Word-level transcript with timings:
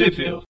Trivia. 0.00 0.40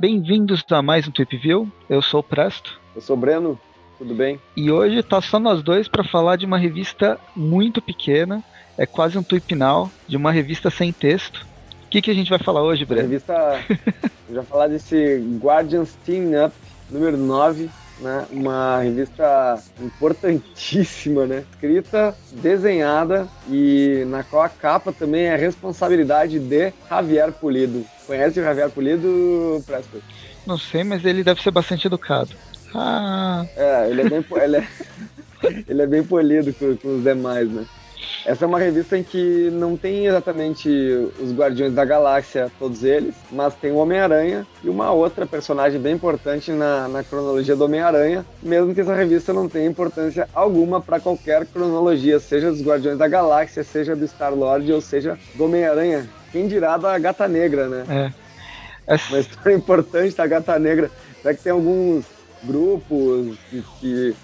Bem-vindos 0.00 0.64
a 0.72 0.82
mais 0.82 1.06
um 1.06 1.12
Tweep 1.12 1.36
View. 1.36 1.70
Eu 1.88 2.02
sou 2.02 2.18
o 2.18 2.22
Presto. 2.24 2.80
Eu 2.96 3.00
sou 3.00 3.16
o 3.16 3.18
Breno, 3.20 3.56
tudo 3.98 4.16
bem? 4.16 4.40
E 4.56 4.68
hoje 4.68 5.00
tá 5.04 5.20
só 5.20 5.38
nós 5.38 5.62
dois 5.62 5.86
para 5.86 6.02
falar 6.02 6.34
de 6.34 6.44
uma 6.44 6.58
revista 6.58 7.20
muito 7.36 7.80
pequena, 7.80 8.42
é 8.76 8.84
quase 8.84 9.16
um 9.16 9.22
tweep 9.22 9.54
now, 9.54 9.88
de 10.08 10.16
uma 10.16 10.32
revista 10.32 10.70
sem 10.70 10.92
texto. 10.92 11.46
O 11.86 11.88
que, 11.88 12.02
que 12.02 12.10
a 12.10 12.14
gente 12.14 12.30
vai 12.30 12.40
falar 12.40 12.62
hoje, 12.62 12.82
A 12.82 12.86
Breno? 12.86 13.02
revista. 13.02 13.32
a 13.32 13.58
gente 13.60 14.34
vai 14.34 14.44
falar 14.44 14.66
desse 14.66 15.18
Guardians 15.40 15.96
Team 16.04 16.46
Up 16.46 16.52
número 16.90 17.16
9, 17.16 17.70
né? 18.02 18.26
Uma 18.30 18.80
revista 18.80 19.58
importantíssima, 19.80 21.26
né? 21.26 21.44
Escrita, 21.52 22.14
desenhada 22.32 23.28
e 23.48 24.04
na 24.08 24.22
qual 24.22 24.42
a 24.42 24.48
capa 24.48 24.92
também 24.92 25.26
é 25.26 25.36
responsabilidade 25.36 26.38
de 26.38 26.72
Javier 26.88 27.32
Pulido. 27.32 27.84
Conhece 28.06 28.40
o 28.40 28.42
Javier 28.42 28.68
Pulido, 28.70 29.62
Presper? 29.66 30.00
Não 30.46 30.58
sei, 30.58 30.82
mas 30.84 31.04
ele 31.04 31.22
deve 31.22 31.40
ser 31.40 31.52
bastante 31.52 31.86
educado. 31.86 32.30
Ah, 32.74 33.44
É, 33.56 33.88
ele 33.88 34.00
é 34.02 34.08
bem, 34.08 34.24
ele 34.42 34.56
é, 34.56 34.68
ele 35.68 35.82
é 35.82 35.86
bem 35.86 36.02
polido 36.02 36.52
com, 36.54 36.76
com 36.76 36.96
os 36.96 37.04
demais, 37.04 37.48
né? 37.50 37.64
Essa 38.24 38.44
é 38.44 38.48
uma 38.48 38.58
revista 38.58 38.96
em 38.96 39.02
que 39.02 39.50
não 39.52 39.76
tem 39.76 40.06
exatamente 40.06 40.68
os 41.20 41.32
Guardiões 41.32 41.72
da 41.72 41.84
Galáxia, 41.84 42.50
todos 42.58 42.84
eles, 42.84 43.14
mas 43.30 43.54
tem 43.54 43.72
o 43.72 43.76
Homem-Aranha 43.76 44.46
e 44.62 44.68
uma 44.68 44.92
outra 44.92 45.26
personagem 45.26 45.80
bem 45.80 45.94
importante 45.94 46.52
na, 46.52 46.86
na 46.88 47.02
cronologia 47.02 47.56
do 47.56 47.64
Homem-Aranha, 47.64 48.24
mesmo 48.42 48.74
que 48.74 48.80
essa 48.80 48.94
revista 48.94 49.32
não 49.32 49.48
tenha 49.48 49.66
importância 49.66 50.28
alguma 50.32 50.80
para 50.80 51.00
qualquer 51.00 51.46
cronologia, 51.46 52.20
seja 52.20 52.50
dos 52.50 52.62
Guardiões 52.62 52.98
da 52.98 53.08
Galáxia, 53.08 53.64
seja 53.64 53.96
do 53.96 54.04
Star-Lord 54.04 54.72
ou 54.72 54.80
seja 54.80 55.18
do 55.34 55.44
Homem-Aranha. 55.44 56.08
Quem 56.30 56.46
dirá 56.46 56.76
da 56.76 56.96
Gata 56.98 57.26
Negra, 57.26 57.68
né? 57.68 57.84
é. 57.88 58.22
Uma 59.10 59.20
história 59.20 59.54
importante 59.54 60.16
da 60.16 60.26
Gata 60.26 60.58
Negra. 60.58 60.90
Será 61.20 61.34
que 61.34 61.42
tem 61.42 61.52
alguns 61.52 62.04
grupos 62.42 63.38
que, 63.48 63.64
que, 63.80 64.16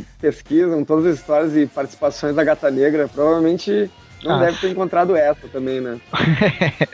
que 0.00 0.04
pesquisam 0.18 0.82
todas 0.84 1.04
as 1.04 1.18
histórias 1.18 1.54
e 1.54 1.66
participações 1.66 2.34
da 2.34 2.42
Gata 2.42 2.70
Negra? 2.70 3.08
Provavelmente 3.08 3.90
não 4.24 4.36
Ah. 4.36 4.38
deve 4.46 4.56
ter 4.58 4.70
encontrado 4.70 5.14
essa 5.14 5.46
também, 5.48 5.80
né? 5.82 6.00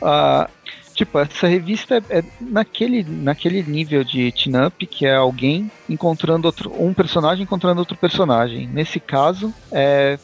Ah, 0.00 0.48
tipo, 0.94 1.18
essa 1.18 1.48
revista 1.48 1.96
é, 1.96 2.18
é 2.20 2.24
naquele, 2.40 3.02
naquele 3.02 3.64
nível 3.64 4.04
de 4.04 4.30
team-up 4.30 4.86
que 4.86 5.04
é 5.04 5.16
alguém 5.16 5.68
encontrando 5.88 6.46
outro, 6.46 6.72
um 6.80 6.94
personagem 6.94 7.42
encontrando 7.42 7.80
outro 7.80 7.96
personagem. 7.96 8.68
Nesse 8.68 9.00
caso, 9.00 9.52
é, 9.72 10.16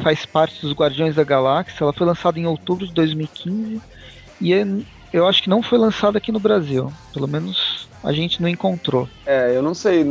faz 0.00 0.24
parte 0.24 0.60
dos 0.62 0.72
Guardiões 0.72 1.16
da 1.16 1.24
Galáxia. 1.24 1.82
Ela 1.82 1.92
foi 1.92 2.06
lançada 2.06 2.38
em 2.38 2.46
outubro 2.46 2.86
de 2.86 2.94
2015 2.94 3.80
e 4.40 4.54
é- 4.54 4.64
eu 5.12 5.26
acho 5.26 5.42
que 5.42 5.50
não 5.50 5.64
foi 5.64 5.78
lançada 5.78 6.18
aqui 6.18 6.30
no 6.30 6.38
Brasil. 6.38 6.92
Pelo 7.12 7.26
menos 7.26 7.88
a 8.04 8.12
gente 8.12 8.40
não 8.40 8.48
encontrou. 8.48 9.08
É, 9.26 9.50
eu 9.56 9.62
não 9.62 9.74
sei. 9.74 10.04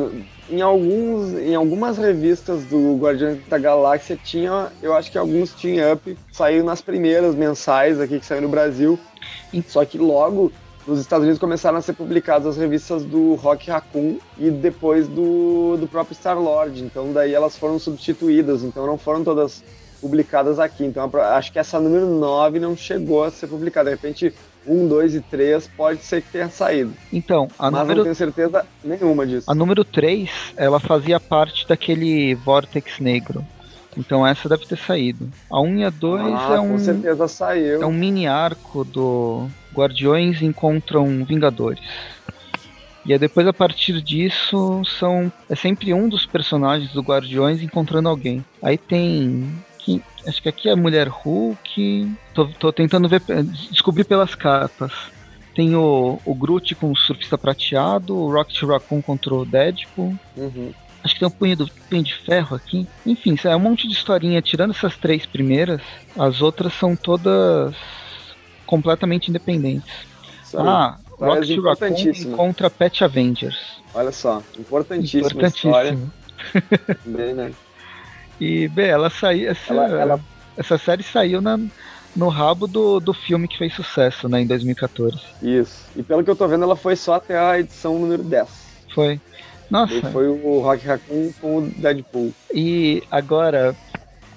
Em, 0.50 0.62
alguns, 0.62 1.34
em 1.34 1.56
algumas 1.56 1.98
revistas 1.98 2.64
do 2.66 2.96
Guardiões 2.98 3.40
da 3.48 3.58
Galáxia 3.58 4.18
tinha, 4.22 4.72
eu 4.82 4.94
acho 4.94 5.12
que 5.12 5.18
alguns 5.18 5.54
Team 5.54 5.94
Up 5.94 6.18
saiu 6.32 6.64
nas 6.64 6.82
primeiras 6.82 7.36
mensais 7.36 8.00
aqui 8.00 8.20
que 8.20 8.26
saiu 8.26 8.42
no 8.42 8.50
Brasil. 8.50 8.98
Só 9.68 9.84
que 9.84 9.98
logo 9.98 10.52
nos 10.88 11.00
Estados 11.00 11.24
Unidos 11.24 11.40
começaram 11.40 11.78
a 11.78 11.82
ser 11.82 11.94
publicadas 11.94 12.48
as 12.48 12.58
revistas 12.58 13.04
do 13.04 13.36
Rock 13.36 13.70
Raccoon 13.70 14.20
e 14.38 14.50
depois 14.50 15.08
do, 15.08 15.76
do 15.78 15.88
próprio 15.88 16.16
Star 16.16 16.40
Lord. 16.40 16.82
Então 16.82 17.12
daí 17.12 17.34
elas 17.34 17.58
foram 17.58 17.78
substituídas. 17.78 18.64
Então 18.64 18.88
não 18.88 18.98
foram 18.98 19.24
todas 19.24 19.62
publicadas 20.00 20.60
aqui. 20.60 20.86
Então 20.86 21.12
acho 21.34 21.52
que 21.52 21.60
essa 21.60 21.78
número 21.80 22.06
9 22.06 22.60
não 22.60 22.76
chegou 22.76 23.26
a 23.26 23.32
ser 23.32 23.48
publicada. 23.48 23.90
De 23.90 23.96
repente, 23.98 24.34
1, 24.68 24.88
2 24.88 25.16
e 25.16 25.22
3 25.22 25.68
pode 25.76 26.04
ser 26.04 26.22
que 26.22 26.32
tenha 26.32 26.50
saído. 26.50 26.94
Então, 27.12 27.48
a 27.58 27.72
mas 27.72 27.82
número 27.82 27.98
não 27.98 28.04
tenho 28.04 28.16
certeza 28.16 28.66
nenhuma 28.84 29.26
disso. 29.26 29.50
A 29.50 29.56
número 29.56 29.84
3, 29.84 30.30
ela 30.58 30.80
fazia 30.80 31.20
parte 31.20 31.68
daquele 31.68 32.36
Vortex 32.36 33.00
Negro. 33.00 33.46
Então 33.98 34.26
essa 34.26 34.48
deve 34.48 34.66
ter 34.66 34.78
saído. 34.78 35.28
A 35.50 35.60
1 35.60 35.78
e 35.80 35.84
a 35.84 35.90
2 35.90 36.22
ah, 36.22 36.56
é, 36.56 36.60
um, 36.60 36.70
com 36.70 36.80
certeza 36.80 37.28
saiu. 37.28 37.82
é 37.82 37.86
um 37.86 37.92
mini 37.92 38.28
arco 38.28 38.84
do 38.84 39.48
Guardiões 39.74 40.42
encontram 40.42 41.26
Vingadores. 41.26 41.82
E 43.04 43.14
aí 43.14 43.18
depois 43.18 43.48
a 43.48 43.54
partir 43.54 44.02
disso 44.02 44.84
são 45.00 45.32
é 45.50 45.56
sempre 45.56 45.94
um 45.94 46.08
dos 46.08 46.26
personagens 46.26 46.92
do 46.92 47.02
Guardiões 47.02 47.62
encontrando 47.62 48.08
alguém. 48.08 48.46
Aí 48.62 48.78
tem 48.78 49.50
acho 50.28 50.42
que 50.42 50.50
aqui 50.50 50.70
é 50.70 50.76
Mulher 50.76 51.08
Hulk. 51.08 52.12
Tô, 52.34 52.48
tô 52.48 52.74
tentando 52.74 53.08
ver 53.08 53.22
descobrir 53.72 54.04
pelas 54.04 54.36
capas. 54.36 54.92
Tem 55.56 55.76
o, 55.76 56.20
o 56.24 56.36
Groot 56.36 56.76
com 56.76 56.92
o 56.92 56.96
surfista 56.96 57.38
prateado, 57.38 58.16
o 58.16 58.32
Rocket 58.32 58.62
Raccoon 58.64 59.02
contra 59.02 59.34
o 59.34 59.46
Deadpool. 59.46 60.18
Uhum. 60.36 60.72
Acho 61.04 61.14
que 61.14 61.20
tem 61.20 61.28
um 61.28 61.32
punho, 61.32 61.58
do, 61.58 61.68
punho 61.90 62.04
de 62.04 62.14
ferro 62.14 62.56
aqui. 62.56 62.88
Enfim, 63.06 63.36
é 63.44 63.56
um 63.56 63.60
monte 63.60 63.88
de 63.88 63.94
historinha. 63.94 64.42
Tirando 64.42 64.72
essas 64.72 64.98
três 64.98 65.26
primeiras, 65.26 65.82
as 66.18 66.42
outras 66.42 66.74
são 66.74 66.96
todas 66.96 67.74
completamente 68.66 69.30
independentes. 69.30 69.92
Isso. 70.44 70.60
Ah, 70.60 71.00
Rocket 71.18 71.58
Raccoon 71.60 72.36
contra 72.36 72.70
Pet 72.70 73.04
Avengers. 73.04 73.58
Olha 73.94 74.12
só, 74.12 74.44
importantíssima 74.60 75.48
história. 75.48 75.92
Importantíssimo. 75.98 76.98
Também, 77.04 77.34
né? 77.34 77.52
E, 78.40 78.68
bem, 78.68 78.88
ela 78.88 79.10
saiu. 79.10 79.50
Essa, 79.50 79.74
Ela- 79.74 80.02
ela- 80.02 80.20
essa 80.56 80.78
série 80.78 81.04
saiu 81.04 81.42
na, 81.42 81.58
no 82.16 82.30
rabo 82.30 82.68
do, 82.68 83.00
do 83.00 83.14
filme 83.14 83.48
que 83.48 83.58
fez 83.58 83.74
sucesso, 83.74 84.28
né, 84.28 84.42
em 84.42 84.48
2014. 84.48 85.18
Isso. 85.42 85.86
E 85.96 86.04
pelo 86.04 86.24
que 86.24 86.30
eu 86.30 86.36
tô 86.36 86.48
vendo, 86.48 86.64
ela 86.64 86.76
foi 86.76 86.96
só 86.96 87.16
até 87.16 87.38
a 87.38 87.60
edição 87.60 87.98
número 88.00 88.24
10. 88.24 88.50
Foi. 88.94 89.20
Nossa, 89.70 90.00
Daí 90.02 90.12
foi 90.14 90.28
o 90.28 90.62
Rock 90.62 90.86
Raccoon 90.88 91.32
com 91.42 91.58
o 91.58 91.70
Deadpool. 91.70 92.34
E 92.54 93.04
agora, 93.12 93.76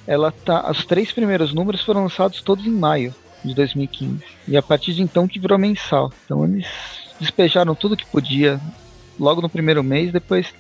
ela 0.07 0.33
tá. 0.33 0.69
Os 0.71 0.85
três 0.85 1.13
primeiros 1.13 1.55
números 1.55 1.83
foram 1.83 2.03
lançados 2.03 2.43
todos 2.43 2.67
em 2.67 2.71
maio 2.71 3.15
de 3.45 3.55
2015. 3.55 4.19
E 4.49 4.57
a 4.57 4.63
partir 4.63 4.93
de 4.93 5.03
então 5.03 5.29
que 5.29 5.39
virou 5.39 5.57
mensal. 5.57 6.13
Então 6.25 6.45
eles 6.45 6.67
despejaram 7.21 7.75
tudo 7.77 7.97
que 7.97 8.05
podia 8.07 8.61
logo 9.19 9.41
no 9.41 9.49
primeiro 9.49 9.85
mês, 9.85 10.11
depois 10.13 10.53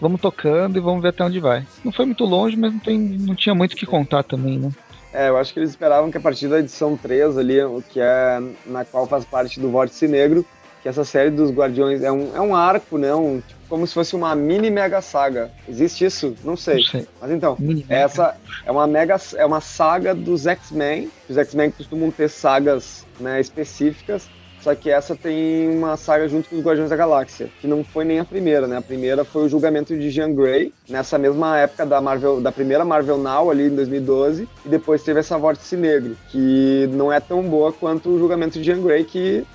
vamos 0.00 0.20
tocando 0.20 0.76
e 0.76 0.80
vamos 0.80 1.02
ver 1.02 1.08
até 1.08 1.24
onde 1.24 1.40
vai. 1.40 1.66
Não 1.84 1.92
foi 1.92 2.04
muito 2.06 2.24
longe, 2.24 2.56
mas 2.56 2.72
não, 2.72 2.78
tem, 2.80 2.98
não 2.98 3.34
tinha 3.34 3.54
muito 3.54 3.72
o 3.72 3.76
que 3.76 3.86
contar 3.86 4.22
também, 4.22 4.58
né? 4.58 4.70
É, 5.12 5.28
eu 5.28 5.36
acho 5.38 5.52
que 5.52 5.58
eles 5.58 5.70
esperavam 5.70 6.10
que 6.10 6.18
a 6.18 6.20
partir 6.20 6.46
da 6.48 6.58
edição 6.58 6.96
3 6.96 7.38
ali, 7.38 7.62
o 7.62 7.82
que 7.82 8.00
é 8.00 8.38
na 8.66 8.84
qual 8.84 9.06
faz 9.06 9.24
parte 9.24 9.58
do 9.58 9.70
Vórtice 9.70 10.06
Negro, 10.06 10.44
que 10.82 10.88
essa 10.88 11.04
série 11.04 11.30
dos 11.30 11.50
Guardiões 11.50 12.02
é 12.02 12.12
um, 12.12 12.36
é 12.36 12.40
um 12.40 12.54
arco, 12.54 12.98
né? 12.98 13.14
Um, 13.14 13.40
tipo, 13.40 13.60
como 13.68 13.86
se 13.86 13.94
fosse 13.94 14.14
uma 14.14 14.34
mini 14.36 14.70
mega 14.70 15.00
saga. 15.00 15.50
Existe 15.68 16.04
isso? 16.04 16.36
Não 16.44 16.56
sei. 16.56 16.76
Não 16.76 16.82
sei. 16.84 17.06
Mas 17.20 17.30
então, 17.30 17.56
Mini- 17.58 17.84
Essa 17.88 18.36
é 18.64 18.70
uma 18.70 18.86
mega, 18.86 19.16
é 19.36 19.44
uma 19.46 19.60
saga 19.60 20.14
dos 20.14 20.46
X-Men. 20.46 21.10
Os 21.28 21.36
X-Men 21.38 21.70
costumam 21.70 22.10
ter 22.10 22.28
sagas 22.28 23.04
né, 23.18 23.40
específicas, 23.40 24.28
só 24.66 24.74
que 24.74 24.90
essa 24.90 25.14
tem 25.14 25.68
uma 25.68 25.96
saga 25.96 26.26
junto 26.26 26.50
com 26.50 26.56
os 26.56 26.64
Guardiões 26.64 26.90
da 26.90 26.96
Galáxia, 26.96 27.48
que 27.60 27.68
não 27.68 27.84
foi 27.84 28.04
nem 28.04 28.18
a 28.18 28.24
primeira, 28.24 28.66
né? 28.66 28.76
A 28.76 28.82
primeira 28.82 29.24
foi 29.24 29.44
o 29.44 29.48
julgamento 29.48 29.96
de 29.96 30.10
Jean 30.10 30.34
Grey, 30.34 30.74
nessa 30.88 31.16
mesma 31.16 31.56
época 31.56 31.86
da 31.86 32.00
Marvel, 32.00 32.40
da 32.40 32.50
primeira 32.50 32.84
Marvel 32.84 33.16
Now 33.16 33.48
ali 33.48 33.68
em 33.68 33.76
2012, 33.76 34.48
e 34.64 34.68
depois 34.68 35.04
teve 35.04 35.20
essa 35.20 35.38
Vórtice 35.38 35.76
Negro, 35.76 36.16
que 36.32 36.90
não 36.90 37.12
é 37.12 37.20
tão 37.20 37.44
boa 37.44 37.72
quanto 37.72 38.08
o 38.08 38.18
julgamento 38.18 38.58
de 38.58 38.64
Jean 38.64 38.82
Grey, 38.82 39.04
que 39.04 39.46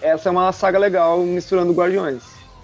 essa 0.00 0.28
é 0.28 0.30
uma 0.30 0.52
saga 0.52 0.78
legal 0.78 1.18
misturando 1.18 1.72
Guardiões. 1.72 2.22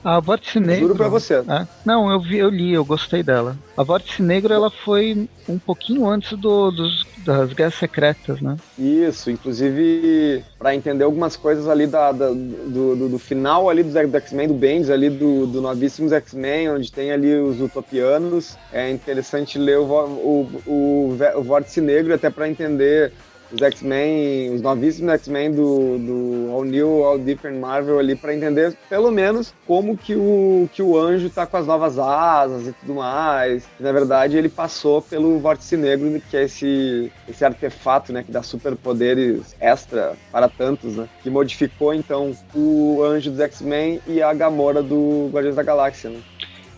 A 0.09 0.21
Vórtice 0.21 0.59
Negro. 0.59 0.87
Juro 0.87 0.95
pra 0.97 1.09
você. 1.09 1.35
É? 1.35 1.67
Não, 1.85 2.11
eu 2.11 2.19
vi, 2.19 2.39
eu 2.39 2.49
li, 2.49 2.73
eu 2.73 2.83
gostei 2.83 3.23
dela. 3.23 3.55
A 3.77 3.83
Vórtice 3.83 4.23
Negro 4.23 4.55
ela 4.55 4.71
foi 4.71 5.29
um 5.47 5.59
pouquinho 5.59 6.09
antes 6.09 6.33
do, 6.39 6.71
dos, 6.71 7.07
das 7.27 7.53
Guerras 7.53 7.75
Secretas, 7.75 8.41
né? 8.41 8.57
Isso, 8.79 9.31
inclusive 9.31 10.43
para 10.59 10.75
entender 10.75 11.05
algumas 11.05 11.37
coisas 11.37 11.69
ali 11.69 11.87
da, 11.87 12.11
da- 12.11 12.31
do, 12.31 12.97
do, 12.97 13.09
do 13.11 13.19
final 13.19 13.69
ali 13.69 13.83
dos 13.83 13.93
do 13.93 14.17
X-Men, 14.17 14.49
do 14.49 14.55
Bendis, 14.55 14.89
ali 14.89 15.11
do, 15.11 15.47
do 15.47 15.61
Novíssimos 15.61 16.11
X-Men, 16.13 16.71
onde 16.71 16.91
tem 16.91 17.13
ali 17.13 17.35
os 17.35 17.61
Utopianos. 17.61 18.57
É 18.73 18.91
interessante 18.91 19.59
ler 19.59 19.79
o, 19.79 19.85
o, 19.85 20.63
o, 20.67 21.17
o 21.37 21.43
Vórtice 21.43 21.83
Negro 21.83 22.15
até 22.15 22.31
para 22.31 22.49
entender 22.49 23.13
os 23.53 23.61
X-Men, 23.61 24.55
os 24.55 24.63
novíssimos 24.63 25.13
X-Men 25.15 25.53
do, 25.53 25.99
do 25.99 26.53
All 26.53 26.65
New, 26.65 27.05
All 27.05 27.19
Different 27.19 27.59
Marvel 27.59 27.99
ali 27.99 28.15
para 28.15 28.35
entender 28.35 28.77
pelo 28.89 29.11
menos 29.11 29.55
como 29.67 29.97
que 29.97 30.15
o, 30.15 30.69
que 30.73 30.83
o 30.83 30.99
anjo 30.99 31.31
tá 31.31 31.47
com 31.47 31.57
as 31.57 31.67
novas 31.67 31.99
asas 31.99 32.67
e 32.67 32.73
tudo 32.73 32.95
mais. 32.95 33.65
Na 33.79 33.93
verdade, 33.93 34.37
ele 34.37 34.49
passou 34.49 35.01
pelo 35.03 35.39
Vórtice 35.39 35.77
Negro, 35.77 36.21
que 36.31 36.37
é 36.37 36.45
esse, 36.45 37.13
esse 37.29 37.45
artefato, 37.45 38.13
né, 38.13 38.23
que 38.23 38.33
dá 38.33 38.43
superpoderes 38.43 39.55
extra 39.61 40.15
para 40.31 40.49
tantos, 40.49 40.97
né, 40.97 41.09
que 41.23 41.31
modificou 41.31 41.95
então 41.95 42.33
o 42.55 43.03
anjo 43.03 43.31
dos 43.31 43.41
X-Men 43.41 44.01
e 44.07 44.23
a 44.23 44.33
Gamora 44.33 44.83
do 44.83 45.29
Guardiões 45.33 45.57
da 45.57 45.63
Galáxia, 45.63 46.11
né. 46.11 46.21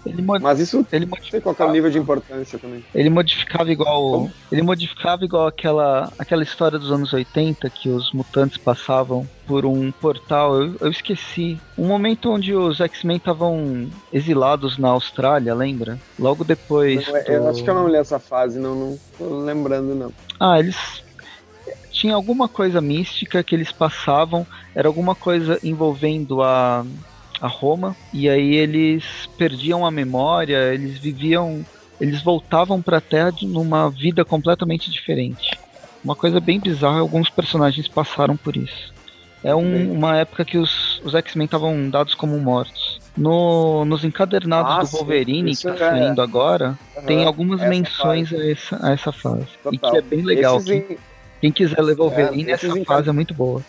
Ele 0.04 0.22
Mas 0.22 0.58
isso 0.58 0.86
ele 0.90 1.06
modifica 1.06 1.40
qual 1.40 1.56
é 1.58 1.70
o 1.70 1.72
nível 1.72 1.90
de 1.90 1.98
importância 1.98 2.58
também. 2.58 2.84
Ele 2.94 3.10
modificava 3.10 3.70
igual. 3.70 4.10
Como? 4.12 4.32
Ele 4.50 4.62
modificava 4.62 5.24
igual 5.24 5.46
aquela, 5.46 6.12
aquela 6.18 6.42
história 6.42 6.78
dos 6.78 6.90
anos 6.90 7.12
80 7.12 7.68
que 7.70 7.88
os 7.88 8.12
mutantes 8.12 8.56
passavam 8.56 9.28
por 9.46 9.66
um 9.66 9.90
portal. 9.92 10.60
Eu, 10.60 10.76
eu 10.80 10.90
esqueci. 10.90 11.58
Um 11.76 11.86
momento 11.86 12.30
onde 12.30 12.54
os 12.54 12.80
X-Men 12.80 13.18
estavam 13.18 13.90
exilados 14.12 14.78
na 14.78 14.88
Austrália, 14.88 15.54
lembra? 15.54 15.98
Logo 16.18 16.44
depois. 16.44 17.06
Não, 17.06 17.12
do... 17.12 17.18
Eu 17.18 17.48
acho 17.48 17.62
que 17.62 17.70
eu 17.70 17.74
não 17.74 17.88
li 17.88 17.96
essa 17.96 18.18
fase, 18.18 18.58
não, 18.58 18.74
não 18.74 18.98
tô 19.18 19.40
lembrando, 19.40 19.94
não. 19.94 20.12
Ah, 20.38 20.58
eles 20.58 21.02
tinha 21.90 22.14
alguma 22.14 22.48
coisa 22.48 22.80
mística 22.80 23.42
que 23.42 23.54
eles 23.54 23.70
passavam, 23.70 24.46
era 24.74 24.88
alguma 24.88 25.14
coisa 25.14 25.58
envolvendo 25.62 26.42
a 26.42 26.84
a 27.40 27.46
Roma 27.46 27.96
e 28.12 28.28
aí 28.28 28.54
eles 28.54 29.04
perdiam 29.38 29.86
a 29.86 29.90
memória, 29.90 30.72
eles 30.72 30.98
viviam, 30.98 31.64
eles 32.00 32.22
voltavam 32.22 32.82
para 32.82 32.98
a 32.98 33.00
Terra 33.00 33.32
numa 33.42 33.88
vida 33.88 34.24
completamente 34.24 34.90
diferente. 34.90 35.58
Uma 36.04 36.14
coisa 36.14 36.40
bem 36.40 36.58
bizarra, 36.58 37.00
alguns 37.00 37.28
personagens 37.28 37.88
passaram 37.88 38.36
por 38.36 38.56
isso. 38.56 38.92
É 39.42 39.54
um, 39.54 39.92
uma 39.92 40.18
época 40.18 40.44
que 40.44 40.58
os, 40.58 41.00
os 41.02 41.14
X-Men 41.14 41.46
estavam 41.46 41.88
dados 41.88 42.14
como 42.14 42.38
mortos. 42.38 43.00
No, 43.16 43.84
nos 43.84 44.04
encadernados 44.04 44.72
ah, 44.72 44.82
do 44.82 44.98
Wolverine, 44.98 45.54
que 45.56 45.62
tá 45.62 45.74
é... 45.74 45.76
saindo 45.78 46.22
agora, 46.22 46.78
uhum. 46.96 47.02
tem 47.02 47.24
algumas 47.24 47.60
menções 47.60 48.32
a 48.32 48.50
essa, 48.50 48.86
a 48.86 48.92
essa 48.92 49.12
fase. 49.12 49.46
Total. 49.62 49.72
E 49.72 49.78
que 49.78 49.96
é 49.96 50.00
bem 50.02 50.22
legal. 50.22 50.62
Quem, 50.62 50.98
quem, 51.40 51.52
quiser 51.52 51.80
ler 51.80 51.96
Wolverine, 51.96 52.50
é, 52.50 52.52
essa 52.52 52.84
fase 52.84 53.08
é 53.08 53.12
muito 53.12 53.34
boa. 53.34 53.62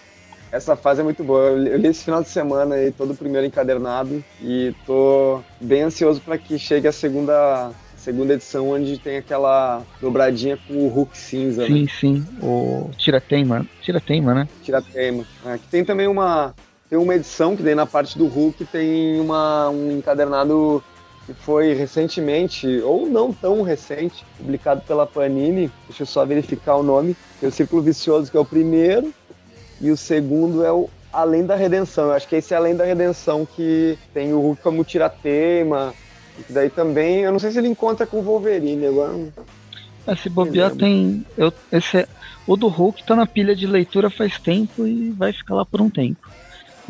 Essa 0.51 0.75
fase 0.75 1.00
é 1.00 1.03
muito 1.03 1.24
boa. 1.24 1.42
Eu 1.51 1.77
li 1.77 1.88
esse 1.88 2.03
final 2.03 2.21
de 2.21 2.27
semana 2.27 2.75
aí, 2.75 2.92
todo 2.92 3.13
o 3.13 3.15
primeiro 3.15 3.48
encadernado, 3.48 4.24
e 4.42 4.75
tô 4.86 5.42
bem 5.62 5.83
ansioso 5.83 6.19
para 6.19 6.38
que 6.38 6.59
chegue 6.59 6.88
a 6.88 6.92
segunda 6.92 7.71
segunda 8.01 8.33
edição, 8.33 8.69
onde 8.71 8.98
tem 8.98 9.18
aquela 9.18 9.83
dobradinha 10.01 10.57
com 10.68 10.74
o 10.74 10.88
Hulk 10.88 11.15
cinza. 11.15 11.68
Sim, 11.68 11.83
né? 11.83 11.88
sim. 12.00 12.25
O 12.42 12.89
Tira-Teima. 12.98 13.65
Tira-Teima, 13.81 14.33
né? 14.33 14.50
Tira-Teima. 14.63 15.24
É, 15.45 15.57
que 15.57 15.68
tem 15.68 15.86
também 15.86 16.07
uma. 16.07 16.53
Tem 16.89 17.00
uma 17.00 17.15
edição 17.15 17.56
que 17.56 17.63
daí 17.63 17.75
na 17.75 17.86
parte 17.86 18.18
do 18.18 18.27
Hulk 18.27 18.65
tem 18.65 19.18
uma, 19.21 19.69
um 19.69 19.98
encadernado 19.98 20.83
que 21.25 21.33
foi 21.33 21.74
recentemente, 21.74 22.68
ou 22.81 23.06
não 23.06 23.31
tão 23.31 23.62
recente, 23.62 24.25
publicado 24.38 24.81
pela 24.81 25.07
Panini. 25.07 25.71
Deixa 25.88 26.03
eu 26.03 26.07
só 26.07 26.25
verificar 26.25 26.75
o 26.75 26.83
nome. 26.83 27.15
Tem 27.39 27.48
o 27.48 27.51
Círculo 27.51 27.81
Vicioso, 27.81 28.30
que 28.30 28.36
é 28.36 28.39
o 28.39 28.45
primeiro 28.45 29.13
e 29.81 29.91
o 29.91 29.97
segundo 29.97 30.63
é 30.63 30.71
o 30.71 30.89
Além 31.11 31.45
da 31.45 31.55
Redenção. 31.55 32.05
Eu 32.05 32.13
acho 32.13 32.27
que 32.27 32.35
esse 32.35 32.53
é 32.53 32.57
Além 32.57 32.75
da 32.75 32.85
Redenção 32.85 33.45
que 33.45 33.97
tem 34.13 34.31
o 34.33 34.39
Hulk 34.39 34.61
como 34.61 34.83
tiratema. 34.83 35.93
E 36.49 36.53
daí 36.53 36.69
também, 36.69 37.21
eu 37.21 37.31
não 37.31 37.39
sei 37.39 37.51
se 37.51 37.57
ele 37.57 37.67
encontra 37.67 38.05
com 38.05 38.19
o 38.19 38.21
Wolverine 38.21 38.85
agora. 38.85 39.13
É, 40.07 40.15
se 40.15 40.29
bobear 40.29 40.71
tem. 40.71 41.25
Eu, 41.37 41.51
esse 41.71 41.97
é, 41.97 42.07
o 42.47 42.55
do 42.55 42.67
Hulk 42.67 43.03
tá 43.03 43.15
na 43.15 43.25
pilha 43.25 43.55
de 43.55 43.67
leitura 43.67 44.09
faz 44.09 44.39
tempo 44.39 44.87
e 44.87 45.11
vai 45.11 45.33
ficar 45.33 45.55
lá 45.55 45.65
por 45.65 45.81
um 45.81 45.89
tempo. 45.89 46.29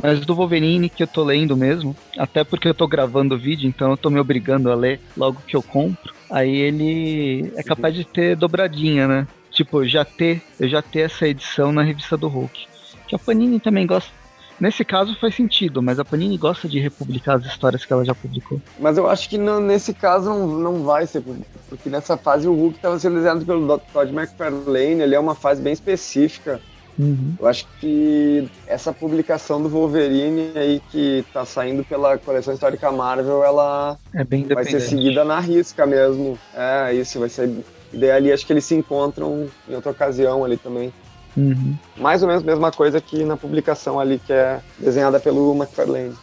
Mas 0.01 0.25
do 0.25 0.33
Wolverine 0.33 0.89
que 0.89 1.03
eu 1.03 1.07
tô 1.07 1.23
lendo 1.23 1.55
mesmo, 1.55 1.95
até 2.17 2.43
porque 2.43 2.67
eu 2.67 2.73
tô 2.73 2.87
gravando 2.87 3.35
o 3.35 3.37
vídeo, 3.37 3.67
então 3.67 3.91
eu 3.91 3.97
tô 3.97 4.09
me 4.09 4.19
obrigando 4.19 4.71
a 4.71 4.75
ler 4.75 4.99
logo 5.15 5.41
que 5.45 5.55
eu 5.55 5.61
compro. 5.61 6.13
Aí 6.29 6.55
ele 6.55 7.51
é 7.55 7.63
capaz 7.63 7.93
de 7.93 8.05
ter 8.05 8.35
dobradinha, 8.35 9.07
né? 9.07 9.27
Tipo, 9.51 9.85
já 9.85 10.05
ter, 10.05 10.41
eu 10.59 10.69
já 10.69 10.81
ter 10.81 11.01
essa 11.01 11.27
edição 11.27 11.71
na 11.71 11.83
revista 11.83 12.15
do 12.15 12.29
Hulk. 12.29 12.70
Que 13.11 13.15
a 13.15 13.19
Panini 13.19 13.59
também 13.59 13.85
gosta. 13.85 14.09
Nesse 14.57 14.85
caso 14.85 15.13
faz 15.19 15.35
sentido, 15.35 15.81
mas 15.81 15.99
a 15.99 16.05
Panini 16.05 16.37
gosta 16.37 16.65
de 16.65 16.79
republicar 16.79 17.35
as 17.35 17.45
histórias 17.45 17.83
que 17.83 17.91
ela 17.91 18.05
já 18.05 18.15
publicou. 18.15 18.61
Mas 18.79 18.97
eu 18.97 19.05
acho 19.05 19.27
que 19.27 19.37
não, 19.37 19.59
nesse 19.59 19.93
caso 19.93 20.29
não, 20.29 20.47
não 20.47 20.83
vai 20.83 21.05
ser, 21.05 21.21
porque 21.67 21.89
nessa 21.89 22.15
fase 22.15 22.47
o 22.47 22.53
Hulk 22.53 22.77
estava 22.77 22.97
sendo 22.99 23.15
desenhado 23.15 23.45
pelo 23.45 23.77
Todd 23.79 24.13
McFarlane, 24.13 25.01
ele 25.01 25.13
é 25.13 25.19
uma 25.19 25.35
fase 25.35 25.61
bem 25.61 25.73
específica. 25.73 26.61
Uhum. 26.97 27.35
Eu 27.37 27.47
acho 27.47 27.67
que 27.81 28.49
essa 28.65 28.93
publicação 28.93 29.61
do 29.61 29.67
Wolverine 29.67 30.53
aí 30.55 30.81
que 30.89 31.25
tá 31.33 31.43
saindo 31.43 31.83
pela 31.83 32.17
coleção 32.17 32.53
histórica 32.53 32.89
Marvel, 32.93 33.43
ela 33.43 33.97
é 34.13 34.23
vai 34.23 34.63
ser 34.63 34.79
seguida 34.79 35.25
na 35.25 35.41
risca 35.41 35.85
mesmo. 35.85 36.39
É, 36.55 36.93
isso, 36.93 37.19
vai 37.19 37.27
ser. 37.27 37.49
E 37.91 37.97
daí 37.97 38.11
ali 38.11 38.31
acho 38.31 38.45
que 38.45 38.53
eles 38.53 38.63
se 38.63 38.75
encontram 38.75 39.49
em 39.67 39.75
outra 39.75 39.91
ocasião 39.91 40.45
ali 40.45 40.55
também. 40.55 40.93
Uhum. 41.35 41.75
Mais 41.97 42.21
ou 42.21 42.27
menos 42.27 42.43
a 42.43 42.45
mesma 42.45 42.71
coisa 42.71 42.99
que 42.99 43.23
na 43.23 43.37
publicação 43.37 43.99
ali, 43.99 44.19
que 44.19 44.33
é 44.33 44.59
desenhada 44.77 45.19
pelo 45.19 45.55
McFarlane. 45.55 46.15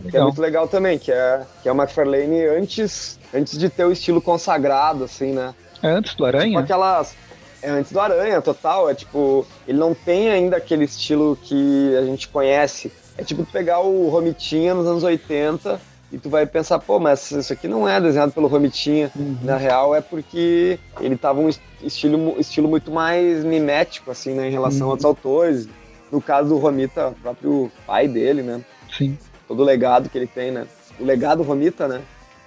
Legal. 0.00 0.10
Que 0.10 0.16
é 0.16 0.20
muito 0.22 0.40
legal 0.40 0.68
também, 0.68 0.98
que 0.98 1.12
é, 1.12 1.42
que 1.62 1.68
é 1.68 1.72
o 1.72 1.74
McFarlane 1.74 2.46
antes, 2.46 3.18
antes 3.32 3.58
de 3.58 3.68
ter 3.68 3.84
o 3.84 3.92
estilo 3.92 4.20
consagrado, 4.20 5.04
assim, 5.04 5.32
né? 5.32 5.54
É 5.82 5.88
antes 5.88 6.14
do 6.14 6.24
Aranha? 6.24 6.48
Tipo 6.48 6.58
aquelas. 6.60 7.14
É 7.62 7.70
antes 7.70 7.92
do 7.92 8.00
Aranha, 8.00 8.40
total. 8.40 8.90
É 8.90 8.94
tipo. 8.94 9.46
Ele 9.66 9.78
não 9.78 9.94
tem 9.94 10.30
ainda 10.30 10.56
aquele 10.56 10.84
estilo 10.84 11.38
que 11.42 11.96
a 11.96 12.04
gente 12.04 12.28
conhece. 12.28 12.92
É 13.16 13.22
tipo 13.22 13.44
pegar 13.46 13.80
o 13.80 14.08
Romitinha 14.08 14.74
nos 14.74 14.86
anos 14.86 15.02
80 15.04 15.80
e 16.14 16.18
tu 16.18 16.30
vai 16.30 16.46
pensar, 16.46 16.78
pô, 16.78 17.00
mas 17.00 17.32
isso 17.32 17.52
aqui 17.52 17.66
não 17.66 17.88
é 17.88 18.00
desenhado 18.00 18.30
pelo 18.30 18.46
Romitinha. 18.46 19.10
Uhum. 19.16 19.36
Na 19.42 19.56
real 19.56 19.96
é 19.96 20.00
porque 20.00 20.78
ele 21.00 21.16
tava 21.16 21.40
um 21.40 21.50
estilo, 21.82 22.36
estilo 22.38 22.68
muito 22.68 22.92
mais 22.92 23.44
mimético, 23.44 24.12
assim, 24.12 24.32
né, 24.32 24.48
em 24.48 24.52
relação 24.52 24.82
uhum. 24.82 24.86
a 24.86 24.90
outros 24.90 25.04
autores. 25.04 25.68
No 26.12 26.22
caso 26.22 26.50
do 26.50 26.58
Romita, 26.58 27.08
o 27.08 27.14
próprio 27.14 27.72
pai 27.84 28.06
dele, 28.06 28.42
né? 28.42 28.60
Sim. 28.96 29.18
Todo 29.48 29.60
o 29.60 29.64
legado 29.64 30.08
que 30.08 30.16
ele 30.16 30.28
tem, 30.28 30.52
né? 30.52 30.68
O 31.00 31.04
legado 31.04 31.42
Romita, 31.42 31.88
né? 31.88 32.00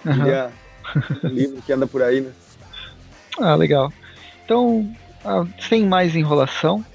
Uhum. 0.05 0.27
É 0.27 0.49
um 1.25 1.27
livro 1.27 1.61
que 1.61 1.73
anda 1.73 1.85
por 1.85 2.01
aí, 2.01 2.21
né? 2.21 2.31
Ah, 3.37 3.55
legal. 3.55 3.91
Então, 4.45 4.89
ah, 5.25 5.45
sem 5.59 5.85
mais 5.85 6.15
enrolação, 6.15 6.85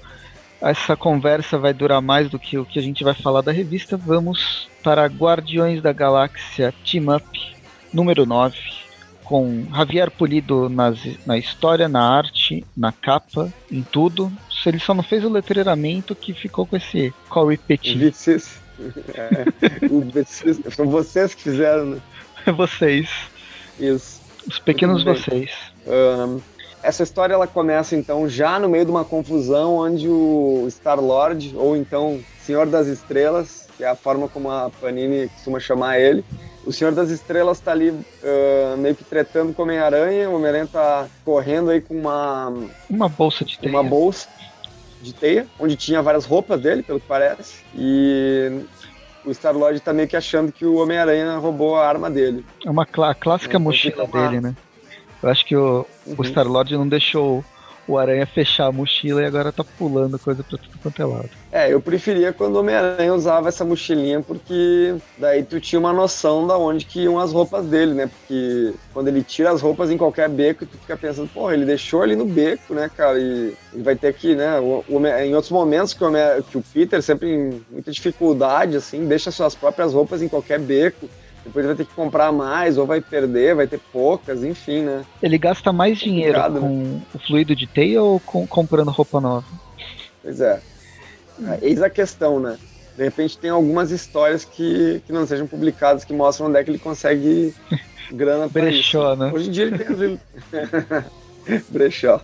essa 0.69 0.95
conversa 0.95 1.57
vai 1.57 1.73
durar 1.73 2.01
mais 2.01 2.29
do 2.29 2.39
que 2.39 2.57
o 2.57 2.65
que 2.65 2.79
a 2.79 2.81
gente 2.81 3.03
vai 3.03 3.13
falar 3.13 3.41
da 3.41 3.51
revista. 3.51 3.97
Vamos 3.97 4.69
para 4.81 5.05
Guardiões 5.05 5.81
da 5.81 5.91
Galáxia 5.91 6.73
Team 6.85 7.13
Up 7.15 7.53
número 7.91 8.25
9, 8.25 8.57
com 9.23 9.65
Javier 9.75 10.09
Polido 10.09 10.69
nas, 10.69 10.97
na 11.25 11.37
história, 11.37 11.87
na 11.87 12.01
arte, 12.01 12.65
na 12.75 12.91
capa, 12.91 13.53
em 13.71 13.83
tudo. 13.83 14.31
Ele 14.65 14.79
só 14.79 14.93
não 14.93 15.03
fez 15.03 15.25
o 15.25 15.29
letreiramento 15.29 16.15
que 16.15 16.33
ficou 16.33 16.65
com 16.65 16.77
esse 16.77 17.13
Corey 17.27 17.57
Petit. 17.57 17.97
É, 19.13 20.71
são 20.71 20.87
vocês 20.87 21.35
que 21.35 21.43
fizeram, 21.43 21.85
né? 21.85 22.01
vocês. 22.55 23.09
Isso. 23.77 24.21
Os 24.47 24.59
pequenos 24.59 25.03
vocês. 25.03 25.51
Um, 25.85 26.39
essa 26.83 27.01
história 27.01 27.33
ela 27.33 27.47
começa 27.47 27.95
então 27.95 28.27
já 28.27 28.59
no 28.59 28.67
meio 28.67 28.85
de 28.85 28.91
uma 28.91 29.05
confusão 29.05 29.77
onde 29.77 30.07
o 30.07 30.67
Star 30.69 30.99
Lord 30.99 31.53
ou 31.55 31.75
então 31.75 32.19
Senhor 32.41 32.67
das 32.67 32.87
Estrelas, 32.87 33.67
que 33.77 33.83
é 33.83 33.87
a 33.87 33.95
forma 33.95 34.27
como 34.27 34.51
a 34.51 34.69
Panini 34.81 35.29
costuma 35.29 35.59
chamar 35.61 35.97
ele, 35.97 36.23
o 36.65 36.73
Senhor 36.73 36.93
das 36.93 37.09
Estrelas 37.09 37.57
está 37.57 37.71
ali 37.71 37.89
uh, 37.89 38.77
meio 38.77 38.95
que 38.95 39.03
tretando 39.03 39.53
com 39.53 39.61
o 39.61 39.65
Homem-Aranha, 39.65 40.29
o 40.29 40.35
Homem-Aranha 40.35 40.67
tá 40.67 41.07
correndo 41.23 41.69
aí 41.69 41.79
com 41.79 41.95
uma 41.95 42.53
uma 42.89 43.07
bolsa 43.07 43.45
de 43.45 43.57
teia. 43.57 43.71
Uma 43.71 43.83
bolsa 43.83 44.27
de 45.01 45.13
teia, 45.13 45.47
onde 45.59 45.75
tinha 45.75 46.01
várias 46.01 46.25
roupas 46.25 46.61
dele, 46.61 46.83
pelo 46.83 46.99
que 46.99 47.07
parece. 47.07 47.63
E 47.75 48.61
o 49.25 49.31
Star-Lord 49.31 49.79
tá 49.81 49.93
meio 49.93 50.07
que 50.07 50.15
achando 50.15 50.51
que 50.51 50.65
o 50.65 50.75
Homem-Aranha 50.75 51.37
roubou 51.37 51.75
a 51.75 51.87
arma 51.87 52.09
dele. 52.09 52.45
É 52.65 52.69
uma 52.69 52.85
clá 52.85 53.13
clássica 53.13 53.59
mochila 53.59 54.07
dele, 54.07 54.39
né? 54.39 54.55
Eu 55.23 55.29
acho 55.29 55.45
que 55.45 55.55
o, 55.55 55.85
uhum. 56.05 56.15
o 56.17 56.23
Star-Lord 56.23 56.75
não 56.75 56.87
deixou 56.87 57.43
o 57.87 57.97
Aranha 57.97 58.25
fechar 58.25 58.67
a 58.67 58.71
mochila 58.71 59.21
e 59.21 59.25
agora 59.25 59.51
tá 59.51 59.63
pulando 59.63 60.17
coisa 60.17 60.43
pra 60.43 60.57
tudo 60.57 60.77
quanto 60.81 61.01
é 61.01 61.05
lado. 61.05 61.29
É, 61.51 61.73
eu 61.73 61.81
preferia 61.81 62.31
quando 62.31 62.55
o 62.55 62.59
Homem-Aranha 62.59 63.13
usava 63.13 63.49
essa 63.49 63.65
mochilinha, 63.65 64.21
porque 64.21 64.95
daí 65.17 65.43
tu 65.43 65.59
tinha 65.59 65.79
uma 65.79 65.91
noção 65.91 66.47
da 66.47 66.57
onde 66.57 66.85
que 66.85 67.01
iam 67.01 67.19
as 67.19 67.31
roupas 67.31 67.65
dele, 67.65 67.93
né? 67.93 68.07
Porque 68.07 68.73
quando 68.93 69.09
ele 69.09 69.21
tira 69.21 69.51
as 69.51 69.61
roupas 69.61 69.91
em 69.91 69.97
qualquer 69.97 70.29
beco, 70.29 70.65
tu 70.65 70.77
fica 70.77 70.95
pensando, 70.95 71.29
pô, 71.33 71.51
ele 71.51 71.65
deixou 71.65 72.01
ali 72.01 72.15
no 72.15 72.25
beco, 72.25 72.73
né, 72.73 72.89
cara? 72.95 73.19
E 73.19 73.53
ele 73.73 73.83
vai 73.83 73.95
ter 73.95 74.13
que, 74.13 74.35
né? 74.35 74.59
O, 74.59 74.83
o, 74.87 75.05
em 75.05 75.35
outros 75.35 75.51
momentos 75.51 75.93
que 75.93 76.03
o, 76.03 76.11
que 76.49 76.57
o 76.57 76.63
Peter, 76.73 77.01
sempre 77.01 77.29
em 77.29 77.61
muita 77.69 77.91
dificuldade, 77.91 78.77
assim, 78.77 79.05
deixa 79.05 79.29
suas 79.29 79.55
próprias 79.55 79.93
roupas 79.93 80.21
em 80.21 80.29
qualquer 80.29 80.59
beco 80.59 81.09
depois 81.45 81.65
vai 81.65 81.75
ter 81.75 81.85
que 81.85 81.93
comprar 81.93 82.31
mais, 82.31 82.77
ou 82.77 82.85
vai 82.85 83.01
perder, 83.01 83.55
vai 83.55 83.67
ter 83.67 83.79
poucas, 83.91 84.43
enfim, 84.43 84.81
né? 84.81 85.03
Ele 85.21 85.37
gasta 85.37 85.73
mais 85.73 85.99
dinheiro 85.99 86.37
né? 86.37 86.59
com 86.59 86.83
né? 86.83 87.01
o 87.13 87.19
fluido 87.19 87.55
de 87.55 87.67
teia 87.67 88.01
ou 88.01 88.19
com, 88.19 88.47
comprando 88.47 88.91
roupa 88.91 89.19
nova? 89.19 89.45
Pois 90.21 90.39
é. 90.39 90.61
Eis 91.61 91.81
a 91.81 91.89
questão, 91.89 92.39
né? 92.39 92.57
De 92.95 93.03
repente 93.03 93.37
tem 93.37 93.49
algumas 93.49 93.91
histórias 93.91 94.45
que, 94.45 95.01
que 95.05 95.11
não 95.11 95.25
sejam 95.25 95.47
publicadas 95.47 96.05
que 96.05 96.13
mostram 96.13 96.47
onde 96.47 96.59
é 96.59 96.63
que 96.63 96.69
ele 96.69 96.79
consegue 96.79 97.53
grana 98.11 98.47
pra 98.47 98.61
Brechó, 98.61 99.13
isso. 99.13 99.23
né? 99.23 99.31
Hoje 99.33 99.49
em 99.49 99.51
dia 99.51 99.63
ele 99.65 99.77
tem 99.77 100.19
Brechó. 101.69 102.21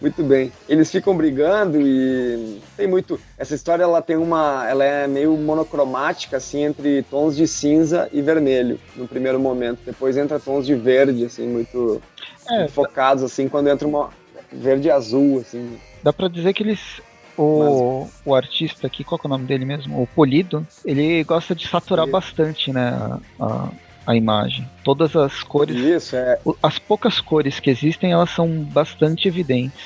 Muito 0.00 0.22
bem. 0.24 0.52
Eles 0.68 0.90
ficam 0.90 1.16
brigando 1.16 1.80
e 1.80 2.60
tem 2.76 2.86
muito. 2.86 3.20
Essa 3.38 3.54
história 3.54 3.82
ela 3.82 4.02
tem 4.02 4.16
uma, 4.16 4.66
ela 4.68 4.84
é 4.84 5.06
meio 5.06 5.36
monocromática 5.36 6.36
assim 6.36 6.64
entre 6.64 7.02
tons 7.04 7.36
de 7.36 7.46
cinza 7.46 8.08
e 8.12 8.20
vermelho 8.20 8.80
no 8.96 9.06
primeiro 9.06 9.38
momento. 9.38 9.80
Depois 9.84 10.16
entra 10.16 10.40
tons 10.40 10.66
de 10.66 10.74
verde 10.74 11.24
assim 11.24 11.46
muito, 11.46 12.02
é, 12.48 12.58
muito 12.58 12.72
focados 12.72 13.22
assim 13.22 13.48
quando 13.48 13.68
entra 13.68 13.86
uma 13.86 14.10
verde 14.52 14.88
e 14.88 14.90
azul 14.90 15.40
assim. 15.40 15.78
Dá 16.02 16.12
para 16.12 16.28
dizer 16.28 16.52
que 16.52 16.62
eles 16.62 17.00
o, 17.36 18.02
Mas... 18.04 18.12
o 18.24 18.34
artista 18.34 18.86
aqui, 18.86 19.04
qual 19.04 19.20
é 19.22 19.26
o 19.26 19.30
nome 19.30 19.46
dele 19.46 19.64
mesmo? 19.64 20.02
O 20.02 20.06
Polido, 20.06 20.66
ele 20.84 21.24
gosta 21.24 21.54
de 21.54 21.66
saturar 21.66 22.06
Polido. 22.06 22.12
bastante, 22.12 22.72
né? 22.72 22.90
A, 23.38 23.44
a 23.44 23.68
imagem. 24.08 24.68
Todas 24.84 25.14
as 25.14 25.42
cores. 25.42 25.76
Isso, 25.76 26.16
é. 26.16 26.38
As 26.62 26.78
poucas 26.78 27.20
cores 27.20 27.60
que 27.60 27.70
existem, 27.70 28.12
elas 28.12 28.30
são 28.30 28.48
bastante 28.48 29.28
evidentes. 29.28 29.80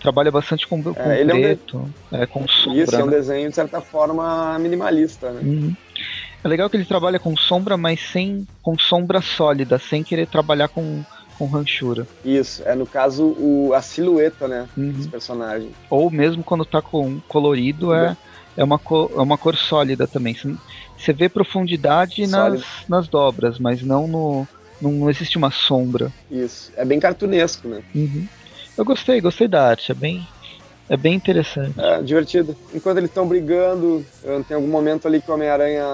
Trabalha 0.00 0.32
bastante 0.32 0.66
com, 0.66 0.82
com 0.82 0.90
é, 0.90 1.24
preto, 1.24 1.76
é, 1.76 2.16
um 2.16 2.16
de... 2.18 2.22
é, 2.22 2.26
com 2.26 2.48
sombra. 2.48 2.82
Isso, 2.82 2.96
é 2.96 3.02
um 3.04 3.06
né? 3.06 3.12
desenho, 3.12 3.48
de 3.48 3.54
certa 3.54 3.80
forma, 3.80 4.58
minimalista, 4.58 5.30
né? 5.30 5.40
Uhum. 5.42 5.76
É 6.42 6.48
legal 6.48 6.68
que 6.68 6.76
ele 6.76 6.84
trabalha 6.84 7.20
com 7.20 7.36
sombra, 7.36 7.76
mas 7.76 8.00
sem 8.00 8.46
com 8.60 8.76
sombra 8.76 9.20
sólida, 9.20 9.78
sem 9.78 10.02
querer 10.02 10.26
trabalhar 10.26 10.66
com, 10.66 11.04
com 11.38 11.46
ranchura. 11.46 12.04
Isso, 12.24 12.62
é 12.66 12.74
no 12.74 12.84
caso 12.84 13.26
o, 13.38 13.72
a 13.74 13.80
silhueta, 13.80 14.48
né, 14.48 14.66
uhum. 14.76 14.90
dos 14.90 15.06
personagens. 15.06 15.70
Ou 15.88 16.10
mesmo 16.10 16.42
quando 16.42 16.64
tá 16.64 16.82
com 16.82 17.20
colorido, 17.28 17.94
é, 17.94 18.16
é, 18.56 18.64
uma, 18.64 18.78
cor, 18.78 19.10
é 19.14 19.20
uma 19.20 19.38
cor 19.38 19.56
sólida 19.56 20.06
também. 20.06 20.36
Você 20.96 21.12
vê 21.12 21.28
profundidade 21.28 22.26
nas, 22.26 22.62
nas 22.88 23.08
dobras, 23.08 23.58
mas 23.58 23.82
não 23.82 24.06
no. 24.06 24.48
Não 24.80 25.08
existe 25.08 25.38
uma 25.38 25.52
sombra. 25.52 26.12
Isso. 26.28 26.72
É 26.76 26.84
bem 26.84 26.98
cartunesco, 26.98 27.68
né? 27.68 27.82
Uhum. 27.94 28.26
Eu 28.76 28.84
gostei, 28.84 29.20
gostei 29.20 29.46
da 29.46 29.64
arte. 29.68 29.92
É 29.92 29.94
bem, 29.94 30.26
é 30.88 30.96
bem 30.96 31.14
interessante. 31.14 31.74
É, 31.78 32.02
divertido. 32.02 32.56
Enquanto 32.74 32.98
eles 32.98 33.10
estão 33.10 33.26
brigando, 33.26 34.04
tem 34.48 34.56
algum 34.56 34.68
momento 34.68 35.06
ali 35.06 35.22
que 35.22 35.30
o 35.30 35.34
Homem-Aranha 35.34 35.86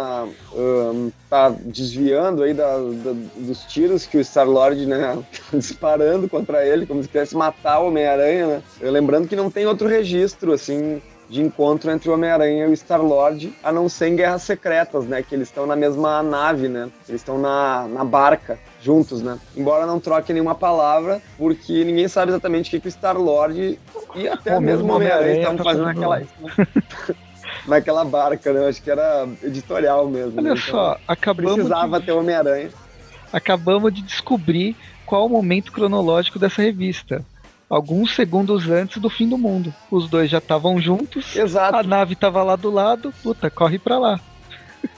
um, 0.54 1.12
tá 1.28 1.50
desviando 1.50 2.42
aí 2.42 2.54
da, 2.54 2.78
da, 2.78 3.12
dos 3.36 3.64
tiros 3.64 4.06
que 4.06 4.16
o 4.16 4.24
Star-Lord, 4.24 4.86
né, 4.86 5.22
disparando 5.52 6.28
contra 6.28 6.66
ele, 6.66 6.86
como 6.86 7.02
se 7.02 7.08
quisesse 7.08 7.36
matar 7.36 7.80
o 7.80 7.88
Homem-Aranha, 7.88 8.46
né? 8.46 8.62
Lembrando 8.80 9.28
que 9.28 9.36
não 9.36 9.50
tem 9.50 9.66
outro 9.66 9.86
registro, 9.86 10.52
assim, 10.52 11.02
de 11.28 11.42
encontro 11.42 11.90
entre 11.90 12.08
o 12.08 12.14
Homem-Aranha 12.14 12.66
e 12.66 12.70
o 12.70 12.76
Star-Lord, 12.76 13.52
a 13.62 13.70
não 13.70 13.88
ser 13.88 14.08
em 14.08 14.16
Guerras 14.16 14.42
Secretas, 14.42 15.04
né? 15.04 15.22
Que 15.22 15.34
eles 15.34 15.48
estão 15.48 15.66
na 15.66 15.76
mesma 15.76 16.22
nave, 16.22 16.68
né? 16.68 16.88
Eles 17.08 17.20
estão 17.20 17.38
na, 17.38 17.86
na 17.86 18.04
barca 18.04 18.58
juntos, 18.80 19.20
né? 19.22 19.38
Embora 19.56 19.86
não 19.86 20.00
troquem 20.00 20.34
nenhuma 20.34 20.54
palavra, 20.54 21.20
porque 21.36 21.84
ninguém 21.84 22.08
sabe 22.08 22.30
exatamente 22.30 22.68
o 22.68 22.70
que, 22.70 22.80
que 22.80 22.88
o 22.88 22.90
Star-Lord 22.90 23.78
e 24.14 24.28
até 24.28 24.56
o 24.56 24.60
mesmo 24.60 24.92
Homem-Aranha 24.92 25.38
estavam 25.38 25.56
tá 25.58 25.64
fazendo 25.64 25.84
naquela, 25.84 26.22
naquela 27.66 28.04
barca, 28.04 28.52
né? 28.52 28.60
Eu 28.60 28.68
acho 28.68 28.82
que 28.82 28.90
era 28.90 29.28
editorial 29.42 30.08
mesmo. 30.08 30.38
Olha 30.38 30.54
né? 30.54 30.60
só, 30.60 30.92
então, 30.92 31.00
acabamos 31.06 31.54
precisava 31.54 32.00
de... 32.00 32.06
ter 32.06 32.12
Homem-Aranha. 32.12 32.70
Acabamos 33.30 33.92
de 33.92 34.00
descobrir 34.00 34.74
qual 35.04 35.26
o 35.26 35.28
momento 35.28 35.72
cronológico 35.72 36.38
dessa 36.38 36.62
revista 36.62 37.24
alguns 37.68 38.14
segundos 38.14 38.68
antes 38.68 39.00
do 39.00 39.10
fim 39.10 39.28
do 39.28 39.36
mundo. 39.36 39.74
Os 39.90 40.08
dois 40.08 40.30
já 40.30 40.38
estavam 40.38 40.80
juntos, 40.80 41.36
Exato. 41.36 41.76
a 41.76 41.82
nave 41.82 42.14
estava 42.14 42.42
lá 42.42 42.56
do 42.56 42.70
lado, 42.70 43.12
puta, 43.22 43.50
corre 43.50 43.78
pra 43.78 43.98
lá. 43.98 44.20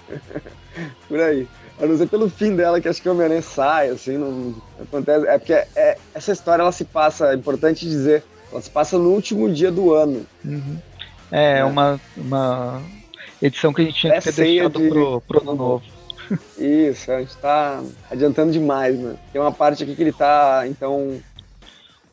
Por 1.09 1.21
aí. 1.21 1.49
A 1.81 1.87
não 1.87 1.97
ser 1.97 2.09
pelo 2.09 2.29
fim 2.29 2.55
dela, 2.55 2.79
que 2.79 2.89
acho 2.89 3.01
que 3.01 3.09
o 3.09 3.13
Homem-Aranha 3.13 3.41
sai, 3.41 3.89
assim, 3.89 4.19
não 4.19 4.55
acontece. 4.79 5.27
É 5.27 5.39
porque 5.39 5.53
é, 5.55 5.97
essa 6.15 6.31
história 6.31 6.63
ela 6.63 6.73
se 6.73 6.85
passa, 6.85 7.33
é 7.33 7.35
importante 7.35 7.89
dizer, 7.89 8.23
ela 8.53 8.61
se 8.61 8.69
passa 8.69 8.99
no 8.99 9.09
último 9.09 9.51
dia 9.51 9.73
do 9.73 9.95
ano. 9.95 10.27
Uhum. 10.45 10.77
É, 11.33 11.61
é, 11.61 11.65
Uma, 11.65 11.99
uma 12.15 12.83
edição 13.41 13.73
que 13.73 13.81
a 13.81 13.85
gente 13.87 13.99
tinha 13.99 14.21
que 14.21 14.31
ter 14.31 14.45
deixado 14.45 14.79
de... 14.79 14.89
pro, 14.91 15.21
pro 15.23 15.41
ano 15.41 15.55
novo. 15.55 15.85
Isso, 16.59 17.11
a 17.11 17.21
gente 17.21 17.37
tá 17.39 17.83
adiantando 18.11 18.53
demais, 18.53 18.99
né? 18.99 19.17
Tem 19.33 19.41
uma 19.41 19.53
parte 19.53 19.83
aqui 19.83 19.97
que 19.97 20.03
ele 20.03 20.13
tá, 20.13 20.65
então, 20.67 21.19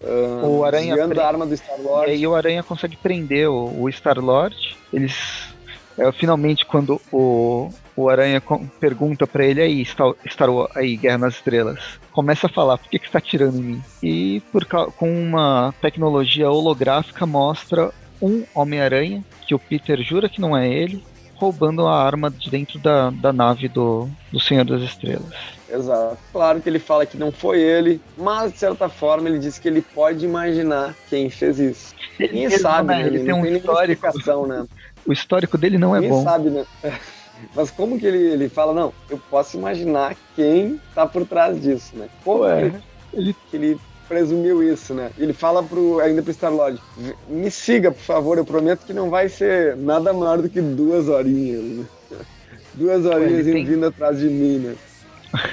Uh, 0.02 0.46
o 0.46 0.66
Aranha 0.66 1.08
pre... 1.08 1.20
a 1.20 1.28
arma 1.28 1.46
do 1.46 1.56
Star 1.58 1.82
Lord. 1.82 2.12
E 2.12 2.14
aí 2.14 2.28
o 2.28 2.36
Aranha 2.36 2.64
consegue 2.64 2.96
prender 2.96 3.50
o, 3.50 3.84
o 3.84 3.92
Star 3.92 4.20
Lord. 4.20 4.78
Eles 4.94 5.56
é, 5.98 6.12
finalmente 6.12 6.66
quando 6.66 7.02
o, 7.12 7.70
o 7.96 8.08
Aranha 8.08 8.42
pergunta 8.80 9.26
para 9.26 9.44
ele 9.44 9.62
aí 9.62 9.84
Star, 9.84 10.14
Star 10.30 10.50
Wars, 10.50 10.76
aí 10.78 10.96
Guerra 10.96 11.18
nas 11.18 11.36
Estrelas, 11.36 11.80
começa 12.12 12.46
a 12.46 12.50
falar 12.50 12.78
por 12.78 12.88
que 12.90 13.00
que 13.00 13.08
está 13.08 13.20
tirando 13.20 13.58
em 13.58 13.64
mim? 13.64 13.84
E 14.04 14.42
por 14.52 14.64
com 14.66 15.12
uma 15.12 15.74
tecnologia 15.82 16.50
holográfica 16.50 17.26
mostra 17.26 17.92
um 18.22 18.44
Homem-Aranha 18.54 19.24
que 19.48 19.56
o 19.56 19.60
Peter 19.60 20.02
jura 20.04 20.30
que 20.30 20.40
não 20.40 20.56
é 20.56 20.68
ele, 20.68 21.04
roubando 21.38 21.86
a 21.88 22.04
arma 22.04 22.30
de 22.30 22.50
dentro 22.50 22.80
da, 22.80 23.10
da 23.10 23.32
nave 23.32 23.68
do, 23.68 24.10
do 24.32 24.40
Senhor 24.40 24.66
das 24.66 24.82
Estrelas. 24.82 25.34
Exato. 25.70 26.18
Claro 26.32 26.62
que 26.62 26.70
ele 26.70 26.80
fala 26.80 27.06
que 27.06 27.18
não 27.18 27.32
foi 27.32 27.60
ele, 27.62 28.02
mas 28.18 28.54
de 28.54 28.60
certa 28.60 28.90
forma 28.90 29.30
ele 29.30 29.40
diz 29.40 29.60
que 29.60 29.68
ele 29.68 29.82
pode 29.82 30.26
imaginar 30.26 30.96
quem 31.10 31.30
fez 31.30 31.60
isso. 31.60 31.96
Ninguém 32.20 32.50
sabe, 32.50 32.90
né? 32.90 33.02
Ele, 33.02 33.18
ele 33.18 33.26
tem 33.26 33.34
um 33.34 33.46
histórico. 33.46 34.48
né? 34.48 34.66
O 35.06 35.14
histórico 35.14 35.58
dele 35.58 35.78
não 35.78 35.96
é 35.96 36.00
Ninguém 36.00 36.18
bom. 36.18 36.24
sabe, 36.24 36.50
né? 36.50 36.66
Mas 37.54 37.70
como 37.70 38.00
que 38.00 38.06
ele, 38.06 38.18
ele 38.18 38.50
fala, 38.50 38.74
não, 38.74 38.94
eu 39.10 39.20
posso 39.30 39.58
imaginar 39.58 40.16
quem 40.36 40.82
tá 40.96 41.06
por 41.06 41.26
trás 41.26 41.62
disso, 41.62 41.96
né? 41.96 42.08
Como 42.24 42.42
Ué, 42.44 42.74
ele, 43.14 43.36
que 43.50 43.56
ele 43.58 43.80
presumiu 44.08 44.64
isso, 44.64 44.94
né? 44.94 45.12
Ele 45.18 45.34
fala 45.34 45.62
pro, 45.64 46.00
ainda 46.00 46.22
pro 46.22 46.34
Star-Lord, 46.34 46.82
me 47.28 47.52
siga, 47.52 47.92
por 47.92 48.02
favor, 48.02 48.38
eu 48.38 48.46
prometo 48.46 48.86
que 48.86 48.94
não 48.94 49.10
vai 49.10 49.30
ser 49.30 49.76
nada 49.76 50.14
maior 50.14 50.42
do 50.42 50.50
que 50.50 50.62
duas 50.62 51.08
horinhas, 51.08 51.64
né? 51.64 51.86
Duas 52.74 53.06
horinhas 53.06 53.46
tem... 53.46 53.66
vindo 53.66 53.88
atrás 53.88 54.20
de 54.20 54.28
mim, 54.28 54.60
né? 54.60 54.76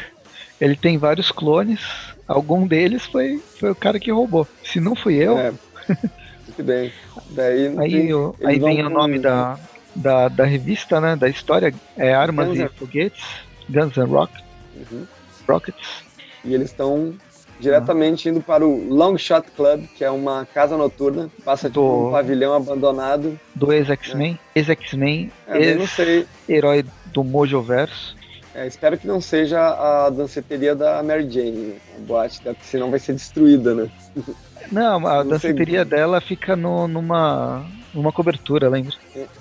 Ele 0.60 0.76
tem 0.76 0.98
vários 0.98 1.32
clones. 1.32 1.80
Algum 2.28 2.66
deles 2.66 3.04
foi, 3.06 3.42
foi 3.58 3.70
o 3.70 3.74
cara 3.74 3.98
que 3.98 4.12
roubou. 4.12 4.46
Se 4.62 4.78
não 4.78 4.94
fui 4.94 5.14
eu. 5.14 5.38
É. 5.38 5.52
Muito 6.46 6.62
bem. 6.62 6.92
Daí, 7.30 7.78
aí 7.78 7.90
tem, 7.90 8.12
aí 8.44 8.58
vem 8.58 8.84
o 8.84 8.90
nome 8.90 9.18
da, 9.18 9.58
da, 9.96 10.28
da 10.28 10.44
revista, 10.44 11.00
né? 11.00 11.16
Da 11.16 11.28
história. 11.28 11.74
É 11.96 12.12
Armas 12.14 12.48
Guns 12.48 12.58
e 12.58 12.68
Foguetes. 12.68 13.24
Guns 13.68 13.96
and 13.96 14.06
Rock, 14.06 14.32
uhum. 14.76 15.06
Rockets. 15.48 16.04
E 16.44 16.54
eles 16.54 16.70
estão 16.70 17.14
diretamente 17.58 18.28
indo 18.28 18.40
para 18.40 18.66
o 18.66 18.92
Long 18.92 19.16
Shot 19.16 19.50
Club, 19.56 19.86
que 19.96 20.04
é 20.04 20.10
uma 20.10 20.46
casa 20.46 20.76
noturna, 20.76 21.30
passa 21.44 21.68
do, 21.68 21.72
tipo 21.72 22.08
um 22.08 22.10
pavilhão 22.10 22.54
abandonado. 22.54 23.38
Do 23.54 23.72
ex-X-Men, 23.72 24.32
né? 24.32 24.38
ex-X-Men, 24.54 25.32
é, 25.48 25.58
ex-herói 25.60 26.84
do 27.06 27.24
Mojo 27.24 27.62
Verso. 27.62 28.16
É, 28.54 28.66
espero 28.68 28.96
que 28.96 29.06
não 29.06 29.20
seja 29.20 29.60
a 29.60 30.10
danceteria 30.10 30.76
da 30.76 31.02
Mary 31.02 31.28
Jane, 31.28 31.50
né? 31.50 31.76
a 31.96 32.00
boate, 32.00 32.40
porque 32.40 32.64
senão 32.64 32.88
vai 32.88 33.00
ser 33.00 33.14
destruída, 33.14 33.74
né? 33.74 33.90
Não, 34.72 35.06
a 35.06 35.22
não 35.22 35.32
danceteria 35.32 35.80
sei. 35.80 35.90
dela 35.90 36.22
fica 36.22 36.56
no, 36.56 36.88
numa, 36.88 37.66
numa 37.92 38.10
cobertura, 38.10 38.66
lembra? 38.66 38.94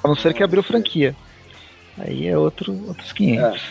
A 0.04 0.08
não 0.10 0.18
ser 0.18 0.34
que 0.34 0.44
abriu 0.44 0.62
franquia. 0.62 1.16
Aí 1.98 2.28
é 2.28 2.38
outro, 2.38 2.74
outros 2.88 3.14
500. 3.14 3.42
É. 3.42 3.62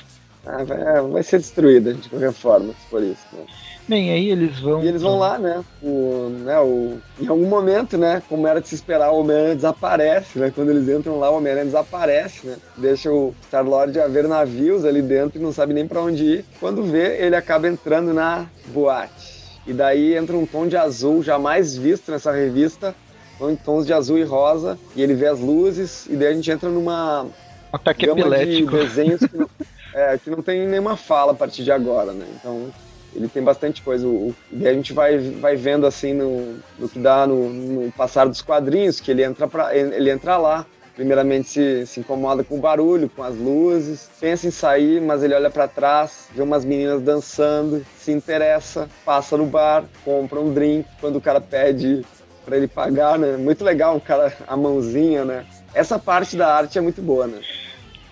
Ah, 0.47 0.65
vai, 0.65 1.03
vai, 1.03 1.23
ser 1.23 1.39
destruída 1.39 1.93
de 1.93 2.09
qualquer 2.09 2.33
forma, 2.33 2.73
se 2.73 2.89
for 2.89 3.03
isso. 3.03 3.27
Né? 3.33 3.45
Bem, 3.89 4.13
aí 4.13 4.31
eles 4.31 4.61
vão. 4.61 4.83
E 4.83 4.89
eles 4.89 5.03
vão 5.03 5.19
lá, 5.19 5.39
né? 5.39 5.63
O, 5.83 6.29
né 6.45 6.59
o, 6.61 6.99
em 7.21 7.27
algum 7.27 7.47
momento, 7.47 7.99
né? 7.99 8.23
Como 8.29 8.47
era 8.47 8.61
de 8.61 8.69
se 8.69 8.75
esperar, 8.75 9.11
o 9.11 9.21
Homem-Aranha 9.21 9.57
desaparece, 9.57 10.39
né? 10.39 10.53
Quando 10.55 10.71
eles 10.71 10.89
entram 10.89 11.19
lá, 11.19 11.31
o 11.31 11.37
Homem-Aranha 11.37 11.67
desaparece, 11.67 12.47
né? 12.47 12.57
Deixa 12.77 13.11
o 13.11 13.35
Star-Lord 13.47 13.99
a 14.01 14.07
ver 14.07 14.29
navios 14.29 14.85
ali 14.85 15.03
dentro 15.03 15.39
e 15.39 15.43
não 15.43 15.53
sabe 15.53 15.75
nem 15.75 15.87
para 15.87 16.01
onde 16.01 16.25
ir. 16.25 16.45
Quando 16.61 16.85
vê, 16.85 17.19
ele 17.25 17.35
acaba 17.35 17.67
entrando 17.67 18.15
na 18.15 18.47
boate. 18.69 19.43
E 19.67 19.73
daí 19.73 20.15
entra 20.17 20.37
um 20.37 20.47
tom 20.47 20.67
de 20.67 20.77
azul 20.77 21.23
jamais 21.23 21.77
visto 21.77 22.11
nessa 22.11 22.33
revista, 22.33 22.95
em 23.41 23.57
tons 23.57 23.85
de 23.85 23.93
azul 23.93 24.19
e 24.19 24.23
rosa, 24.23 24.79
e 24.95 25.03
ele 25.03 25.15
vê 25.15 25.27
as 25.27 25.41
luzes, 25.41 26.07
e 26.07 26.17
daí 26.17 26.29
a 26.29 26.35
gente 26.35 26.51
entra 26.51 26.69
numa 26.69 27.27
ataque 27.73 28.07
epilético. 28.07 28.71
de 28.71 28.85
desenhos 28.85 29.21
que 29.21 29.37
não, 29.37 29.49
é, 29.95 30.19
que 30.19 30.31
não 30.31 30.43
tem 30.43 30.67
nenhuma 30.67 30.97
fala 30.97 31.33
a 31.33 31.35
partir 31.35 31.65
de 31.65 31.73
agora, 31.73 32.13
né? 32.13 32.27
Então 32.39 32.71
ele 33.15 33.29
tem 33.29 33.43
bastante 33.43 33.83
coisa. 33.83 34.07
O, 34.07 34.35
e 34.51 34.67
a 34.67 34.73
gente 34.73 34.93
vai, 34.93 35.19
vai 35.19 35.57
vendo 35.57 35.87
assim 35.87 36.13
no, 36.13 36.57
no 36.79 36.89
que 36.89 36.99
dá 36.99 37.27
no, 37.27 37.49
no, 37.49 37.93
passar 37.93 38.27
dos 38.27 38.43
quadrinhos, 38.43 39.01
que 39.01 39.11
ele 39.11 39.23
entra, 39.23 39.47
pra, 39.47 39.77
ele 39.77 40.11
entra 40.11 40.37
lá. 40.37 40.67
Primeiramente 40.95 41.49
se, 41.49 41.87
se 41.87 42.01
incomoda 42.01 42.45
com 42.45 42.59
o 42.59 42.61
barulho, 42.61 43.09
com 43.09 43.23
as 43.23 43.35
luzes, 43.35 44.11
pensa 44.21 44.47
em 44.47 44.51
sair, 44.51 45.01
mas 45.01 45.23
ele 45.23 45.35
olha 45.35 45.49
para 45.49 45.67
trás, 45.67 46.29
vê 46.35 46.43
umas 46.43 46.67
meninas 46.67 47.01
dançando, 47.01 47.83
se 47.97 48.13
interessa, 48.13 48.91
passa 49.03 49.39
no 49.39 49.47
bar, 49.47 49.85
compra 50.05 50.39
um 50.39 50.53
drink. 50.53 50.87
Quando 51.01 51.17
o 51.17 51.21
cara 51.21 51.41
pede 51.41 52.05
para 52.45 52.59
ele 52.59 52.69
pagar, 52.69 53.19
né? 53.19 53.39
Muito 53.39 53.65
legal, 53.65 53.97
o 53.97 54.01
cara, 54.01 54.35
a 54.47 54.57
mãozinha, 54.57 55.25
né? 55.25 55.47
Essa 55.75 55.99
parte 55.99 56.37
da 56.37 56.55
arte 56.55 56.77
é 56.77 56.81
muito 56.81 57.01
boa, 57.01 57.27
né? 57.27 57.41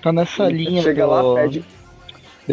Tá 0.03 0.11
nessa 0.11 0.45
ele 0.45 0.65
linha. 0.65 0.83
Chega 0.83 1.05
do... 1.05 1.11
lá, 1.11 1.35
pede 1.35 1.63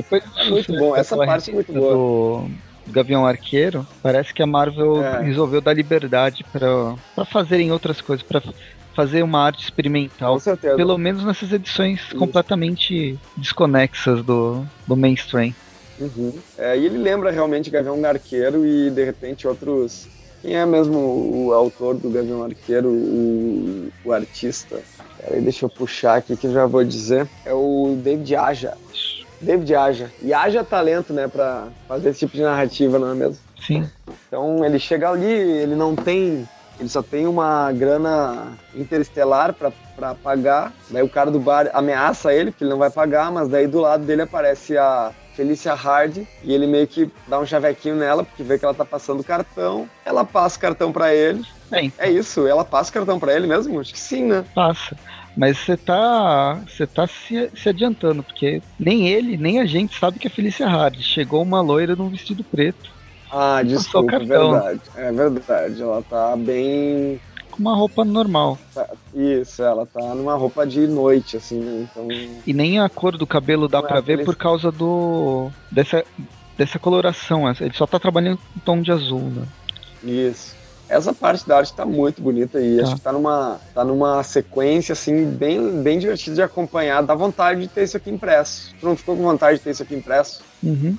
depois 0.01 0.23
é 0.37 0.49
muito 0.49 0.73
bom, 0.73 0.95
essa 0.95 1.17
parte 1.17 1.49
é 1.49 1.53
muito 1.53 1.73
boa. 1.73 1.93
Do, 1.93 2.51
Gavião 2.89 3.25
Arqueiro, 3.25 3.85
parece 4.01 4.33
que 4.33 4.41
a 4.41 4.47
Marvel 4.47 5.03
É. 5.03 5.21
resolveu 5.21 5.59
dar 5.59 5.73
liberdade 5.73 6.45
pra 6.51 7.25
fazerem 7.25 7.71
outras 7.71 7.99
coisas, 7.99 8.25
pra 8.25 8.41
fazer 8.95 9.23
uma 9.23 9.43
arte 9.43 9.63
experimental. 9.63 10.33
Com 10.33 10.39
certeza. 10.39 10.75
Pelo 10.75 10.97
menos 10.97 11.23
nessas 11.23 11.51
edições 11.51 12.01
completamente 12.13 13.17
desconexas 13.35 14.23
do, 14.23 14.63
do 14.87 14.95
mainstream. 14.95 15.53
Uhum. 15.99 16.33
É, 16.57 16.77
e 16.77 16.85
ele 16.85 16.97
lembra 16.97 17.31
realmente 17.31 17.69
Gavião 17.69 18.03
Arqueiro 18.05 18.65
e 18.65 18.89
de 18.89 19.03
repente 19.03 19.47
outros. 19.47 20.07
Quem 20.41 20.55
é 20.55 20.65
mesmo 20.65 20.97
o 20.97 21.53
autor 21.53 21.95
do 21.95 22.09
Gavião 22.09 22.43
Arqueiro, 22.43 22.89
o, 22.89 23.89
o 24.03 24.11
artista? 24.13 24.79
Peraí, 25.17 25.41
deixa 25.41 25.65
eu 25.65 25.69
puxar 25.69 26.17
aqui 26.17 26.37
que 26.37 26.47
eu 26.47 26.53
já 26.53 26.65
vou 26.65 26.83
dizer. 26.83 27.27
É 27.43 27.53
o 27.53 27.99
David 28.03 28.35
Aja. 28.35 28.77
David 29.41 29.75
Aja. 29.75 30.11
E 30.21 30.33
haja 30.33 30.63
talento, 30.63 31.13
né, 31.13 31.27
pra 31.27 31.67
fazer 31.87 32.09
esse 32.09 32.19
tipo 32.19 32.33
de 32.35 32.41
narrativa, 32.43 32.97
não 32.99 33.11
é 33.11 33.15
mesmo? 33.15 33.37
Sim. 33.65 33.89
Então 34.27 34.63
ele 34.63 34.79
chega 34.79 35.09
ali, 35.09 35.25
ele 35.25 35.75
não 35.75 35.95
tem. 35.95 36.47
Ele 36.79 36.89
só 36.89 37.01
tem 37.01 37.25
uma 37.25 37.71
grana 37.71 38.53
interestelar 38.75 39.51
pra, 39.53 39.71
pra 39.95 40.13
pagar. 40.13 40.71
Daí 40.89 41.01
o 41.01 41.09
cara 41.09 41.31
do 41.31 41.39
bar 41.39 41.69
ameaça 41.73 42.31
ele, 42.33 42.51
porque 42.51 42.63
ele 42.63 42.69
não 42.71 42.77
vai 42.77 42.91
pagar, 42.91 43.31
mas 43.31 43.47
daí 43.49 43.65
do 43.65 43.79
lado 43.79 44.05
dele 44.05 44.21
aparece 44.21 44.77
a 44.77 45.11
Felicia 45.33 45.73
Hardy 45.73 46.27
e 46.43 46.53
ele 46.53 46.67
meio 46.67 46.85
que 46.87 47.11
dá 47.27 47.39
um 47.39 47.45
chavequinho 47.47 47.95
nela, 47.95 48.23
porque 48.23 48.43
vê 48.43 48.59
que 48.59 48.65
ela 48.65 48.75
tá 48.75 48.85
passando 48.85 49.21
o 49.21 49.23
cartão. 49.23 49.89
Ela 50.05 50.23
passa 50.23 50.57
o 50.57 50.61
cartão 50.61 50.91
pra 50.91 51.13
ele. 51.15 51.43
Bem, 51.69 51.91
É 51.97 52.09
isso, 52.09 52.45
ela 52.47 52.63
passa 52.63 52.91
o 52.91 52.93
cartão 52.93 53.19
pra 53.19 53.33
ele 53.35 53.47
mesmo? 53.47 53.79
Acho 53.79 53.93
que 53.93 53.99
sim, 53.99 54.23
né? 54.25 54.45
passa. 54.53 54.95
Mas 55.37 55.59
você 55.59 55.77
tá, 55.77 56.63
você 56.67 56.87
tá 56.87 57.05
se, 57.05 57.51
se 57.55 57.69
adiantando, 57.69 58.23
porque 58.23 58.59
nem 58.79 59.07
ele, 59.07 59.37
nem 59.37 59.59
a 59.59 59.65
gente 59.65 59.97
sabe 59.97 60.17
que 60.17 60.25
é 60.27 60.31
Felícia 60.31 60.67
Hardy. 60.67 61.03
Chegou 61.03 61.43
uma 61.43 61.61
loira 61.61 61.95
num 61.95 62.09
vestido 62.09 62.43
preto, 62.43 62.89
Ah, 63.31 63.61
desculpa, 63.61 64.15
é 64.15 64.19
verdade. 64.19 64.81
É 64.95 65.11
verdade, 65.11 65.81
ela 65.81 66.01
tá 66.01 66.35
bem. 66.35 67.19
com 67.51 67.59
uma 67.59 67.75
roupa 67.75 68.03
normal. 68.03 68.57
tá- 68.73 68.89
Isso, 69.13 69.61
ela 69.61 69.85
tá 69.85 70.15
numa 70.15 70.35
roupa 70.35 70.65
de 70.65 70.87
noite, 70.87 71.37
assim, 71.37 71.59
né? 71.59 71.87
Então. 71.91 72.07
E 72.45 72.53
nem 72.53 72.79
a 72.79 72.89
cor 72.89 73.15
do 73.17 73.27
cabelo 73.27 73.67
dá 73.67 73.79
Não 73.79 73.85
é 73.85 73.89
pra 73.89 73.99
ver 74.01 74.13
aquele- 74.13 74.25
por 74.25 74.35
causa 74.35 74.71
do 74.71 75.51
dessa, 75.71 76.03
dessa 76.57 76.79
coloração. 76.79 77.43
Ele 77.61 77.73
só 77.73 77.85
tá 77.85 77.99
trabalhando 77.99 78.37
com 78.37 78.59
tom 78.61 78.81
de 78.81 78.91
azul, 78.91 79.21
né? 79.29 79.43
Isso. 80.03 80.56
Essa 80.89 81.13
parte 81.13 81.47
da 81.47 81.57
arte 81.57 81.73
tá 81.73 81.85
muito 81.85 82.21
bonita 82.21 82.61
e 82.61 82.77
Tá. 82.77 82.83
acho 82.83 82.95
que 82.95 83.01
tá 83.01 83.11
numa, 83.11 83.59
tá 83.73 83.83
numa 83.83 84.23
sequência, 84.23 84.93
assim, 84.93 85.25
bem, 85.25 85.81
bem 85.81 85.99
divertida 85.99 86.35
de 86.35 86.41
acompanhar. 86.41 87.01
Dá 87.03 87.13
vontade 87.13 87.61
de 87.61 87.67
ter 87.67 87.83
isso 87.83 87.97
aqui 87.97 88.09
impresso. 88.09 88.73
Tu 88.79 88.85
não 88.85 88.95
ficou 88.95 89.15
com 89.15 89.23
vontade 89.23 89.57
de 89.57 89.63
ter 89.63 89.71
isso 89.71 89.83
aqui 89.83 89.95
impresso? 89.95 90.41
Uhum. 90.63 90.97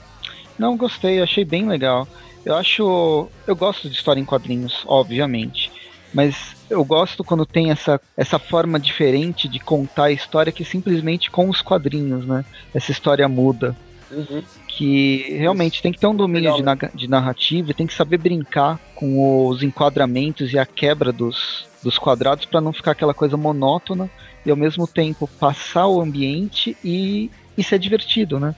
Não, 0.59 0.77
gostei, 0.77 1.23
achei 1.23 1.45
bem 1.45 1.67
legal. 1.67 2.07
Eu 2.45 2.55
acho. 2.55 3.29
Eu 3.47 3.57
gosto 3.57 3.89
de 3.89 3.95
história 3.95 4.21
em 4.21 4.25
quadrinhos, 4.25 4.85
obviamente. 4.87 5.71
Mas 6.13 6.57
eu 6.71 6.85
gosto 6.85 7.23
quando 7.23 7.45
tem 7.47 7.71
essa, 7.71 8.01
essa 8.17 8.39
forma 8.39 8.79
diferente 8.79 9.49
de 9.49 9.59
contar 9.59 10.05
a 10.05 10.13
história 10.13 10.53
que 10.53 10.65
simplesmente 10.65 11.31
com 11.31 11.49
os 11.49 11.61
quadrinhos, 11.63 12.27
né? 12.27 12.45
Essa 12.75 12.91
história 12.91 13.29
muda. 13.29 13.77
Uhum. 14.11 14.43
Que 14.79 15.35
realmente 15.37 15.83
tem 15.83 15.91
que 15.91 15.99
ter 15.99 16.07
um 16.07 16.15
domínio 16.15 16.53
de, 16.53 16.59
Legal, 16.59 16.77
na- 16.81 16.91
de 16.95 17.09
narrativa 17.09 17.73
e 17.73 17.75
tem 17.75 17.85
que 17.85 17.93
saber 17.95 18.17
brincar 18.17 18.79
com 18.95 19.49
os 19.49 19.61
enquadramentos 19.65 20.53
e 20.53 20.59
a 20.59 20.65
quebra 20.65 21.13
dos, 21.13 21.67
dos 21.83 21.99
quadrados 21.99 22.45
para 22.47 22.61
não 22.61 22.73
ficar 22.73 22.93
aquela 22.93 23.13
coisa 23.13 23.37
monótona 23.37 24.09
e 24.47 24.51
ao 24.53 24.57
mesmo 24.57 24.87
tempo 24.87 25.29
passar 25.41 25.89
o 25.89 26.01
ambiente 26.01 26.77
e, 26.85 27.29
e 27.57 27.63
ser 27.65 27.81
divertido, 27.81 28.39
né? 28.39 28.55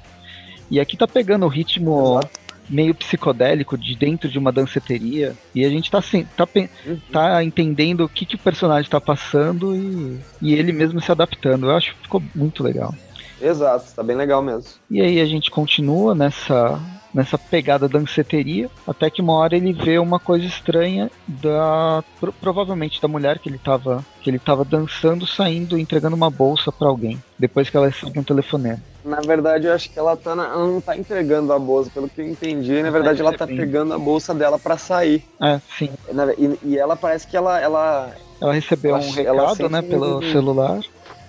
E 0.71 0.79
aqui 0.79 0.95
tá 0.95 1.09
pegando 1.09 1.47
o 1.47 1.49
ritmo 1.49 2.19
Exato. 2.19 2.31
meio 2.69 2.95
psicodélico 2.95 3.79
de 3.79 3.97
dentro 3.97 4.29
de 4.29 4.39
uma 4.39 4.53
danceteria 4.53 5.35
e 5.55 5.65
a 5.65 5.71
gente 5.71 5.91
tá, 5.91 6.03
sem, 6.03 6.25
tá, 6.37 6.47
Uhum. 6.85 6.99
tá 7.11 7.43
entendendo 7.43 8.05
o 8.05 8.09
que, 8.11 8.27
que 8.27 8.35
o 8.35 8.39
personagem 8.39 8.91
tá 8.91 9.01
passando 9.01 9.75
e, 9.75 10.21
e 10.43 10.53
ele 10.53 10.71
mesmo 10.73 11.01
se 11.01 11.11
adaptando. 11.11 11.65
Eu 11.71 11.77
acho 11.77 11.95
que 11.97 12.03
ficou 12.03 12.23
muito 12.35 12.63
legal. 12.63 12.95
Exato, 13.41 13.93
tá 13.95 14.03
bem 14.03 14.17
legal 14.17 14.43
mesmo. 14.43 14.71
E 14.91 15.01
aí 15.01 15.21
a 15.21 15.27
gente 15.27 15.51
continua 15.51 16.15
nessa 16.15 16.79
nessa 17.13 17.37
pegada 17.37 17.89
danceteria, 17.89 18.71
até 18.87 19.11
que 19.11 19.21
uma 19.21 19.33
hora 19.33 19.57
ele 19.57 19.73
vê 19.73 19.99
uma 19.99 20.21
coisa 20.21 20.47
estranha 20.47 21.11
da 21.27 22.05
pro- 22.21 22.33
provavelmente 22.33 23.03
da 23.03 23.09
mulher 23.09 23.41
que 23.41 23.49
ele 23.49 23.59
tava 23.59 24.05
que 24.23 24.31
ele 24.31 24.39
tava 24.39 24.65
dançando, 24.65 25.27
saindo, 25.27 25.77
entregando 25.77 26.15
uma 26.15 26.31
bolsa 26.31 26.71
pra 26.71 26.87
alguém, 26.87 27.19
depois 27.37 27.69
que 27.69 27.77
ela 27.77 27.89
recebe 27.89 28.17
um 28.17 28.23
telefonema. 28.23 28.79
Na 29.05 29.21
verdade, 29.23 29.67
eu 29.67 29.73
acho 29.73 29.91
que 29.91 29.99
ela, 29.99 30.17
tá 30.17 30.37
na- 30.37 30.45
ela 30.47 30.67
não 30.69 30.81
tá 30.81 30.97
entregando 30.97 31.53
a 31.53 31.59
bolsa, 31.59 31.91
pelo 31.93 32.09
que 32.09 32.21
eu 32.21 32.29
entendi. 32.29 32.81
Na 32.81 32.91
verdade, 32.91 33.21
ela 33.21 33.33
tá 33.37 33.45
pegando 33.47 33.93
a 33.93 33.99
bolsa 33.99 34.33
dela 34.33 34.57
pra 34.59 34.77
sair. 34.77 35.25
É, 35.43 35.61
sim. 35.77 35.91
E, 36.39 36.59
e 36.75 36.79
ela 36.79 36.95
parece 36.95 37.27
que 37.27 37.37
ela, 37.37 37.59
ela, 37.59 38.13
Ela 38.41 38.53
recebeu 38.53 38.95
Ela- 38.95 39.05
um 39.05 39.11
recado, 39.11 39.69
né, 39.69 39.81
um- 39.81 39.83
pelo 39.89 40.23
celular. 40.31 40.81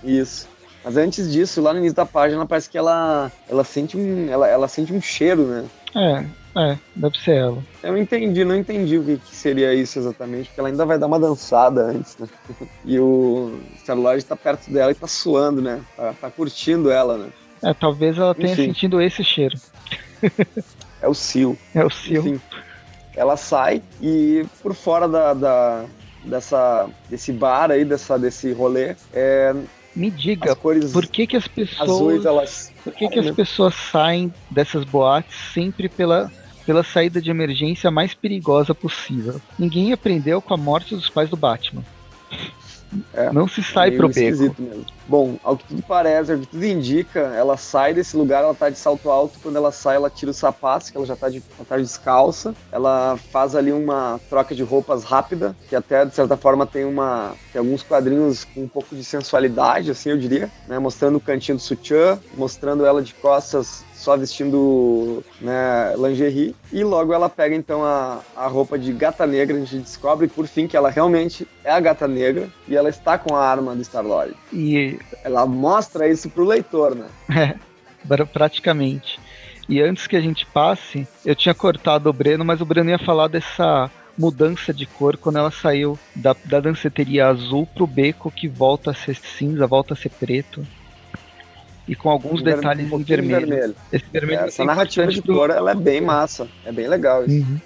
Isso. 0.03 0.50
Mas 0.83 0.97
antes 0.97 1.31
disso, 1.31 1.61
lá 1.61 1.73
no 1.73 1.79
início 1.79 1.95
da 1.95 2.05
página, 2.05 2.45
parece 2.45 2.69
que 2.69 2.77
ela, 2.77 3.31
ela 3.47 3.63
sente 3.63 3.95
um, 3.95 4.29
ela, 4.29 4.47
ela 4.47 4.67
sente 4.67 4.91
um 4.91 4.99
cheiro, 5.01 5.45
né? 5.45 5.65
É, 5.95 6.25
é, 6.71 6.77
deve 6.95 7.17
ser 7.19 7.35
ela. 7.35 7.63
Eu 7.83 7.97
entendi, 7.97 8.43
não 8.43 8.55
entendi 8.55 8.97
o 8.97 9.03
que, 9.03 9.17
que 9.17 9.35
seria 9.35 9.73
isso 9.73 9.99
exatamente, 9.99 10.47
porque 10.47 10.59
ela 10.59 10.69
ainda 10.69 10.85
vai 10.85 10.97
dar 10.97 11.05
uma 11.07 11.19
dançada 11.19 11.81
antes, 11.83 12.17
né? 12.17 12.27
E 12.83 12.99
o 12.99 13.59
Starlord 13.77 14.25
tá 14.25 14.35
perto 14.35 14.71
dela 14.71 14.91
e 14.91 14.95
tá 14.95 15.07
suando, 15.07 15.61
né? 15.61 15.81
Tá, 15.95 16.13
tá 16.19 16.31
curtindo 16.31 16.89
ela, 16.89 17.17
né? 17.17 17.29
É, 17.63 17.73
talvez 17.75 18.17
ela 18.17 18.33
tenha 18.33 18.53
Enfim. 18.53 18.65
sentido 18.67 18.99
esse 18.99 19.23
cheiro. 19.23 19.55
É 21.01 21.07
o 21.07 21.13
Sil. 21.13 21.53
É 21.75 21.83
o. 21.83 21.87
Enfim, 21.87 22.41
ela 23.15 23.37
sai 23.37 23.83
e 24.01 24.43
por 24.63 24.73
fora 24.73 25.07
da, 25.07 25.33
da- 25.33 25.85
dessa, 26.23 26.89
desse 27.09 27.31
bar 27.31 27.69
aí, 27.71 27.83
dessa, 27.85 28.17
desse 28.17 28.51
rolê, 28.51 28.95
é, 29.13 29.53
Me 29.95 30.09
diga, 30.09 30.55
por 30.55 31.05
que 31.07 31.27
que 31.27 31.35
as 31.35 31.47
pessoas 31.47 31.89
azuis, 31.89 32.25
elas... 32.25 32.73
Por 32.83 32.93
que, 32.93 33.09
que 33.09 33.19
as 33.19 33.31
pessoas 33.31 33.75
saem 33.75 34.33
dessas 34.49 34.85
boates 34.85 35.35
sempre 35.53 35.89
pela, 35.89 36.31
pela 36.65 36.83
saída 36.83 37.21
de 37.21 37.29
emergência 37.29 37.91
mais 37.91 38.13
perigosa 38.13 38.73
possível? 38.73 39.41
Ninguém 39.59 39.91
aprendeu 39.91 40.41
com 40.41 40.53
a 40.53 40.57
morte 40.57 40.95
dos 40.95 41.09
pais 41.09 41.29
do 41.29 41.35
Batman. 41.35 41.83
É, 43.13 43.31
Não 43.31 43.47
se 43.47 43.63
sai 43.63 43.89
meio 43.89 43.99
pro 43.99 44.07
beco. 44.09 44.19
esquisito 44.19 44.61
mesmo. 44.61 44.85
Bom, 45.07 45.37
ao 45.43 45.57
que 45.57 45.65
tudo 45.65 45.83
parece, 45.83 46.31
ao 46.31 46.39
que 46.39 46.45
tudo 46.45 46.65
indica, 46.65 47.19
ela 47.19 47.57
sai 47.57 47.93
desse 47.93 48.15
lugar, 48.15 48.43
ela 48.43 48.53
tá 48.53 48.69
de 48.69 48.77
salto 48.77 49.09
alto, 49.09 49.39
quando 49.41 49.55
ela 49.57 49.71
sai, 49.71 49.95
ela 49.95 50.09
tira 50.09 50.31
os 50.31 50.37
sapatos, 50.37 50.89
que 50.89 50.97
ela 50.97 51.05
já 51.05 51.15
tá, 51.15 51.29
de, 51.29 51.43
ela 51.57 51.65
tá 51.67 51.77
descalça, 51.77 52.53
ela 52.71 53.17
faz 53.31 53.55
ali 53.55 53.71
uma 53.71 54.19
troca 54.29 54.55
de 54.55 54.63
roupas 54.63 55.03
rápida, 55.03 55.55
que 55.69 55.75
até, 55.75 56.05
de 56.05 56.15
certa 56.15 56.37
forma, 56.37 56.65
tem 56.65 56.85
uma 56.85 57.33
tem 57.51 57.59
alguns 57.59 57.83
quadrinhos 57.83 58.45
com 58.45 58.63
um 58.63 58.67
pouco 58.67 58.95
de 58.95 59.03
sensualidade, 59.03 59.91
assim, 59.91 60.09
eu 60.09 60.17
diria, 60.17 60.49
né, 60.67 60.79
mostrando 60.79 61.17
o 61.17 61.21
cantinho 61.21 61.57
do 61.57 61.61
sutiã, 61.61 62.17
mostrando 62.37 62.85
ela 62.85 63.01
de 63.01 63.13
costas 63.15 63.83
só 64.01 64.17
vestindo 64.17 65.23
né, 65.39 65.93
lingerie. 65.95 66.55
E 66.73 66.83
logo 66.83 67.13
ela 67.13 67.29
pega 67.29 67.55
então 67.55 67.83
a, 67.83 68.19
a 68.35 68.47
roupa 68.47 68.77
de 68.77 68.91
gata 68.91 69.27
negra, 69.27 69.55
a 69.55 69.59
gente 69.59 69.77
descobre 69.77 70.27
por 70.27 70.47
fim 70.47 70.67
que 70.67 70.75
ela 70.75 70.89
realmente 70.89 71.47
é 71.63 71.71
a 71.71 71.79
gata 71.79 72.07
negra 72.07 72.49
e 72.67 72.75
ela 72.75 72.89
está 72.89 73.17
com 73.17 73.35
a 73.35 73.45
arma 73.45 73.75
do 73.75 73.83
Star-Lord. 73.83 74.33
E 74.51 74.97
Ela 75.23 75.45
mostra 75.45 76.07
isso 76.07 76.29
pro 76.31 76.43
leitor, 76.43 76.95
né? 76.95 77.05
é, 77.29 77.55
pra- 78.07 78.25
praticamente. 78.25 79.19
E 79.69 79.79
antes 79.81 80.07
que 80.07 80.15
a 80.15 80.21
gente 80.21 80.45
passe, 80.47 81.07
eu 81.23 81.35
tinha 81.35 81.53
cortado 81.53 82.09
o 82.09 82.13
Breno, 82.13 82.43
mas 82.43 82.59
o 82.59 82.65
Breno 82.65 82.89
ia 82.89 82.99
falar 82.99 83.27
dessa 83.27 83.89
mudança 84.17 84.73
de 84.73 84.85
cor 84.85 85.15
quando 85.15 85.37
ela 85.37 85.51
saiu 85.51 85.97
da, 86.15 86.35
da 86.45 86.59
danceteria 86.59 87.27
azul 87.27 87.67
pro 87.67 87.87
beco 87.87 88.31
que 88.31 88.47
volta 88.47 88.91
a 88.91 88.93
ser 88.93 89.15
cinza, 89.15 89.65
volta 89.67 89.93
a 89.93 89.97
ser 89.97 90.09
preto. 90.09 90.65
E 91.87 91.95
com 91.95 92.09
alguns 92.09 92.41
Um 92.41 92.43
detalhes 92.43 92.91
um 92.91 92.97
de 92.99 93.03
vermelho. 93.03 93.75
Esse 93.91 94.05
vermelho 94.11 94.41
Essa 94.41 94.61
é 94.61 94.65
narrativa 94.65 95.07
de 95.07 95.19
importante 95.19 95.27
do- 95.27 95.33
cor, 95.39 95.49
ela 95.49 95.71
é 95.71 95.75
bem 95.75 95.99
massa. 96.01 96.47
É 96.65 96.71
bem 96.71 96.87
legal 96.87 97.25
isso. 97.25 97.35
Uhum. 97.45 97.59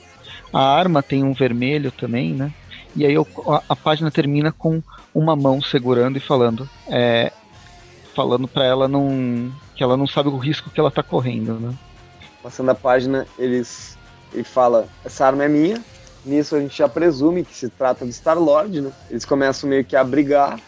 A 0.54 0.62
arma 0.62 1.04
tem 1.04 1.23
um 1.23 1.34
vermelho 1.34 1.91
também, 1.91 2.34
né? 2.34 2.51
E 2.95 3.06
aí 3.06 3.13
eu- 3.13 3.28
a, 3.47 3.62
a 3.69 3.75
página 3.75 4.10
termina 4.10 4.51
com 4.51 4.82
uma 5.13 5.36
mão 5.36 5.62
segurando 5.62 6.17
e 6.17 6.21
falando, 6.21 6.67
é, 6.88 7.32
falando 8.15 8.47
para 8.47 8.63
ela 8.65 8.88
não 8.88 9.51
que 9.75 9.84
ela 9.84 9.97
não 9.97 10.08
sabe 10.08 10.30
o 10.30 10.38
risco 10.38 10.69
que 10.69 10.80
ela 10.80 10.89
tá 10.89 11.04
correndo, 11.04 11.60
né? 11.60 11.73
Passando 12.41 12.71
a 12.71 12.75
página, 12.75 13.28
eles 13.38 13.97
ele 14.34 14.43
fala: 14.43 14.88
essa 15.04 15.25
arma 15.25 15.43
é 15.43 15.47
minha. 15.49 15.82
Nisso 16.25 16.56
a 16.56 16.60
gente 16.60 16.75
já 16.78 16.88
presume 16.89 17.43
que 17.45 17.54
se 17.54 17.69
trata 17.69 18.04
de 18.06 18.12
Star-Lord, 18.12 18.82
né? 18.82 18.91
Eles 19.12 19.25
começam 19.25 19.69
meio 19.69 19.86
que 19.86 19.95
a 19.95 20.04
brigar. 20.04 20.60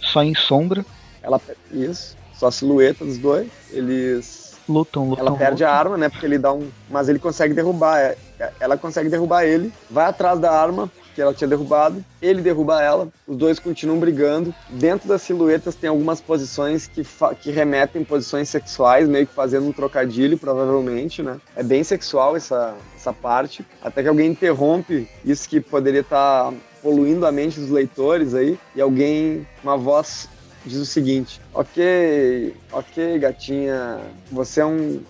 Só 0.00 0.22
em 0.24 0.34
sombra, 0.34 0.84
Ela, 1.22 1.40
isso, 1.70 2.16
só 2.38 2.46
a 2.46 2.52
silhueta 2.52 3.04
dos 3.04 3.18
dois. 3.18 3.48
Eles 3.70 4.56
lutam, 4.68 5.08
lutam. 5.08 5.26
Ela 5.26 5.36
perde 5.36 5.62
lutam. 5.62 5.68
a 5.68 5.78
arma, 5.78 5.96
né? 5.96 6.08
Porque 6.08 6.24
ele 6.24 6.38
dá 6.38 6.52
um. 6.52 6.68
Mas 6.88 7.08
ele 7.08 7.18
consegue 7.18 7.52
derrubar. 7.52 7.98
é- 7.98 8.16
é- 8.38 8.52
Ela 8.60 8.76
consegue 8.76 9.08
derrubar 9.08 9.44
ele, 9.44 9.72
vai 9.90 10.06
atrás 10.06 10.38
da 10.38 10.52
arma, 10.52 10.90
que 11.14 11.20
ela 11.20 11.34
tinha 11.34 11.48
derrubado. 11.48 12.04
Ele 12.22 12.40
derruba 12.40 12.80
ela, 12.80 13.08
os 13.26 13.36
dois 13.36 13.58
continuam 13.58 13.98
brigando. 13.98 14.54
Dentro 14.70 15.08
das 15.08 15.22
silhuetas 15.22 15.74
tem 15.74 15.90
algumas 15.90 16.20
posições 16.20 16.86
que, 16.86 17.04
que 17.40 17.50
remetem 17.50 18.04
posições 18.04 18.48
sexuais, 18.48 19.08
meio 19.08 19.26
que 19.26 19.34
fazendo 19.34 19.66
um 19.66 19.72
trocadilho, 19.72 20.38
provavelmente, 20.38 21.20
né? 21.20 21.40
É 21.56 21.62
bem 21.64 21.82
sexual 21.82 22.36
essa, 22.36 22.76
essa 22.94 23.12
parte. 23.12 23.66
Até 23.82 24.02
que 24.02 24.08
alguém 24.08 24.30
interrompe 24.30 25.08
isso 25.24 25.48
que 25.48 25.60
poderia 25.60 26.02
estar 26.02 26.52
tá 26.52 26.56
poluindo 26.80 27.26
a 27.26 27.32
mente 27.32 27.58
dos 27.58 27.70
leitores 27.70 28.32
aí, 28.32 28.56
e 28.76 28.80
alguém, 28.80 29.44
uma 29.64 29.76
voz 29.76 30.28
diz 30.68 30.78
o 30.78 30.86
seguinte: 30.86 31.40
Ok, 31.52 32.54
ok, 32.72 33.18
gatinha, 33.18 33.98
você 34.30 34.60
é 34.60 34.66
um. 34.66 35.00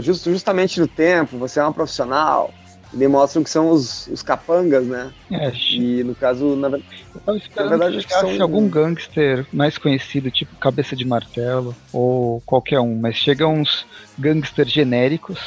Just, 0.00 0.24
justamente 0.26 0.78
no 0.80 0.86
tempo, 0.86 1.36
você 1.38 1.58
é 1.58 1.62
uma 1.62 1.72
profissional. 1.72 2.52
Demonstram 2.92 3.44
que 3.44 3.50
são 3.50 3.68
os, 3.68 4.06
os 4.06 4.22
capangas, 4.22 4.86
né? 4.86 5.12
É, 5.30 5.52
e 5.72 6.02
no 6.02 6.14
caso, 6.14 6.56
na, 6.56 6.68
eu 6.68 6.82
tava 7.24 7.36
esperando 7.36 7.70
na 7.70 7.76
verdade, 7.76 8.06
que 8.06 8.12
são... 8.14 8.40
algum 8.40 8.66
gangster 8.66 9.46
mais 9.52 9.76
conhecido, 9.76 10.30
tipo 10.30 10.56
Cabeça 10.56 10.96
de 10.96 11.04
Martelo, 11.04 11.76
ou 11.92 12.40
qualquer 12.46 12.80
um, 12.80 12.98
mas 12.98 13.16
chegam 13.16 13.60
uns 13.60 13.86
gangsters 14.18 14.72
genéricos 14.72 15.38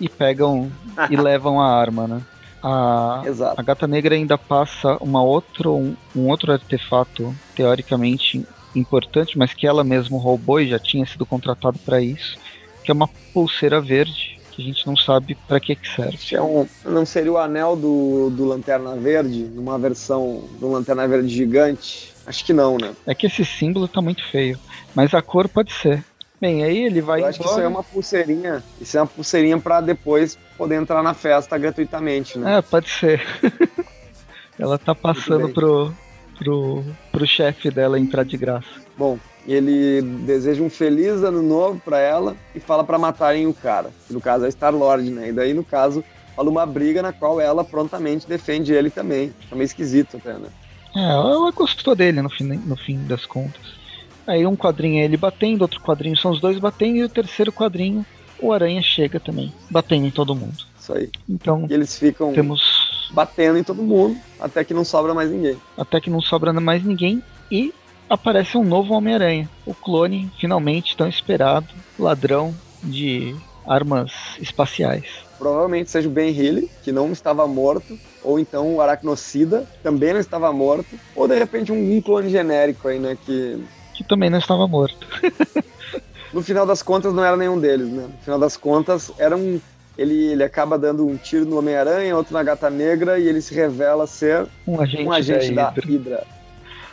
e 0.00 0.08
pegam 0.08 0.70
e 1.08 1.14
levam 1.16 1.60
a 1.60 1.80
arma, 1.80 2.08
né? 2.08 2.22
A, 2.62 3.22
a 3.56 3.62
Gata 3.62 3.86
Negra 3.86 4.14
ainda 4.14 4.36
passa 4.36 4.96
uma 5.00 5.22
outro, 5.22 5.76
um, 5.76 5.96
um 6.14 6.28
outro 6.28 6.52
artefato 6.52 7.34
teoricamente 7.54 8.44
importante, 8.74 9.36
mas 9.36 9.54
que 9.54 9.66
ela 9.66 9.84
mesma 9.84 10.18
roubou 10.18 10.60
e 10.60 10.68
já 10.68 10.78
tinha 10.78 11.04
sido 11.06 11.26
contratado 11.26 11.78
para 11.80 12.00
isso, 12.00 12.38
que 12.84 12.90
é 12.90 12.94
uma 12.94 13.08
pulseira 13.32 13.80
verde 13.80 14.38
que 14.50 14.62
a 14.62 14.64
gente 14.64 14.86
não 14.86 14.96
sabe 14.96 15.36
para 15.46 15.60
que, 15.60 15.74
que 15.76 15.88
serve. 15.88 16.18
É 16.32 16.42
um, 16.42 16.66
não 16.84 17.06
seria 17.06 17.32
o 17.32 17.38
anel 17.38 17.76
do, 17.76 18.30
do 18.30 18.44
Lanterna 18.44 18.96
Verde, 18.96 19.44
numa 19.44 19.78
versão 19.78 20.44
do 20.58 20.70
Lanterna 20.70 21.06
Verde 21.06 21.28
gigante? 21.28 22.12
Acho 22.26 22.44
que 22.44 22.52
não, 22.52 22.76
né? 22.76 22.92
É 23.06 23.14
que 23.14 23.26
esse 23.26 23.44
símbolo 23.44 23.88
tá 23.88 24.02
muito 24.02 24.24
feio, 24.24 24.58
mas 24.94 25.14
a 25.14 25.22
cor 25.22 25.48
pode 25.48 25.72
ser. 25.72 26.04
Bem, 26.40 26.64
aí 26.64 26.84
ele 26.84 27.00
vai. 27.00 27.20
Eu 27.20 27.26
acho 27.26 27.38
embora. 27.38 27.54
que 27.54 27.60
isso 27.60 27.66
é 27.66 27.68
uma 27.68 27.82
pulseirinha. 27.82 28.64
Isso 28.80 28.96
é 28.96 29.00
uma 29.00 29.06
pulseirinha 29.06 29.58
para 29.58 29.80
depois 29.80 30.38
poder 30.56 30.76
entrar 30.76 31.02
na 31.02 31.12
festa 31.12 31.58
gratuitamente, 31.58 32.38
né? 32.38 32.58
É, 32.58 32.62
pode 32.62 32.88
ser. 32.88 33.22
Ela 34.58 34.78
tá 34.78 34.94
passando 34.94 35.48
pro, 35.50 35.92
pro, 36.40 36.82
pro 37.12 37.26
chefe 37.26 37.70
dela 37.70 38.00
entrar 38.00 38.24
de 38.24 38.36
graça. 38.38 38.66
Bom, 38.96 39.18
ele 39.46 40.00
deseja 40.24 40.62
um 40.62 40.70
feliz 40.70 41.22
ano 41.22 41.42
novo 41.42 41.80
para 41.84 41.98
ela 41.98 42.34
e 42.54 42.60
fala 42.60 42.82
para 42.82 42.98
matarem 42.98 43.46
o 43.46 43.52
cara. 43.52 43.90
Que 44.06 44.14
no 44.14 44.20
caso 44.20 44.46
é 44.46 44.50
Star 44.50 44.74
Lord, 44.74 45.08
né? 45.10 45.28
E 45.28 45.32
daí, 45.32 45.52
no 45.52 45.62
caso, 45.62 46.02
fala 46.34 46.48
uma 46.48 46.64
briga 46.64 47.02
na 47.02 47.12
qual 47.12 47.40
ela 47.40 47.62
prontamente 47.62 48.26
defende 48.26 48.72
ele 48.72 48.88
também. 48.88 49.32
É 49.50 49.54
meio 49.54 49.66
esquisito 49.66 50.16
até, 50.16 50.32
né? 50.32 50.48
É, 50.96 51.10
ela 51.10 51.50
gostou 51.52 51.94
dele 51.94 52.22
no 52.22 52.30
fim, 52.30 52.44
no 52.44 52.76
fim 52.76 53.04
das 53.04 53.26
contas. 53.26 53.78
Aí 54.26 54.46
um 54.46 54.56
quadrinho 54.56 55.00
é 55.00 55.04
ele 55.04 55.16
batendo, 55.16 55.62
outro 55.62 55.80
quadrinho 55.80 56.16
são 56.16 56.30
os 56.30 56.40
dois 56.40 56.58
batendo, 56.58 56.96
e 56.96 57.04
o 57.04 57.08
terceiro 57.08 57.52
quadrinho 57.52 58.04
o 58.38 58.52
Aranha 58.52 58.80
chega 58.80 59.20
também, 59.20 59.52
batendo 59.70 60.06
em 60.06 60.10
todo 60.10 60.34
mundo. 60.34 60.56
Isso 60.78 60.92
aí. 60.92 61.10
Então, 61.28 61.66
e 61.68 61.74
eles 61.74 61.98
ficam 61.98 62.32
temos... 62.32 62.89
batendo 63.12 63.58
em 63.58 63.64
todo 63.64 63.82
mundo, 63.82 64.18
até 64.38 64.64
que 64.64 64.74
não 64.74 64.84
sobra 64.84 65.14
mais 65.14 65.30
ninguém. 65.30 65.56
Até 65.76 66.00
que 66.00 66.10
não 66.10 66.20
sobra 66.20 66.52
mais 66.52 66.84
ninguém, 66.84 67.22
e 67.50 67.72
aparece 68.08 68.56
um 68.56 68.64
novo 68.64 68.94
Homem-Aranha. 68.94 69.48
O 69.66 69.74
clone, 69.74 70.30
finalmente 70.38 70.96
tão 70.96 71.08
esperado, 71.08 71.68
ladrão 71.98 72.54
de 72.82 73.34
armas 73.66 74.12
espaciais. 74.40 75.06
Provavelmente 75.38 75.90
seja 75.90 76.08
o 76.08 76.10
Ben 76.10 76.36
Healy, 76.36 76.70
que 76.82 76.92
não 76.92 77.12
estava 77.12 77.46
morto, 77.46 77.98
ou 78.22 78.38
então 78.38 78.74
o 78.74 78.80
Aracnocida, 78.80 79.66
também 79.82 80.12
não 80.12 80.20
estava 80.20 80.52
morto, 80.52 80.98
ou 81.14 81.26
de 81.26 81.38
repente 81.38 81.72
um, 81.72 82.00
clone 82.02 82.28
genérico 82.28 82.88
aí, 82.88 82.98
né, 82.98 83.16
que 83.24 83.62
que 84.00 84.04
também 84.04 84.30
não 84.30 84.38
estava 84.38 84.66
morto. 84.66 85.06
no 86.32 86.42
final 86.42 86.64
das 86.64 86.82
contas, 86.82 87.12
não 87.12 87.22
era 87.22 87.36
nenhum 87.36 87.60
deles, 87.60 87.86
né? 87.86 88.04
No 88.04 88.24
final 88.24 88.38
das 88.38 88.56
contas, 88.56 89.12
era 89.18 89.36
um. 89.36 89.60
Ele, 89.98 90.32
ele 90.32 90.42
acaba 90.42 90.78
dando 90.78 91.06
um 91.06 91.16
tiro 91.16 91.44
no 91.44 91.58
Homem-Aranha, 91.58 92.16
outro 92.16 92.32
na 92.32 92.42
Gata 92.42 92.70
Negra, 92.70 93.18
e 93.18 93.28
ele 93.28 93.42
se 93.42 93.54
revela 93.54 94.06
ser 94.06 94.46
um 94.66 94.80
agente, 94.80 95.04
um 95.04 95.12
agente 95.12 95.52
da, 95.52 95.70
da 95.70 95.82
Hydra. 95.82 96.26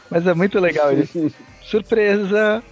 Mas 0.10 0.26
é 0.26 0.34
muito 0.34 0.60
legal 0.60 0.92
ele. 0.92 1.08
Surpresa! 1.64 2.64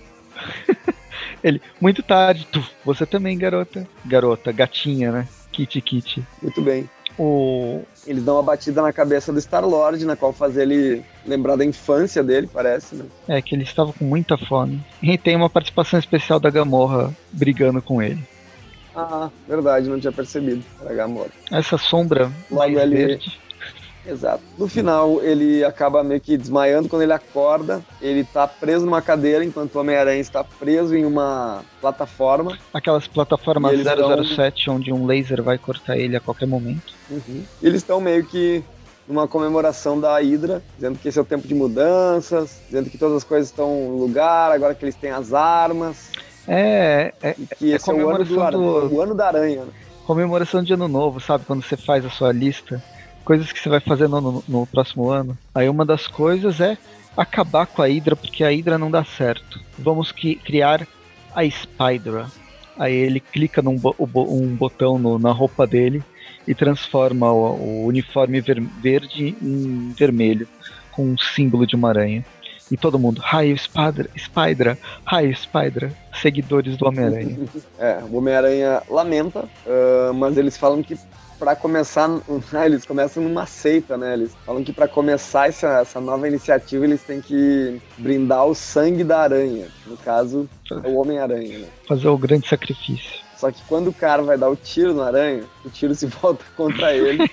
ele, 1.43 1.61
muito 1.79 2.01
tarde, 2.03 2.47
tu, 2.51 2.63
você 2.83 3.05
também, 3.05 3.37
garota. 3.37 3.87
Garota, 4.05 4.51
gatinha, 4.51 5.11
né? 5.11 5.27
Kitty 5.51 5.81
Kitty. 5.81 6.23
Muito 6.41 6.61
bem. 6.61 6.89
O... 7.17 7.81
Eles 8.05 8.23
dão 8.23 8.35
uma 8.35 8.43
batida 8.43 8.81
na 8.81 8.91
cabeça 8.91 9.31
do 9.31 9.39
Star-Lord, 9.39 10.03
na 10.05 10.15
qual 10.15 10.33
faz 10.33 10.57
ele 10.57 11.01
lembrar 11.25 11.55
da 11.55 11.63
infância 11.63 12.21
dele, 12.21 12.49
parece, 12.51 12.95
né? 12.95 13.05
É, 13.27 13.41
que 13.41 13.55
ele 13.55 13.63
estava 13.63 13.93
com 13.93 14.03
muita 14.03 14.37
fome. 14.37 14.83
E 15.01 15.17
tem 15.17 15.35
uma 15.35 15.49
participação 15.49 15.97
especial 15.97 16.39
da 16.39 16.49
Gamorra 16.49 17.15
brigando 17.31 17.81
com 17.81 18.01
ele. 18.01 18.21
Ah, 18.95 19.29
verdade, 19.47 19.89
não 19.89 19.99
tinha 19.99 20.11
percebido. 20.11 20.63
Era 20.81 20.91
a 20.91 20.93
Gamorra. 20.93 21.29
Essa 21.51 21.77
sombra 21.77 22.31
Logo 22.49 22.79
ele... 22.79 22.95
verde 22.95 23.45
Exato. 24.07 24.43
No 24.57 24.67
final, 24.67 25.21
ele 25.21 25.63
acaba 25.63 26.03
meio 26.03 26.21
que 26.21 26.37
desmaiando. 26.37 26.87
Quando 26.87 27.01
ele 27.01 27.13
acorda, 27.13 27.81
ele 28.01 28.23
tá 28.23 28.47
preso 28.47 28.85
numa 28.85 29.01
cadeira, 29.01 29.43
enquanto 29.43 29.75
o 29.75 29.79
Homem-Aranha 29.79 30.21
está 30.21 30.43
preso 30.43 30.95
em 30.95 31.05
uma 31.05 31.63
plataforma. 31.81 32.57
Aquelas 32.73 33.07
plataformas 33.07 33.73
007, 33.73 34.59
estão... 34.59 34.75
onde 34.75 34.93
um 34.93 35.05
laser 35.05 35.41
vai 35.41 35.57
cortar 35.57 35.97
ele 35.97 36.15
a 36.15 36.19
qualquer 36.19 36.45
momento. 36.45 36.93
Uhum. 37.09 37.43
Eles 37.61 37.77
estão 37.77 37.99
meio 37.99 38.23
que 38.25 38.63
numa 39.07 39.27
comemoração 39.27 39.99
da 39.99 40.17
Hydra, 40.19 40.63
dizendo 40.75 40.97
que 40.97 41.07
esse 41.07 41.17
é 41.17 41.21
o 41.21 41.25
tempo 41.25 41.47
de 41.47 41.53
mudanças, 41.53 42.59
dizendo 42.67 42.89
que 42.89 42.97
todas 42.97 43.17
as 43.17 43.23
coisas 43.23 43.49
estão 43.49 43.89
no 43.89 43.97
lugar, 43.97 44.51
agora 44.51 44.73
que 44.73 44.83
eles 44.83 44.95
têm 44.95 45.11
as 45.11 45.33
armas. 45.33 46.09
É, 46.47 47.13
é, 47.21 47.33
que 47.33 47.71
é 47.71 47.75
esse 47.75 47.89
é 47.89 47.93
o 47.93 48.09
ano, 48.09 48.23
do, 48.23 48.95
o 48.95 49.01
ano 49.01 49.15
da 49.15 49.27
aranha. 49.27 49.65
Né? 49.65 49.71
Comemoração 50.05 50.63
de 50.63 50.73
ano 50.73 50.87
novo, 50.87 51.19
sabe? 51.19 51.45
Quando 51.45 51.63
você 51.63 51.75
faz 51.75 52.05
a 52.05 52.09
sua 52.09 52.31
lista 52.31 52.81
coisas 53.25 53.51
que 53.51 53.59
você 53.59 53.67
vai 53.67 53.79
fazer 53.79 54.07
no, 54.07 54.21
no, 54.21 54.43
no, 54.47 54.67
próximo 54.67 55.09
ano. 55.09 55.37
Aí 55.53 55.67
uma 55.67 55.83
das 55.83 56.07
coisas 56.07 56.61
é 56.61 56.77
acabar 57.17 57.65
com 57.65 57.81
a 57.81 57.87
Hydra, 57.87 58.15
porque 58.15 58.43
a 58.43 58.49
Hydra 58.49 58.77
não 58.77 58.91
dá 58.91 59.03
certo. 59.03 59.59
Vamos 59.77 60.11
que, 60.11 60.35
criar 60.35 60.87
a 61.33 61.43
Spydra. 61.43 62.27
Aí 62.77 62.93
ele 62.93 63.19
clica 63.19 63.61
num 63.61 63.77
bo, 63.77 63.95
um 63.99 64.55
botão 64.55 64.99
no, 64.99 65.17
na 65.17 65.31
roupa 65.31 65.65
dele 65.65 66.03
e 66.47 66.53
transforma 66.53 67.31
o, 67.31 67.55
o 67.55 67.85
uniforme 67.87 68.39
ver, 68.39 68.61
verde 68.61 69.35
em 69.41 69.91
vermelho, 69.97 70.47
com 70.91 71.03
um 71.03 71.17
símbolo 71.17 71.65
de 71.65 71.75
uma 71.75 71.89
aranha. 71.89 72.23
E 72.71 72.77
todo 72.77 72.97
mundo, 72.97 73.21
raio 73.21 73.55
Spydra, 73.55 74.09
Spydra, 74.15 74.77
raio 75.03 75.31
Spydra, 75.31 75.91
seguidores 76.21 76.77
do 76.77 76.87
Homem-Aranha. 76.87 77.39
É, 77.77 77.99
o 78.09 78.17
Homem-Aranha 78.17 78.81
lamenta, 78.89 79.41
uh, 79.41 80.13
mas 80.13 80.37
eles 80.37 80.57
falam 80.57 80.81
que 80.81 80.97
para 81.37 81.55
começar, 81.55 82.09
eles 82.65 82.85
começam 82.85 83.21
numa 83.21 83.45
seita, 83.45 83.97
né? 83.97 84.13
Eles 84.13 84.35
falam 84.45 84.63
que 84.63 84.73
para 84.73 84.87
começar 84.87 85.49
essa, 85.49 85.81
essa 85.81 85.99
nova 85.99 86.27
iniciativa 86.27 86.85
eles 86.85 87.03
têm 87.03 87.21
que 87.21 87.81
brindar 87.97 88.45
o 88.45 88.55
sangue 88.55 89.03
da 89.03 89.19
aranha. 89.19 89.67
No 89.85 89.97
caso, 89.97 90.49
é 90.71 90.87
o 90.87 90.95
Homem-Aranha, 90.95 91.59
né? 91.59 91.67
Fazer 91.87 92.07
o 92.07 92.17
grande 92.17 92.47
sacrifício. 92.47 93.23
Só 93.37 93.51
que 93.51 93.61
quando 93.67 93.89
o 93.89 93.93
cara 93.93 94.23
vai 94.23 94.37
dar 94.37 94.49
o 94.49 94.55
tiro 94.55 94.93
na 94.93 95.07
aranha, 95.07 95.43
o 95.63 95.69
tiro 95.69 95.93
se 95.93 96.05
volta 96.21 96.43
contra 96.55 96.93
ele. 96.93 97.29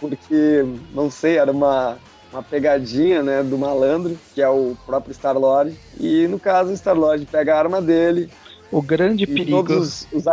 porque, 0.00 0.64
não 0.92 1.10
sei, 1.10 1.36
era 1.36 1.52
uma, 1.52 1.98
uma 2.34 2.42
pegadinha, 2.42 3.22
né, 3.22 3.42
do 3.42 3.56
malandro, 3.56 4.18
que 4.34 4.42
é 4.42 4.48
o 4.48 4.76
próprio 4.84 5.14
Star-Lord. 5.14 5.74
E 5.98 6.26
no 6.26 6.38
caso, 6.38 6.72
o 6.72 6.76
Star-Lord 6.76 7.26
pega 7.26 7.54
a 7.54 7.58
arma 7.58 7.80
dele. 7.80 8.28
O 8.70 8.82
grande 8.82 9.26
perigo. 9.26 9.62
Todos 9.62 10.06
os, 10.12 10.28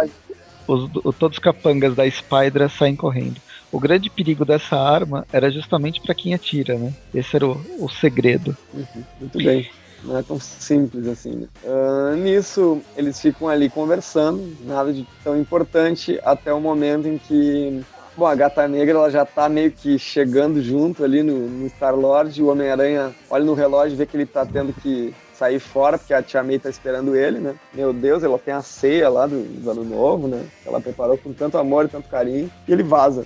os, 0.68 1.16
todos 1.18 1.38
os 1.38 1.44
capangas 1.44 1.96
da 1.96 2.06
Spydra 2.08 2.68
saem 2.68 2.96
correndo. 2.96 3.40
O 3.72 3.80
grande 3.80 4.10
perigo 4.10 4.44
dessa 4.44 4.76
arma 4.76 5.26
era 5.32 5.50
justamente 5.50 6.02
para 6.02 6.16
quem 6.16 6.34
atira, 6.34 6.78
né? 6.78 6.94
Esse 7.14 7.36
era 7.36 7.48
o, 7.48 7.62
o 7.80 7.88
segredo. 7.88 8.58
Uhum, 8.74 9.04
muito 9.20 9.38
bem. 9.38 9.70
Não 10.04 10.18
é 10.18 10.24
tão 10.24 10.40
simples 10.40 11.08
assim, 11.08 11.32
né? 11.36 11.48
Uh, 11.64 12.16
nisso, 12.16 12.82
eles 12.98 13.22
ficam 13.22 13.48
ali 13.48 13.70
conversando, 13.70 14.58
nada 14.66 14.92
de 14.92 15.08
tão 15.24 15.40
importante, 15.40 16.20
até 16.24 16.52
o 16.52 16.60
momento 16.60 17.08
em 17.08 17.20
que 17.20 17.84
Bom, 18.22 18.28
a 18.28 18.36
Gata 18.36 18.68
Negra 18.68 19.00
ela 19.00 19.10
já 19.10 19.26
tá 19.26 19.50
meio 19.50 19.72
que 19.72 19.98
chegando 19.98 20.62
junto 20.62 21.04
ali 21.04 21.24
no, 21.24 21.48
no 21.48 21.66
Star-Lord. 21.66 22.40
O 22.40 22.52
Homem-Aranha 22.52 23.16
olha 23.28 23.44
no 23.44 23.56
relógio 23.56 23.96
e 23.96 23.98
vê 23.98 24.06
que 24.06 24.16
ele 24.16 24.28
tá 24.28 24.46
tendo 24.46 24.72
que 24.74 25.12
sair 25.34 25.58
fora, 25.60 25.98
porque 25.98 26.14
a 26.14 26.22
Tia 26.22 26.44
May 26.44 26.60
tá 26.60 26.70
esperando 26.70 27.16
ele, 27.16 27.40
né? 27.40 27.56
Meu 27.74 27.92
Deus, 27.92 28.22
ela 28.22 28.38
tem 28.38 28.54
a 28.54 28.62
ceia 28.62 29.10
lá 29.10 29.26
do, 29.26 29.42
do 29.42 29.72
Ano 29.72 29.84
Novo, 29.84 30.28
né? 30.28 30.46
Ela 30.64 30.80
preparou 30.80 31.18
com 31.18 31.34
tanto 31.34 31.58
amor 31.58 31.86
e 31.86 31.88
tanto 31.88 32.10
carinho. 32.10 32.48
E 32.68 32.72
ele 32.72 32.84
vaza. 32.84 33.26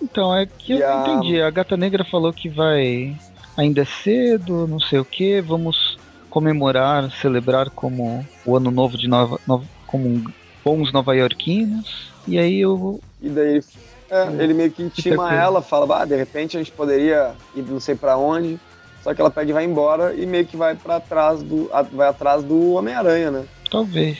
Então, 0.00 0.32
é 0.32 0.46
que 0.46 0.74
e 0.74 0.80
eu 0.80 0.88
a... 0.88 1.00
entendi. 1.00 1.42
A 1.42 1.50
Gata 1.50 1.76
Negra 1.76 2.04
falou 2.04 2.32
que 2.32 2.48
vai. 2.48 3.16
Ainda 3.56 3.82
é 3.82 3.84
cedo, 3.84 4.68
não 4.68 4.78
sei 4.78 5.00
o 5.00 5.04
que, 5.04 5.40
vamos 5.40 5.98
comemorar, 6.30 7.10
celebrar 7.20 7.68
como 7.70 8.24
o 8.44 8.56
Ano 8.56 8.70
Novo 8.70 8.96
de 8.96 9.08
Nova. 9.08 9.40
Nova 9.44 9.64
como 9.88 10.22
bons 10.64 10.92
nova-iorquinos. 10.92 12.12
E 12.28 12.38
aí 12.38 12.60
eu. 12.60 13.00
E 13.20 13.28
daí 13.28 13.60
É, 14.10 14.42
ele 14.42 14.54
meio 14.54 14.70
que 14.70 14.82
intima 14.82 15.34
ela, 15.34 15.60
fala, 15.60 16.02
ah, 16.02 16.04
de 16.04 16.16
repente 16.16 16.56
a 16.56 16.60
gente 16.60 16.72
poderia 16.72 17.34
ir 17.54 17.62
não 17.62 17.80
sei 17.80 17.94
para 17.94 18.16
onde. 18.16 18.58
Só 19.02 19.14
que 19.14 19.20
ela 19.20 19.30
pega 19.30 19.50
e 19.50 19.52
vai 19.52 19.64
embora 19.64 20.14
e 20.14 20.26
meio 20.26 20.44
que 20.44 20.56
vai 20.56 20.74
para 20.74 20.98
trás 20.98 21.42
do. 21.42 21.70
vai 21.92 22.08
atrás 22.08 22.42
do 22.42 22.72
Homem-Aranha, 22.72 23.30
né? 23.30 23.44
Talvez. 23.70 24.18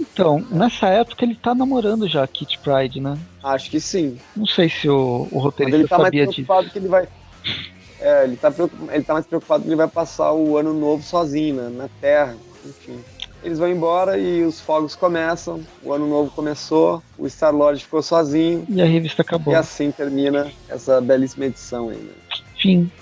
Então, 0.00 0.46
nessa 0.50 0.86
época 0.88 1.24
ele 1.24 1.34
tá 1.34 1.54
namorando 1.54 2.08
já 2.08 2.22
a 2.22 2.26
Kit 2.28 2.58
Pride, 2.60 3.00
né? 3.00 3.18
Acho 3.42 3.68
que 3.68 3.80
sim. 3.80 4.16
Não 4.36 4.46
sei 4.46 4.68
se 4.68 4.88
o, 4.88 5.26
o 5.32 5.38
roteirista 5.40 5.78
ele 5.78 5.88
tá 5.88 5.96
sabia 5.96 6.24
mais 6.24 6.34
preocupado 6.34 6.62
disso. 6.62 6.72
que 6.72 6.78
ele 6.78 6.88
vai. 6.88 7.08
É, 8.00 8.24
ele 8.24 8.36
tá, 8.36 8.52
ele 8.92 9.02
tá 9.02 9.12
mais 9.14 9.26
preocupado 9.26 9.62
que 9.64 9.68
ele 9.68 9.76
vai 9.76 9.88
passar 9.88 10.32
o 10.32 10.56
ano 10.56 10.72
novo 10.72 11.02
sozinho, 11.02 11.56
né? 11.56 11.68
Na 11.70 11.88
Terra. 12.00 12.36
Enfim. 12.64 13.00
Eles 13.48 13.58
vão 13.58 13.70
embora 13.70 14.18
e 14.18 14.44
os 14.44 14.60
fogos 14.60 14.94
começam, 14.94 15.62
o 15.82 15.90
ano 15.90 16.06
novo 16.06 16.30
começou, 16.30 17.02
o 17.16 17.26
Star-Lord 17.26 17.82
ficou 17.82 18.02
sozinho. 18.02 18.66
E 18.68 18.82
a 18.82 18.84
revista 18.84 19.22
acabou. 19.22 19.54
E 19.54 19.56
assim 19.56 19.90
termina 19.90 20.52
essa 20.68 21.00
belíssima 21.00 21.46
edição 21.46 21.88
aí, 21.88 21.96
né? 21.96 22.12
Fim. 22.60 22.92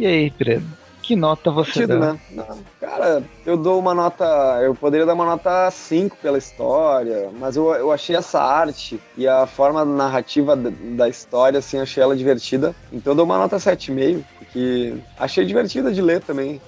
E 0.00 0.04
aí, 0.04 0.28
Pedro? 0.32 0.64
Que 1.02 1.14
nota 1.14 1.52
você 1.52 1.82
Tido, 1.82 2.00
dá? 2.00 2.14
né? 2.14 2.20
Não, 2.32 2.58
cara, 2.80 3.22
eu 3.46 3.56
dou 3.56 3.78
uma 3.78 3.94
nota. 3.94 4.24
Eu 4.60 4.74
poderia 4.74 5.06
dar 5.06 5.14
uma 5.14 5.24
nota 5.24 5.70
5 5.70 6.16
pela 6.16 6.36
história, 6.36 7.30
mas 7.38 7.54
eu, 7.54 7.72
eu 7.72 7.92
achei 7.92 8.16
essa 8.16 8.42
arte 8.42 8.98
e 9.16 9.28
a 9.28 9.46
forma 9.46 9.84
narrativa 9.84 10.56
da, 10.56 10.72
da 10.96 11.08
história, 11.08 11.60
assim, 11.60 11.78
achei 11.78 12.02
ela 12.02 12.16
divertida. 12.16 12.74
Então 12.92 13.12
eu 13.12 13.16
dou 13.16 13.24
uma 13.24 13.38
nota 13.38 13.56
7,5, 13.56 14.24
porque 14.36 14.94
achei 15.16 15.44
divertida 15.44 15.92
de 15.92 16.02
ler 16.02 16.20
também. 16.22 16.60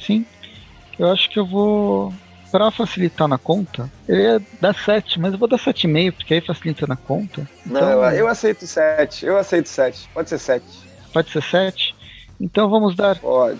Sim. 0.00 0.24
Eu 0.96 1.08
acho 1.10 1.28
que 1.28 1.40
eu 1.40 1.46
vou. 1.46 2.12
Pra 2.50 2.70
facilitar 2.70 3.28
na 3.28 3.36
conta, 3.36 3.90
eu 4.08 4.16
ia 4.16 4.42
dar 4.60 4.74
7, 4.74 5.20
mas 5.20 5.32
eu 5.32 5.38
vou 5.38 5.46
dar 5.48 5.58
7,5, 5.58 6.12
porque 6.12 6.34
aí 6.34 6.40
facilita 6.40 6.86
na 6.86 6.96
conta. 6.96 7.46
Não, 7.66 7.76
Então, 7.80 7.90
eu, 8.04 8.10
eu 8.10 8.28
aceito 8.28 8.66
7, 8.66 9.26
eu 9.26 9.36
aceito 9.36 9.68
7. 9.68 10.08
Pode 10.14 10.30
ser 10.30 10.38
7. 10.38 10.64
Pode 11.12 11.30
ser 11.30 11.42
7? 11.42 11.94
Então 12.40 12.70
vamos 12.70 12.94
dar 12.94 13.18
Pode. 13.18 13.58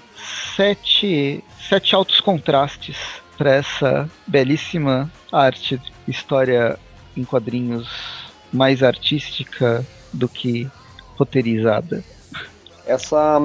sete, 0.57 1.43
sete 1.69 1.95
altos 1.97 2.21
contrastes 2.21 2.97
para 3.37 3.51
essa 3.55 4.09
belíssima 4.27 5.11
arte, 5.33 5.81
história 6.07 6.79
em 7.17 7.25
quadrinhos 7.25 7.89
mais 8.53 8.83
artística 8.83 9.85
do 10.13 10.29
que 10.29 10.69
roteirizada. 11.17 12.03
essa 12.87 13.41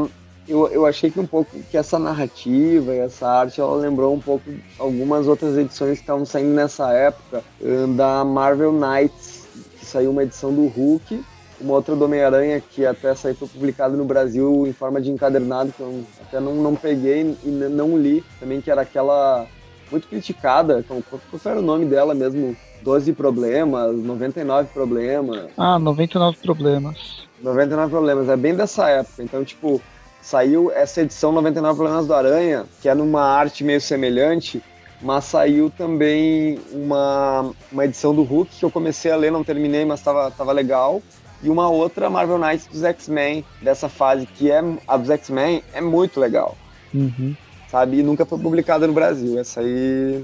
eu, 0.47 0.67
eu 0.67 0.85
achei 0.85 1.09
que 1.09 1.19
um 1.19 1.25
pouco 1.25 1.57
que 1.71 1.77
essa 1.77 1.97
narrativa 1.97 2.93
e 2.93 2.99
essa 2.99 3.27
arte 3.27 3.61
ela 3.61 3.75
lembrou 3.75 4.13
um 4.13 4.19
pouco 4.19 4.43
algumas 4.77 5.27
outras 5.27 5.57
edições 5.57 5.97
que 5.97 6.03
estavam 6.03 6.25
saindo 6.25 6.49
nessa 6.53 6.91
época 6.91 7.43
eh, 7.61 7.87
da 7.95 8.23
Marvel 8.25 8.71
Knights 8.73 9.47
que 9.79 9.85
saiu 9.85 10.11
uma 10.11 10.23
edição 10.23 10.53
do 10.53 10.67
Hulk 10.67 11.23
uma 11.61 11.73
outra 11.75 11.95
do 11.95 12.03
Homem-Aranha 12.03 12.61
que 12.61 12.85
até 12.85 13.15
saiu 13.15 13.35
foi 13.35 13.47
publicado 13.47 13.95
no 13.95 14.03
Brasil 14.03 14.67
em 14.67 14.73
forma 14.73 14.99
de 14.99 15.11
encadernado 15.11 15.71
que 15.71 15.79
eu 15.79 16.03
até 16.27 16.39
não, 16.39 16.55
não 16.55 16.75
peguei 16.75 17.37
e 17.43 17.47
não 17.49 17.97
li 17.97 18.23
também 18.39 18.59
que 18.59 18.69
era 18.69 18.81
aquela 18.81 19.45
muito 19.89 20.07
criticada 20.07 20.83
qual, 20.87 21.01
qual 21.09 21.41
era 21.45 21.59
o 21.59 21.63
nome 21.63 21.85
dela 21.85 22.13
mesmo 22.13 22.55
12 22.81 23.13
problemas 23.13 23.95
99 23.95 24.69
problemas 24.73 25.47
Ah, 25.57 25.79
99 25.79 26.37
problemas. 26.41 27.23
99 27.43 27.91
problemas, 27.91 28.29
é 28.29 28.37
bem 28.37 28.55
dessa 28.55 28.89
época. 28.89 29.21
Então, 29.21 29.43
tipo, 29.43 29.81
saiu 30.23 30.71
essa 30.71 31.01
edição 31.01 31.31
99 31.31 31.75
problemas 31.77 32.07
do 32.07 32.13
Aranha, 32.13 32.65
que 32.81 32.87
é 32.87 32.95
numa 32.95 33.21
arte 33.23 33.63
meio 33.63 33.81
semelhante, 33.81 34.63
mas 35.01 35.25
saiu 35.25 35.69
também 35.69 36.57
uma, 36.71 37.51
uma 37.71 37.85
edição 37.85 38.15
do 38.15 38.23
Hulk 38.23 38.55
que 38.57 38.63
eu 38.63 38.71
comecei 38.71 39.11
a 39.11 39.17
ler, 39.17 39.31
não 39.31 39.43
terminei, 39.43 39.83
mas 39.83 40.01
tava, 40.01 40.31
tava 40.31 40.51
legal. 40.53 41.01
E 41.43 41.49
uma 41.49 41.69
outra 41.69 42.09
Marvel 42.09 42.39
Knights 42.39 42.67
dos 42.67 42.83
X-Men, 42.83 43.43
dessa 43.61 43.89
fase, 43.89 44.25
que 44.25 44.49
é 44.49 44.63
a 44.87 44.95
dos 44.95 45.09
X-Men, 45.09 45.61
é 45.73 45.81
muito 45.81 46.19
legal, 46.21 46.57
Uhum. 46.93 47.35
sabe? 47.69 47.99
E 47.99 48.03
nunca 48.03 48.25
foi 48.25 48.39
publicada 48.39 48.87
no 48.87 48.93
Brasil. 48.93 49.37
Essa 49.37 49.59
aí. 49.59 50.23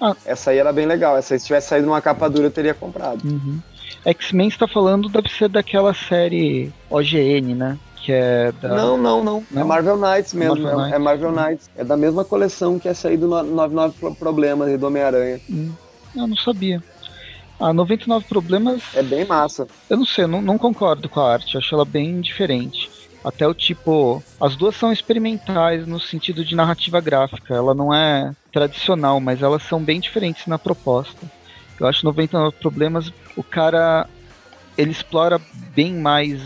Ah. 0.00 0.16
Essa 0.26 0.50
aí 0.50 0.58
era 0.58 0.72
bem 0.72 0.86
legal. 0.86 1.16
Essa 1.16 1.34
aí, 1.34 1.40
se 1.40 1.46
tivesse 1.46 1.68
saído 1.68 1.86
numa 1.86 2.00
capa 2.02 2.28
dura, 2.28 2.46
eu 2.46 2.50
teria 2.50 2.74
comprado. 2.74 3.22
Uhum. 3.24 3.60
X-Men 4.04 4.48
está 4.48 4.66
falando, 4.66 5.08
deve 5.08 5.28
ser 5.28 5.48
daquela 5.48 5.94
série 5.94 6.72
OGN, 6.90 7.54
né? 7.54 7.78
Que 8.08 8.14
é 8.14 8.52
da. 8.52 8.68
Não, 8.68 8.96
não, 8.96 9.22
não, 9.22 9.44
Não? 9.50 9.60
É 9.60 9.64
Marvel 9.64 9.98
Knights 9.98 10.32
mesmo. 10.32 10.54
Marvel 10.62 10.70
é, 10.70 10.82
Knights. 10.82 10.94
é 10.94 10.98
Marvel 10.98 11.30
Knights. 11.30 11.70
É 11.76 11.84
da 11.84 11.94
mesma 11.94 12.24
coleção 12.24 12.78
que 12.78 12.88
é 12.88 12.94
saído 12.94 13.28
no 13.28 13.42
99 13.42 13.94
Pro- 14.00 14.14
Problemas 14.14 14.70
e 14.70 14.78
do 14.78 14.86
Homem-Aranha. 14.86 15.38
Hum, 15.50 15.70
eu 16.16 16.26
não 16.26 16.36
sabia. 16.38 16.82
Ah, 17.60 17.70
99 17.70 18.24
problemas. 18.26 18.82
É 18.94 19.02
bem 19.02 19.26
massa. 19.26 19.68
Eu 19.90 19.98
não 19.98 20.06
sei, 20.06 20.24
eu 20.24 20.28
não, 20.28 20.40
não 20.40 20.56
concordo 20.56 21.06
com 21.06 21.20
a 21.20 21.34
arte, 21.34 21.58
acho 21.58 21.74
ela 21.74 21.84
bem 21.84 22.18
diferente. 22.22 22.90
Até 23.22 23.46
o 23.46 23.52
tipo. 23.52 24.22
As 24.40 24.56
duas 24.56 24.74
são 24.74 24.90
experimentais 24.90 25.86
no 25.86 26.00
sentido 26.00 26.42
de 26.42 26.56
narrativa 26.56 27.02
gráfica. 27.02 27.52
Ela 27.54 27.74
não 27.74 27.92
é 27.92 28.32
tradicional, 28.50 29.20
mas 29.20 29.42
elas 29.42 29.62
são 29.64 29.82
bem 29.84 30.00
diferentes 30.00 30.46
na 30.46 30.58
proposta. 30.58 31.26
Eu 31.78 31.86
acho 31.86 32.06
99 32.06 32.56
problemas. 32.58 33.12
O 33.36 33.42
cara. 33.42 34.08
Ele 34.78 34.92
explora 34.92 35.38
bem 35.74 35.92
mais 35.92 36.40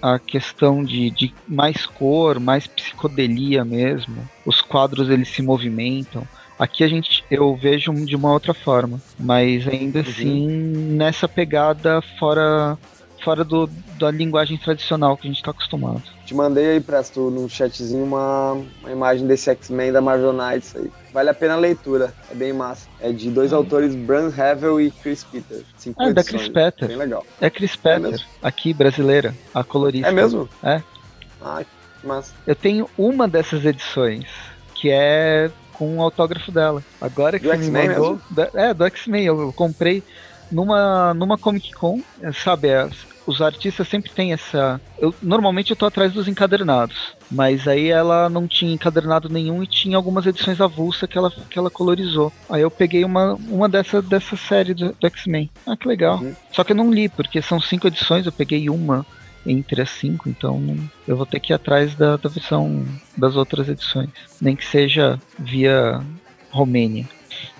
a 0.00 0.18
questão 0.18 0.84
de, 0.84 1.10
de 1.10 1.34
mais 1.46 1.86
cor, 1.86 2.38
mais 2.38 2.66
psicodelia 2.66 3.64
mesmo. 3.64 4.16
Os 4.44 4.60
quadros 4.60 5.08
eles 5.08 5.28
se 5.28 5.42
movimentam. 5.42 6.26
Aqui 6.58 6.82
a 6.82 6.88
gente 6.88 7.22
eu 7.30 7.54
vejo 7.54 7.92
de 8.04 8.16
uma 8.16 8.32
outra 8.32 8.54
forma, 8.54 9.00
mas 9.18 9.68
ainda 9.68 10.00
assim 10.00 10.46
nessa 10.48 11.28
pegada 11.28 12.00
fora 12.18 12.78
fora 13.26 13.42
do, 13.42 13.68
da 13.98 14.08
linguagem 14.08 14.56
tradicional 14.56 15.16
que 15.16 15.26
a 15.26 15.30
gente 15.30 15.38
está 15.38 15.50
acostumado. 15.50 16.00
Te 16.24 16.32
mandei 16.32 16.70
aí, 16.74 16.80
Presto, 16.80 17.28
no 17.28 17.48
chatzinho 17.48 18.04
uma, 18.04 18.52
uma 18.80 18.92
imagem 18.92 19.26
desse 19.26 19.50
X-Men 19.50 19.90
da 19.90 20.00
Marvel 20.00 20.32
Knights 20.32 20.76
aí. 20.76 20.88
Vale 21.12 21.30
a 21.30 21.34
pena 21.34 21.54
a 21.54 21.56
leitura. 21.56 22.14
É 22.30 22.34
bem 22.36 22.52
massa. 22.52 22.86
É 23.00 23.10
de 23.10 23.28
dois 23.28 23.52
autores, 23.52 23.96
Bran 23.96 24.28
Havel 24.36 24.80
e 24.80 24.92
Chris 24.92 25.24
Peter. 25.24 25.64
Cinco 25.76 26.00
Ah, 26.00 26.12
da 26.12 26.20
edições. 26.20 26.42
Chris 26.42 26.52
Peter. 26.54 26.86
Bem 26.88 26.96
legal. 26.96 27.26
É 27.40 27.50
Chris 27.50 27.74
Petter, 27.74 28.10
mesmo? 28.12 28.26
aqui 28.40 28.72
brasileira, 28.72 29.34
a 29.52 29.64
colorista. 29.64 30.08
É 30.08 30.12
mesmo? 30.12 30.48
É. 30.62 30.80
Ah, 31.42 31.64
que 32.00 32.06
massa. 32.06 32.32
Eu 32.46 32.54
tenho 32.54 32.88
uma 32.96 33.26
dessas 33.26 33.64
edições 33.64 34.24
que 34.76 34.88
é 34.88 35.50
com 35.72 35.96
o 35.98 36.02
autógrafo 36.02 36.52
dela. 36.52 36.80
Agora 37.00 37.40
que 37.40 37.44
Do 37.48 37.50
você 37.50 37.70
me 37.72 37.88
mandou, 37.88 38.20
da- 38.30 38.50
é 38.54 38.72
do 38.72 38.84
X-Men. 38.84 39.24
Eu, 39.24 39.52
comprei 39.52 40.00
numa 40.52 41.12
numa 41.12 41.36
Comic 41.36 41.72
Con, 41.72 42.00
é, 42.22 42.30
sabe? 42.30 42.68
Os 43.26 43.42
artistas 43.42 43.88
sempre 43.88 44.10
têm 44.10 44.32
essa. 44.32 44.80
Eu, 44.98 45.14
normalmente 45.20 45.70
eu 45.70 45.76
tô 45.76 45.84
atrás 45.86 46.12
dos 46.12 46.28
encadernados, 46.28 47.14
mas 47.30 47.66
aí 47.66 47.88
ela 47.88 48.28
não 48.28 48.46
tinha 48.46 48.72
encadernado 48.72 49.28
nenhum 49.28 49.62
e 49.62 49.66
tinha 49.66 49.96
algumas 49.96 50.26
edições 50.26 50.60
avulsa 50.60 51.06
que 51.08 51.18
ela, 51.18 51.30
que 51.50 51.58
ela 51.58 51.70
colorizou. 51.70 52.32
Aí 52.48 52.62
eu 52.62 52.70
peguei 52.70 53.04
uma, 53.04 53.34
uma 53.48 53.68
dessa, 53.68 54.00
dessa 54.00 54.36
série 54.36 54.74
do, 54.74 54.92
do 54.98 55.06
X-Men. 55.08 55.50
Ah, 55.66 55.76
que 55.76 55.88
legal. 55.88 56.18
Uhum. 56.18 56.34
Só 56.52 56.62
que 56.62 56.72
eu 56.72 56.76
não 56.76 56.92
li, 56.92 57.08
porque 57.08 57.42
são 57.42 57.60
cinco 57.60 57.88
edições, 57.88 58.26
eu 58.26 58.32
peguei 58.32 58.70
uma 58.70 59.04
entre 59.44 59.80
as 59.80 59.90
cinco, 59.90 60.28
então 60.28 60.76
eu 61.06 61.16
vou 61.16 61.24
ter 61.26 61.38
que 61.38 61.52
ir 61.52 61.54
atrás 61.54 61.94
da, 61.94 62.16
da 62.16 62.28
versão 62.28 62.84
das 63.16 63.36
outras 63.36 63.68
edições. 63.68 64.10
Nem 64.40 64.56
que 64.56 64.64
seja 64.64 65.20
via 65.38 66.00
Romênia. 66.50 67.08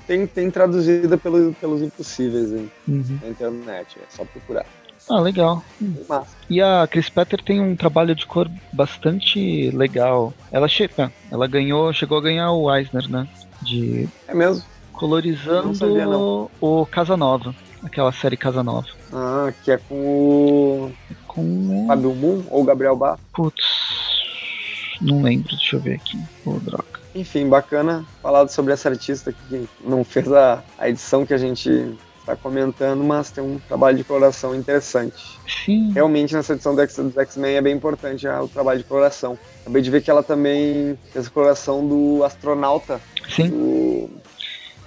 Tem, 0.06 0.26
tem 0.26 0.50
traduzida 0.50 1.18
pelo, 1.18 1.52
pelos 1.54 1.82
impossíveis 1.82 2.52
aí, 2.52 2.68
Uhum. 2.86 3.18
na 3.22 3.28
internet. 3.28 3.98
É 3.98 4.04
só 4.08 4.24
procurar. 4.24 4.64
Ah, 5.08 5.20
legal. 5.20 5.62
Massa. 6.08 6.36
E 6.50 6.60
a 6.60 6.86
Chris 6.90 7.08
Petter 7.08 7.42
tem 7.42 7.60
um 7.60 7.76
trabalho 7.76 8.14
de 8.14 8.26
cor 8.26 8.50
bastante 8.72 9.70
legal. 9.70 10.32
Ela 10.50 10.68
chega, 10.68 11.12
ela 11.30 11.46
ganhou, 11.46 11.92
chegou 11.92 12.18
a 12.18 12.22
ganhar 12.22 12.50
o 12.52 12.74
Eisner, 12.74 13.08
né? 13.08 13.28
De 13.62 14.08
É 14.26 14.34
mesmo? 14.34 14.56
Não 14.92 14.98
colorizando 15.00 15.74
sabia, 15.74 16.06
não. 16.06 16.50
o 16.60 16.86
Casanova, 16.86 17.54
aquela 17.84 18.10
série 18.12 18.36
Casanova. 18.36 18.86
Ah, 19.12 19.52
que 19.62 19.70
é 19.70 19.76
com 19.76 19.94
o 19.94 20.92
Com 21.28 21.84
o 21.84 21.86
Fábio 21.86 22.14
Moon 22.14 22.42
ou 22.50 22.64
Gabriel 22.64 22.96
Bar. 22.96 23.18
Putz. 23.32 23.64
Não 25.00 25.22
lembro, 25.22 25.50
deixa 25.50 25.76
eu 25.76 25.80
ver 25.80 25.96
aqui. 25.96 26.18
Ô, 26.44 26.54
droga. 26.54 26.84
Enfim, 27.14 27.48
bacana 27.48 28.04
falar 28.22 28.48
sobre 28.48 28.72
essa 28.72 28.88
artista 28.88 29.32
que 29.32 29.68
não 29.84 30.02
fez 30.02 30.30
a, 30.32 30.62
a 30.78 30.88
edição 30.88 31.24
que 31.26 31.34
a 31.34 31.38
gente 31.38 31.94
está 32.26 32.34
comentando, 32.34 33.04
mas 33.04 33.30
tem 33.30 33.42
um 33.42 33.58
trabalho 33.58 33.96
de 33.96 34.02
coloração 34.02 34.54
interessante. 34.54 35.38
Sim. 35.46 35.92
Realmente, 35.92 36.34
nessa 36.34 36.54
edição 36.54 36.74
do 36.74 36.80
X-Men 36.80 37.54
é 37.54 37.60
bem 37.62 37.74
importante 37.74 38.26
ah, 38.26 38.42
o 38.42 38.48
trabalho 38.48 38.78
de 38.78 38.84
coloração. 38.84 39.38
Acabei 39.62 39.80
de 39.80 39.90
ver 39.90 40.02
que 40.02 40.10
ela 40.10 40.24
também 40.24 40.98
fez 41.12 41.28
a 41.28 41.30
coloração 41.30 41.86
do 41.86 42.24
astronauta, 42.24 43.00
Sim. 43.28 43.48
do... 43.50 44.10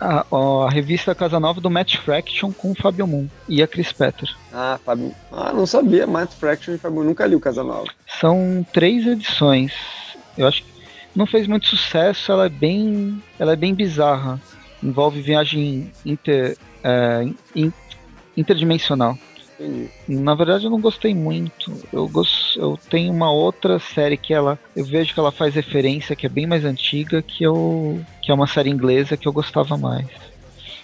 A, 0.02 0.26
a 0.32 0.70
revista 0.70 1.14
Casanova 1.14 1.60
do 1.60 1.70
Matt 1.70 1.98
Fraction 1.98 2.54
com 2.54 2.72
o 2.72 2.76
Fabio 2.76 3.06
Moon 3.06 3.28
e 3.50 3.62
a 3.62 3.68
Chris 3.68 3.92
Petter. 3.92 4.30
Ah, 4.54 4.80
Fábio... 4.86 5.14
Ah, 5.32 5.52
não 5.54 5.66
sabia, 5.66 6.08
Matt 6.08 6.32
Fraction 6.34 6.74
e 6.74 6.78
Fábio... 6.78 7.04
Nunca 7.04 7.26
li 7.26 7.36
o 7.36 7.40
Casanova. 7.40 7.88
São 8.20 8.66
três 8.74 9.06
edições. 9.06 9.74
Eu 10.38 10.48
acho 10.48 10.64
que 10.64 10.70
não 11.16 11.26
fez 11.26 11.48
muito 11.48 11.68
sucesso, 11.68 12.32
ela 12.32 12.46
é 12.46 12.50
bem, 12.50 13.22
ela 13.38 13.54
é 13.54 13.56
bem 13.56 13.74
bizarra. 13.74 14.40
Envolve 14.82 15.22
viagem 15.22 15.92
inter, 16.06 16.58
é, 16.84 17.28
in- 17.56 17.74
interdimensional. 18.36 19.18
Entendi. 19.60 19.90
Na 20.08 20.36
verdade, 20.36 20.66
eu 20.66 20.72
não 20.72 20.80
gostei 20.80 21.14
muito. 21.14 21.76
Eu, 21.92 22.08
gost... 22.08 22.56
eu 22.56 22.80
tenho 22.90 23.12
uma 23.12 23.32
outra 23.32 23.78
série 23.78 24.16
que 24.16 24.34
ela. 24.34 24.58
Eu 24.76 24.86
vejo 24.86 25.14
que 25.14 25.20
ela 25.20 25.32
faz 25.32 25.54
referência, 25.54 26.16
que 26.16 26.26
é 26.26 26.30
bem 26.30 26.48
mais 26.48 26.64
antiga, 26.64 27.22
que, 27.22 27.44
eu... 27.44 28.02
que 28.22 28.32
é 28.32 28.34
uma 28.34 28.48
série 28.48 28.70
inglesa 28.70 29.18
que 29.18 29.28
eu 29.28 29.34
gostava 29.34 29.78
mais. 29.78 30.08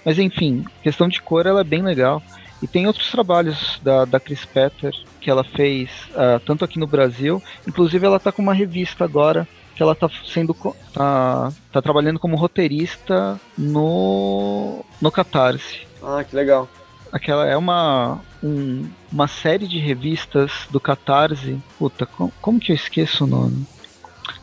Mas 0.03 0.19
enfim, 0.19 0.63
questão 0.83 1.07
de 1.07 1.21
cor 1.21 1.45
ela 1.45 1.61
é 1.61 1.63
bem 1.63 1.81
legal. 1.81 2.21
E 2.61 2.67
tem 2.67 2.87
outros 2.87 3.09
trabalhos 3.11 3.79
da, 3.81 4.05
da 4.05 4.19
Chris 4.19 4.45
Petter 4.45 4.91
que 5.19 5.29
ela 5.29 5.43
fez, 5.43 5.89
uh, 6.11 6.39
tanto 6.45 6.63
aqui 6.63 6.79
no 6.79 6.87
Brasil, 6.87 7.41
inclusive 7.67 8.05
ela 8.05 8.19
tá 8.19 8.31
com 8.31 8.41
uma 8.41 8.53
revista 8.53 9.03
agora 9.03 9.47
que 9.75 9.83
ela 9.83 9.93
tá 9.93 10.09
sendo 10.25 10.55
tá, 10.93 11.51
tá 11.71 11.81
trabalhando 11.81 12.19
como 12.19 12.37
roteirista 12.37 13.39
no 13.57 14.83
no 15.01 15.11
Catarse. 15.11 15.85
Ah, 16.01 16.23
que 16.23 16.35
legal. 16.35 16.67
Aquela 17.11 17.45
é 17.45 17.57
uma 17.57 18.21
um, 18.41 18.89
uma 19.11 19.27
série 19.27 19.67
de 19.67 19.77
revistas 19.79 20.51
do 20.71 20.79
Catarse. 20.79 21.61
Puta, 21.77 22.05
com, 22.05 22.31
como 22.41 22.59
que 22.59 22.71
eu 22.71 22.75
esqueço 22.75 23.25
o 23.25 23.27
nome? 23.27 23.65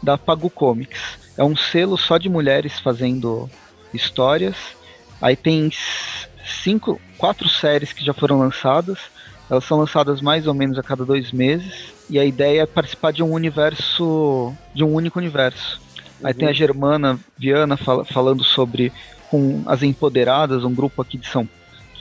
Da 0.03 0.19
Pagu 0.19 0.51
Comics. 0.51 1.19
É 1.37 1.43
um 1.43 1.57
selo 1.57 1.97
só 1.97 2.19
de 2.19 2.29
mulheres 2.29 2.79
fazendo 2.79 3.49
histórias. 3.93 4.57
Aí 5.21 5.37
tem 5.37 5.71
cinco, 6.63 7.01
quatro 7.17 7.49
séries 7.49 7.93
que 7.93 8.05
já 8.05 8.13
foram 8.13 8.39
lançadas. 8.39 8.99
Elas 9.49 9.65
são 9.65 9.79
lançadas 9.79 10.21
mais 10.21 10.47
ou 10.47 10.55
menos 10.55 10.79
a 10.79 10.83
cada 10.83 11.05
dois 11.05 11.33
meses. 11.33 11.93
E 12.11 12.19
a 12.19 12.25
ideia 12.25 12.63
é 12.63 12.67
participar 12.67 13.13
de 13.13 13.23
um 13.23 13.33
universo, 13.33 14.53
de 14.75 14.85
um 14.85 14.93
único 14.93 15.19
universo. 15.19 15.81
Uhum. 16.21 16.27
Aí 16.27 16.35
tem 16.35 16.49
a. 16.49 16.53
Germana 16.53 17.19
Viana 17.39 17.77
fal 17.77 18.05
falando 18.05 18.45
sobre 18.45 18.93
com 19.31 19.63
as 19.67 19.83
Empoderadas, 19.83 20.65
um 20.65 20.75
grupo 20.75 21.01
aqui 21.01 21.17
de 21.17 21.27
São 21.27 21.49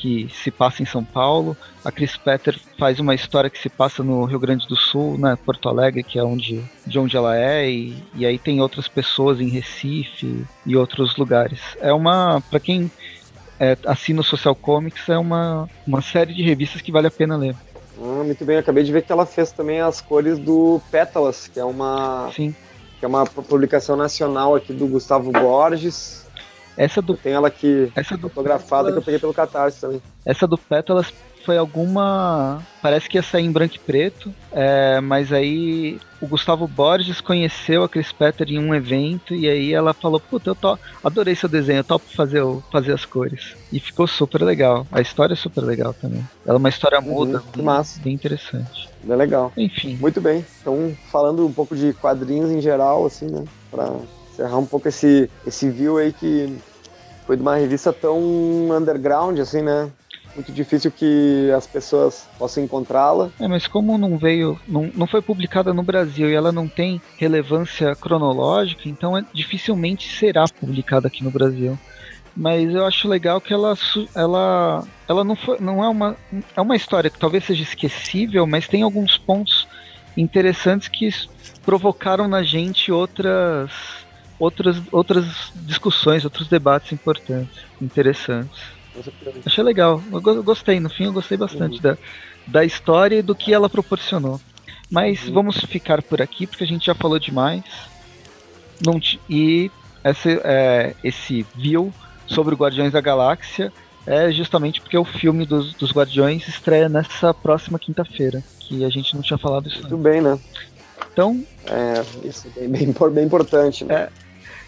que 0.02 0.28
se 0.34 0.50
passa 0.50 0.82
em 0.82 0.86
São 0.86 1.04
Paulo. 1.04 1.56
A 1.86 1.92
Chris 1.92 2.18
Petter 2.18 2.60
faz 2.78 3.00
uma 3.00 3.14
história 3.14 3.52
que 3.52 3.60
se 3.60 3.70
passa 3.70 4.02
no 4.02 4.26
Rio 4.26 4.40
Grande 4.40 4.68
do 4.68 4.76
Sul, 4.76 5.16
né, 5.16 5.38
Porto 5.46 5.70
Alegre, 5.70 6.02
que 6.02 6.18
é 6.18 6.24
onde, 6.24 6.64
de 6.88 6.98
onde 6.98 7.16
ela 7.16 7.38
é, 7.38 7.70
e, 7.70 7.96
e 8.16 8.26
aí 8.26 8.40
tem 8.40 8.60
outras 8.62 8.88
pessoas 8.88 9.40
em 9.40 9.48
Recife 9.48 10.44
e 10.66 10.76
outros 10.76 11.16
lugares. 11.18 11.60
É 11.80 11.94
uma, 11.94 12.42
para 12.50 12.60
quem 12.60 12.90
é, 13.60 13.78
assina 13.86 14.22
o 14.22 14.24
Social 14.24 14.56
Comics, 14.56 15.08
é 15.08 15.20
uma, 15.20 15.70
uma 15.86 16.02
série 16.02 16.34
de 16.34 16.42
revistas 16.42 16.82
que 16.82 16.92
vale 16.92 17.06
a 17.06 17.12
pena 17.12 17.38
ler. 17.38 17.56
Ah, 18.04 18.24
muito 18.24 18.44
bem, 18.44 18.56
eu 18.56 18.62
acabei 18.62 18.84
de 18.84 18.92
ver 18.92 19.04
que 19.04 19.12
ela 19.12 19.28
fez 19.28 19.52
também 19.52 19.80
as 19.80 20.02
cores 20.02 20.40
do 20.40 20.82
Pétalas, 20.90 21.48
que 21.48 21.60
é 21.60 21.64
uma. 21.64 22.32
Sim. 22.36 22.56
Que 23.00 23.06
é 23.06 23.08
uma 23.08 23.26
publicação 23.26 23.96
nacional 23.96 24.56
aqui 24.56 24.74
do 24.74 24.88
Gustavo 24.88 25.32
Borges. 25.32 26.26
Essa 26.76 27.02
do. 27.02 27.16
Tem 27.16 27.34
ela 27.34 27.48
aqui 27.48 27.92
essa 27.96 28.18
do 28.18 28.30
fotografada 28.30 28.86
Pétalas, 28.86 28.94
que 28.94 28.98
eu 28.98 29.04
peguei 29.04 29.20
pelo 29.20 29.34
Catarse 29.34 29.82
também. 29.82 30.02
Essa 30.26 30.48
do 30.48 30.58
Pétalas 30.58 31.14
foi 31.44 31.58
alguma. 31.58 32.62
Parece 32.82 33.10
que 33.10 33.18
ia 33.18 33.24
sair 33.24 33.46
em 33.46 33.52
branco 33.52 33.76
e 33.76 33.80
preto, 33.80 34.34
é, 34.52 35.00
mas 35.02 35.32
aí 35.32 36.00
o 36.22 36.28
Gustavo 36.28 36.68
Borges 36.68 37.20
conheceu 37.20 37.84
a 37.84 37.90
Chris 37.90 38.12
Petter 38.12 38.48
em 38.50 38.60
um 38.60 38.74
evento 38.74 39.34
e 39.34 39.50
aí 39.50 39.74
ela 39.74 39.94
falou: 39.94 40.20
Puta, 40.20 40.52
eu 40.52 40.56
to... 40.56 40.80
adorei 41.04 41.36
seu 41.36 41.50
desenho, 41.50 41.80
eu 41.80 41.84
topo 41.84 42.06
fazer, 42.16 42.42
o... 42.42 42.64
fazer 42.72 42.94
as 42.94 43.06
cores. 43.06 43.56
E 43.72 43.80
ficou 43.80 44.08
super 44.08 44.42
legal. 44.42 44.86
A 44.92 45.02
história 45.02 45.34
é 45.34 45.38
super 45.38 45.62
legal 45.62 45.94
também. 45.94 46.24
Ela 46.46 46.56
é 46.56 46.60
uma 46.60 46.70
história 46.70 47.00
uhum, 47.00 47.06
muda, 47.06 47.44
bem, 47.56 47.66
massa. 47.66 48.00
bem 48.02 48.14
interessante. 48.14 48.90
É 49.08 49.16
legal. 49.16 49.52
Enfim. 49.58 49.98
Muito 50.00 50.22
bem. 50.22 50.46
Então, 50.62 50.96
falando 51.12 51.46
um 51.46 51.52
pouco 51.52 51.76
de 51.76 51.94
quadrinhos 51.94 52.52
em 52.52 52.62
geral, 52.62 53.06
assim, 53.06 53.28
né? 53.28 53.44
Pra 53.70 53.92
encerrar 54.32 54.58
um 54.58 54.66
pouco 54.66 54.88
esse, 54.88 55.30
esse 55.46 55.70
view 55.70 55.98
aí 55.98 56.14
que 56.14 56.56
foi 57.26 57.36
de 57.36 57.42
uma 57.42 57.56
revista 57.56 57.92
tão 57.94 58.20
underground, 58.72 59.40
assim, 59.40 59.62
né? 59.62 59.90
Muito 60.36 60.52
difícil 60.52 60.92
que 60.92 61.52
as 61.56 61.68
pessoas 61.68 62.28
possam 62.38 62.64
encontrá-la. 62.64 63.30
É, 63.40 63.48
mas 63.48 63.68
como 63.68 63.98
não 63.98 64.18
veio, 64.18 64.60
não, 64.68 64.90
não 64.94 65.08
foi 65.08 65.22
publicada 65.22 65.74
no 65.74 65.84
Brasil 65.84 66.30
e 66.30 66.34
ela 66.34 66.52
não 66.52 66.68
tem 66.68 67.02
relevância 67.18 67.96
cronológica, 67.96 68.88
então 68.88 69.18
é, 69.18 69.24
dificilmente 69.34 70.08
será 70.18 70.46
publicada 70.48 71.08
aqui 71.08 71.24
no 71.24 71.32
Brasil. 71.32 71.78
Mas 72.36 72.74
eu 72.74 72.86
acho 72.86 73.10
legal 73.10 73.42
que 73.42 73.54
ela, 73.54 73.78
ela, 74.16 74.88
ela 75.08 75.24
não, 75.24 75.36
foi, 75.36 75.58
não 75.60 75.84
é 75.84 75.90
uma, 75.90 76.16
é 76.56 76.62
uma 76.62 76.76
história 76.76 77.10
que 77.10 77.20
talvez 77.20 77.44
seja 77.44 77.64
esquecível, 77.64 78.48
mas 78.48 78.68
tem 78.68 78.84
alguns 78.84 79.18
pontos 79.18 79.68
interessantes 80.16 80.88
que 80.88 81.10
provocaram 81.66 82.28
na 82.28 82.44
gente 82.44 82.92
outras 82.92 83.72
outras 84.40 84.82
outras 84.92 85.52
discussões, 85.56 86.26
outros 86.26 86.48
debates 86.48 86.92
importantes, 86.92 87.64
interessantes. 87.80 88.81
Achei 89.46 89.64
legal. 89.64 90.02
Eu 90.12 90.44
gostei, 90.44 90.80
no 90.80 90.90
fim 90.90 91.06
eu 91.06 91.14
gostei 91.14 91.38
bastante 91.38 91.76
uhum. 91.78 91.82
da, 91.82 91.98
da 92.48 92.66
história 92.66 93.18
e 93.18 93.22
do 93.22 93.36
que 93.36 93.54
ela 93.54 93.70
proporcionou. 93.70 94.40
Mas 94.90 95.28
uhum. 95.28 95.34
vamos 95.34 95.58
ficar 95.62 96.02
por 96.02 96.22
aqui 96.22 96.46
porque 96.46 96.64
a 96.64 96.68
gente 96.68 96.86
já 96.86 96.96
falou 96.96 97.18
demais. 97.18 97.64
Não 98.86 99.00
e 99.30 99.72
esse, 100.04 100.42
é, 100.44 100.96
esse 101.04 101.46
view 101.56 101.94
sobre 102.26 102.54
o 102.54 102.58
Guardiões 102.58 102.92
da 102.92 103.00
Galáxia 103.00 103.72
é 104.06 104.32
justamente 104.32 104.82
porque 104.82 104.98
o 104.98 105.06
filme 105.06 105.46
dos, 105.46 105.74
dos 105.74 105.92
Guardiões 105.92 106.48
estreia 106.48 106.90
nessa 106.90 107.34
próxima 107.34 107.78
quinta-feira, 107.78 108.44
que 108.60 108.84
a 108.84 108.90
gente 108.90 109.16
não 109.16 109.22
tinha 109.22 109.38
falado 109.38 109.70
isso. 109.70 109.82
Muito 109.82 109.98
bem, 109.98 110.22
né? 110.22 110.40
Então. 111.12 111.44
É, 111.66 112.28
isso 112.28 112.48
é 112.58 112.68
bem, 112.68 112.92
bem, 112.92 113.10
bem 113.12 113.26
importante, 113.26 113.86
né? 113.86 113.96
É, 113.96 114.10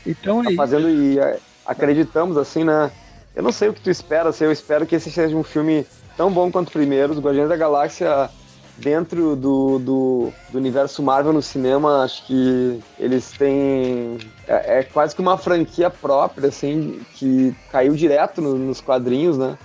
então 0.05 0.41
é 0.41 0.49
tá 0.49 0.55
fazendo 0.55 0.89
e 0.89 1.19
é, 1.19 1.39
acreditamos 1.65 2.37
assim, 2.37 2.63
né? 2.63 2.91
Eu 3.35 3.41
não 3.41 3.51
sei 3.51 3.69
o 3.69 3.73
que 3.73 3.81
tu 3.81 3.89
espera, 3.89 4.29
assim, 4.29 4.45
eu 4.45 4.51
espero 4.51 4.85
que 4.85 4.95
esse 4.95 5.11
seja 5.11 5.35
um 5.35 5.43
filme 5.43 5.85
tão 6.15 6.31
bom 6.31 6.51
quanto 6.51 6.69
o 6.69 6.71
primeiro. 6.71 7.13
Os 7.13 7.19
Guardiões 7.19 7.49
da 7.49 7.55
Galáxia, 7.55 8.29
dentro 8.77 9.35
do, 9.35 9.79
do, 9.79 10.33
do 10.51 10.57
universo 10.57 11.01
Marvel 11.01 11.33
no 11.33 11.41
cinema, 11.41 12.03
acho 12.03 12.25
que 12.27 12.79
eles 12.99 13.31
têm. 13.31 14.19
É, 14.47 14.79
é, 14.79 14.83
quase 14.83 15.15
que 15.15 15.21
uma 15.21 15.37
franquia 15.37 15.89
própria, 15.89 16.49
assim, 16.49 17.01
que 17.15 17.55
caiu 17.71 17.95
direto 17.95 18.41
no, 18.41 18.55
nos 18.55 18.79
quadrinhos, 18.79 19.37
né? 19.37 19.57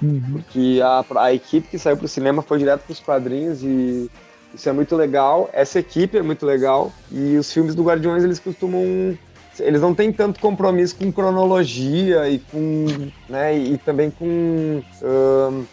Uhum. 0.00 0.34
Porque 0.34 0.80
a, 0.82 1.04
a 1.16 1.34
equipe 1.34 1.68
que 1.68 1.78
saiu 1.78 1.96
pro 1.96 2.06
cinema 2.06 2.40
foi 2.40 2.58
direto 2.58 2.82
pros 2.82 3.00
quadrinhos 3.00 3.62
e 3.64 4.08
isso 4.54 4.68
é 4.68 4.72
muito 4.72 4.94
legal. 4.96 5.50
Essa 5.52 5.80
equipe 5.80 6.16
é 6.16 6.22
muito 6.22 6.46
legal. 6.46 6.92
E 7.10 7.36
os 7.36 7.52
filmes 7.52 7.74
do 7.74 7.82
Guardiões, 7.82 8.24
eles 8.24 8.38
costumam 8.38 9.18
eles 9.60 9.80
não 9.80 9.94
têm 9.94 10.12
tanto 10.12 10.40
compromisso 10.40 10.96
com 10.96 11.12
cronologia 11.12 12.28
e 12.28 12.38
com, 12.38 12.86
né, 13.28 13.56
e 13.56 13.78
também 13.78 14.10
com 14.10 14.24
um, 14.24 15.64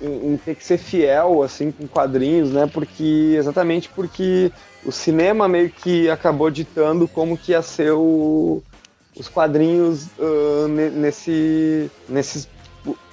em, 0.00 0.32
em, 0.32 0.36
ter 0.36 0.54
que 0.54 0.64
ser 0.64 0.78
fiel 0.78 1.42
assim 1.42 1.70
com 1.70 1.86
quadrinhos, 1.86 2.50
né? 2.50 2.66
Porque 2.66 3.34
exatamente 3.36 3.88
porque 3.88 4.52
o 4.84 4.92
cinema 4.92 5.48
meio 5.48 5.70
que 5.70 6.08
acabou 6.10 6.50
ditando 6.50 7.08
como 7.08 7.36
que 7.36 7.52
ia 7.52 7.62
ser 7.62 7.92
o, 7.92 8.62
os 9.16 9.28
quadrinhos 9.28 10.06
uh, 10.18 10.68
nesse, 10.68 11.90
nesses 12.08 12.48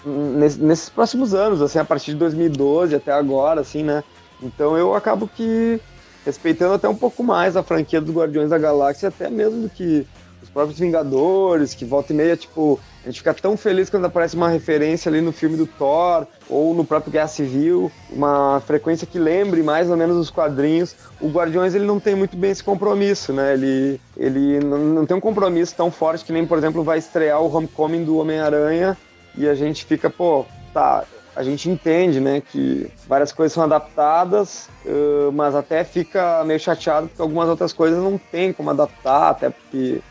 nesses 0.05 0.87
próximos 0.87 1.33
anos, 1.33 1.61
assim, 1.61 1.77
a 1.79 1.83
partir 1.83 2.11
de 2.11 2.17
2012 2.17 2.95
até 2.95 3.11
agora, 3.11 3.61
assim, 3.61 3.83
né? 3.83 4.03
Então 4.41 4.77
eu 4.77 4.95
acabo 4.95 5.27
que 5.27 5.79
respeitando 6.27 6.73
até 6.73 6.89
um 6.89 6.95
pouco 6.95 7.23
mais 7.23 7.55
a 7.55 7.63
franquia 7.63 8.01
dos 8.01 8.13
Guardiões 8.13 8.49
da 8.49 8.57
Galáxia, 8.57 9.07
até 9.07 9.29
mesmo 9.29 9.61
do 9.61 9.69
que 9.69 10.05
os 10.43 10.49
próprios 10.49 10.77
Vingadores, 10.77 11.73
que 11.73 11.85
volta 11.85 12.11
e 12.11 12.15
meia, 12.15 12.35
tipo, 12.35 12.77
a 13.01 13.07
gente 13.07 13.19
fica 13.19 13.33
tão 13.33 13.55
feliz 13.55 13.89
quando 13.89 14.05
aparece 14.05 14.35
uma 14.35 14.49
referência 14.49 15.09
ali 15.09 15.21
no 15.21 15.31
filme 15.31 15.55
do 15.55 15.65
Thor 15.65 16.27
ou 16.49 16.73
no 16.73 16.83
próprio 16.83 17.13
Guerra 17.13 17.29
Civil, 17.29 17.89
uma 18.11 18.61
frequência 18.67 19.07
que 19.07 19.17
lembre 19.17 19.63
mais 19.63 19.89
ou 19.89 19.95
menos 19.95 20.17
os 20.17 20.29
quadrinhos. 20.29 20.95
O 21.21 21.29
Guardiões 21.29 21.73
ele 21.73 21.85
não 21.85 21.97
tem 21.99 22.13
muito 22.13 22.35
bem 22.35 22.51
esse 22.51 22.63
compromisso, 22.63 23.31
né? 23.31 23.53
Ele, 23.53 24.01
ele 24.17 24.59
não, 24.59 25.05
tem 25.05 25.15
um 25.15 25.21
compromisso 25.21 25.73
tão 25.75 25.89
forte 25.89 26.25
que 26.25 26.33
nem, 26.33 26.45
por 26.45 26.57
exemplo, 26.57 26.83
vai 26.83 26.97
estrear 26.97 27.41
o 27.41 27.55
Homecoming 27.55 28.03
do 28.03 28.17
Homem-Aranha 28.17 28.97
e 29.37 29.47
a 29.47 29.55
gente 29.55 29.85
fica, 29.85 30.09
pô, 30.09 30.45
tá, 30.73 31.05
a 31.37 31.43
gente 31.43 31.69
entende, 31.69 32.19
né, 32.19 32.41
que 32.41 32.89
várias 33.07 33.31
coisas 33.31 33.53
são 33.53 33.63
adaptadas, 33.63 34.67
uh, 34.83 35.31
mas 35.31 35.53
até 35.53 35.83
fica 35.83 36.43
meio 36.43 36.59
chateado 36.59 37.07
porque 37.07 37.21
algumas 37.21 37.47
outras 37.47 37.71
coisas 37.71 38.01
não 38.01 38.17
tem 38.17 38.51
como 38.51 38.71
adaptar, 38.71 39.29
até 39.29 39.51
porque 39.51 40.01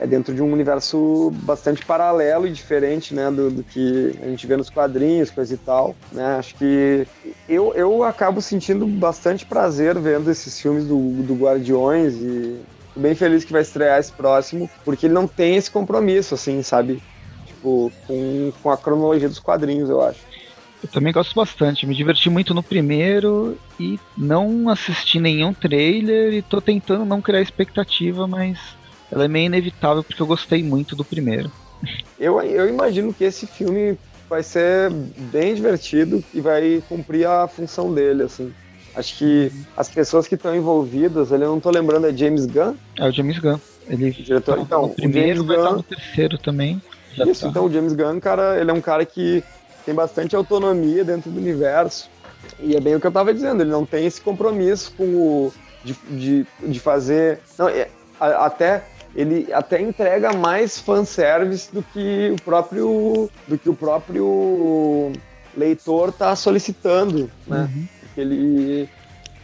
é 0.00 0.06
dentro 0.06 0.34
de 0.34 0.42
um 0.42 0.50
universo 0.50 1.30
bastante 1.42 1.84
paralelo 1.84 2.46
e 2.46 2.50
diferente, 2.50 3.14
né, 3.14 3.30
do, 3.30 3.50
do, 3.50 3.62
que 3.62 4.18
a 4.22 4.24
gente 4.24 4.46
vê 4.46 4.56
nos 4.56 4.70
quadrinhos, 4.70 5.30
coisa 5.30 5.52
e 5.52 5.58
tal, 5.58 5.94
né, 6.10 6.36
acho 6.36 6.54
que 6.54 7.06
eu, 7.46 7.74
eu 7.74 8.02
acabo 8.02 8.40
sentindo 8.40 8.86
bastante 8.86 9.44
prazer 9.44 9.98
vendo 9.98 10.30
esses 10.30 10.58
filmes 10.58 10.86
do, 10.86 10.96
do 11.22 11.34
Guardiões 11.34 12.14
e 12.14 12.62
bem 12.96 13.14
feliz 13.14 13.44
que 13.44 13.52
vai 13.52 13.60
estrear 13.60 14.00
esse 14.00 14.10
próximo, 14.10 14.70
porque 14.86 15.04
ele 15.04 15.14
não 15.14 15.28
tem 15.28 15.54
esse 15.54 15.70
compromisso, 15.70 16.34
assim, 16.34 16.62
sabe, 16.62 17.02
tipo, 17.44 17.92
com, 18.06 18.52
com 18.62 18.70
a 18.70 18.76
cronologia 18.78 19.28
dos 19.28 19.38
quadrinhos, 19.38 19.90
eu 19.90 20.00
acho. 20.00 20.31
Eu 20.82 20.88
também 20.88 21.12
gosto 21.12 21.34
bastante. 21.34 21.86
Me 21.86 21.94
diverti 21.94 22.28
muito 22.28 22.52
no 22.52 22.62
primeiro 22.62 23.56
e 23.78 23.98
não 24.16 24.68
assisti 24.68 25.20
nenhum 25.20 25.54
trailer 25.54 26.32
e 26.32 26.42
tô 26.42 26.60
tentando 26.60 27.04
não 27.04 27.20
criar 27.22 27.40
expectativa, 27.40 28.26
mas 28.26 28.58
ela 29.10 29.24
é 29.24 29.28
meio 29.28 29.46
inevitável 29.46 30.02
porque 30.02 30.20
eu 30.20 30.26
gostei 30.26 30.62
muito 30.62 30.96
do 30.96 31.04
primeiro. 31.04 31.50
Eu, 32.18 32.40
eu 32.42 32.68
imagino 32.68 33.12
que 33.12 33.24
esse 33.24 33.46
filme 33.46 33.96
vai 34.28 34.42
ser 34.42 34.90
bem 35.30 35.54
divertido 35.54 36.24
e 36.32 36.40
vai 36.40 36.82
cumprir 36.88 37.26
a 37.26 37.46
função 37.46 37.92
dele, 37.92 38.24
assim. 38.24 38.52
Acho 38.94 39.18
que 39.18 39.52
as 39.76 39.88
pessoas 39.88 40.26
que 40.26 40.34
estão 40.34 40.54
envolvidas, 40.54 41.30
eu 41.30 41.38
não 41.38 41.60
tô 41.60 41.70
lembrando, 41.70 42.06
é 42.06 42.16
James 42.16 42.46
Gunn? 42.46 42.74
É 42.98 43.08
o 43.08 43.12
James 43.12 43.38
Gunn. 43.38 43.58
Ele 43.88 44.10
o 44.10 44.12
diretor, 44.12 44.58
então, 44.58 44.82
no 44.82 44.88
primeiro, 44.90 45.42
o 45.42 45.46
vai 45.46 45.56
James 45.56 45.58
estar 45.58 45.70
Gunn, 45.70 45.76
no 45.76 45.82
terceiro 45.82 46.38
também. 46.38 46.82
Já 47.14 47.24
Isso, 47.24 47.42
tá. 47.42 47.48
então 47.48 47.66
o 47.66 47.72
James 47.72 47.92
Gunn, 47.94 48.20
cara, 48.20 48.58
ele 48.60 48.70
é 48.70 48.74
um 48.74 48.80
cara 48.80 49.04
que 49.04 49.42
tem 49.84 49.94
bastante 49.94 50.34
autonomia 50.36 51.04
dentro 51.04 51.30
do 51.30 51.38
universo. 51.38 52.10
E 52.58 52.74
é 52.76 52.80
bem 52.80 52.94
o 52.94 53.00
que 53.00 53.06
eu 53.06 53.12
tava 53.12 53.32
dizendo, 53.32 53.62
ele 53.62 53.70
não 53.70 53.84
tem 53.86 54.06
esse 54.06 54.20
compromisso 54.20 54.92
com 54.96 55.04
o. 55.04 55.52
de, 55.84 55.94
de, 56.10 56.46
de 56.60 56.80
fazer. 56.80 57.40
Não, 57.58 57.68
é, 57.68 57.88
a- 58.20 58.46
até. 58.46 58.84
Ele 59.14 59.52
até 59.52 59.78
entrega 59.80 60.32
mais 60.32 60.78
fanservice 60.78 61.70
do 61.72 61.82
que 61.82 62.30
o 62.34 62.40
próprio. 62.40 63.28
do 63.46 63.58
que 63.58 63.68
o 63.68 63.74
próprio 63.74 65.12
leitor 65.56 66.10
tá 66.12 66.34
solicitando, 66.34 67.30
né? 67.46 67.68
Uhum. 67.74 67.84
Ele. 68.16 68.88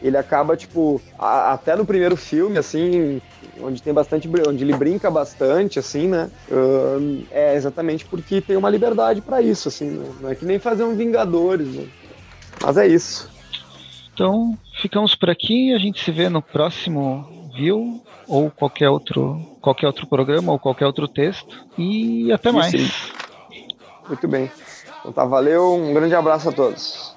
Ele 0.00 0.16
acaba, 0.16 0.56
tipo, 0.56 1.00
a- 1.18 1.52
até 1.52 1.74
no 1.74 1.84
primeiro 1.84 2.16
filme, 2.16 2.56
assim, 2.58 3.20
onde 3.60 3.82
tem 3.82 3.92
bastante. 3.92 4.28
onde 4.46 4.62
ele 4.62 4.72
brinca 4.72 5.10
bastante, 5.10 5.78
assim, 5.78 6.06
né? 6.06 6.30
ahn, 6.50 7.22
é 7.30 7.54
exatamente 7.54 8.04
porque 8.04 8.40
tem 8.40 8.56
uma 8.56 8.70
liberdade 8.70 9.20
pra 9.20 9.42
isso, 9.42 9.68
assim, 9.68 9.90
né? 9.90 10.14
Não 10.20 10.30
é 10.30 10.34
que 10.34 10.44
nem 10.44 10.58
fazer 10.58 10.84
um 10.84 10.94
Vingadores, 10.94 11.68
né? 11.74 11.86
Mas 12.62 12.76
é 12.76 12.86
isso. 12.86 13.28
Então, 14.14 14.56
ficamos 14.80 15.14
por 15.14 15.30
aqui. 15.30 15.72
A 15.74 15.78
gente 15.78 16.02
se 16.02 16.10
vê 16.10 16.28
no 16.28 16.42
próximo 16.42 17.24
View 17.54 18.00
ou 18.26 18.50
qualquer 18.50 18.88
outro, 18.88 19.40
qualquer 19.60 19.86
outro 19.86 20.06
programa 20.06 20.52
ou 20.52 20.58
qualquer 20.58 20.86
outro 20.86 21.06
texto. 21.08 21.56
E 21.76 22.30
até 22.32 22.50
mais. 22.52 22.74
aí. 22.74 22.90
Muito 24.08 24.26
bem. 24.26 24.50
Então 25.00 25.12
tá, 25.12 25.24
valeu, 25.24 25.74
um 25.74 25.94
grande 25.94 26.14
abraço 26.14 26.48
a 26.48 26.52
todos. 26.52 27.16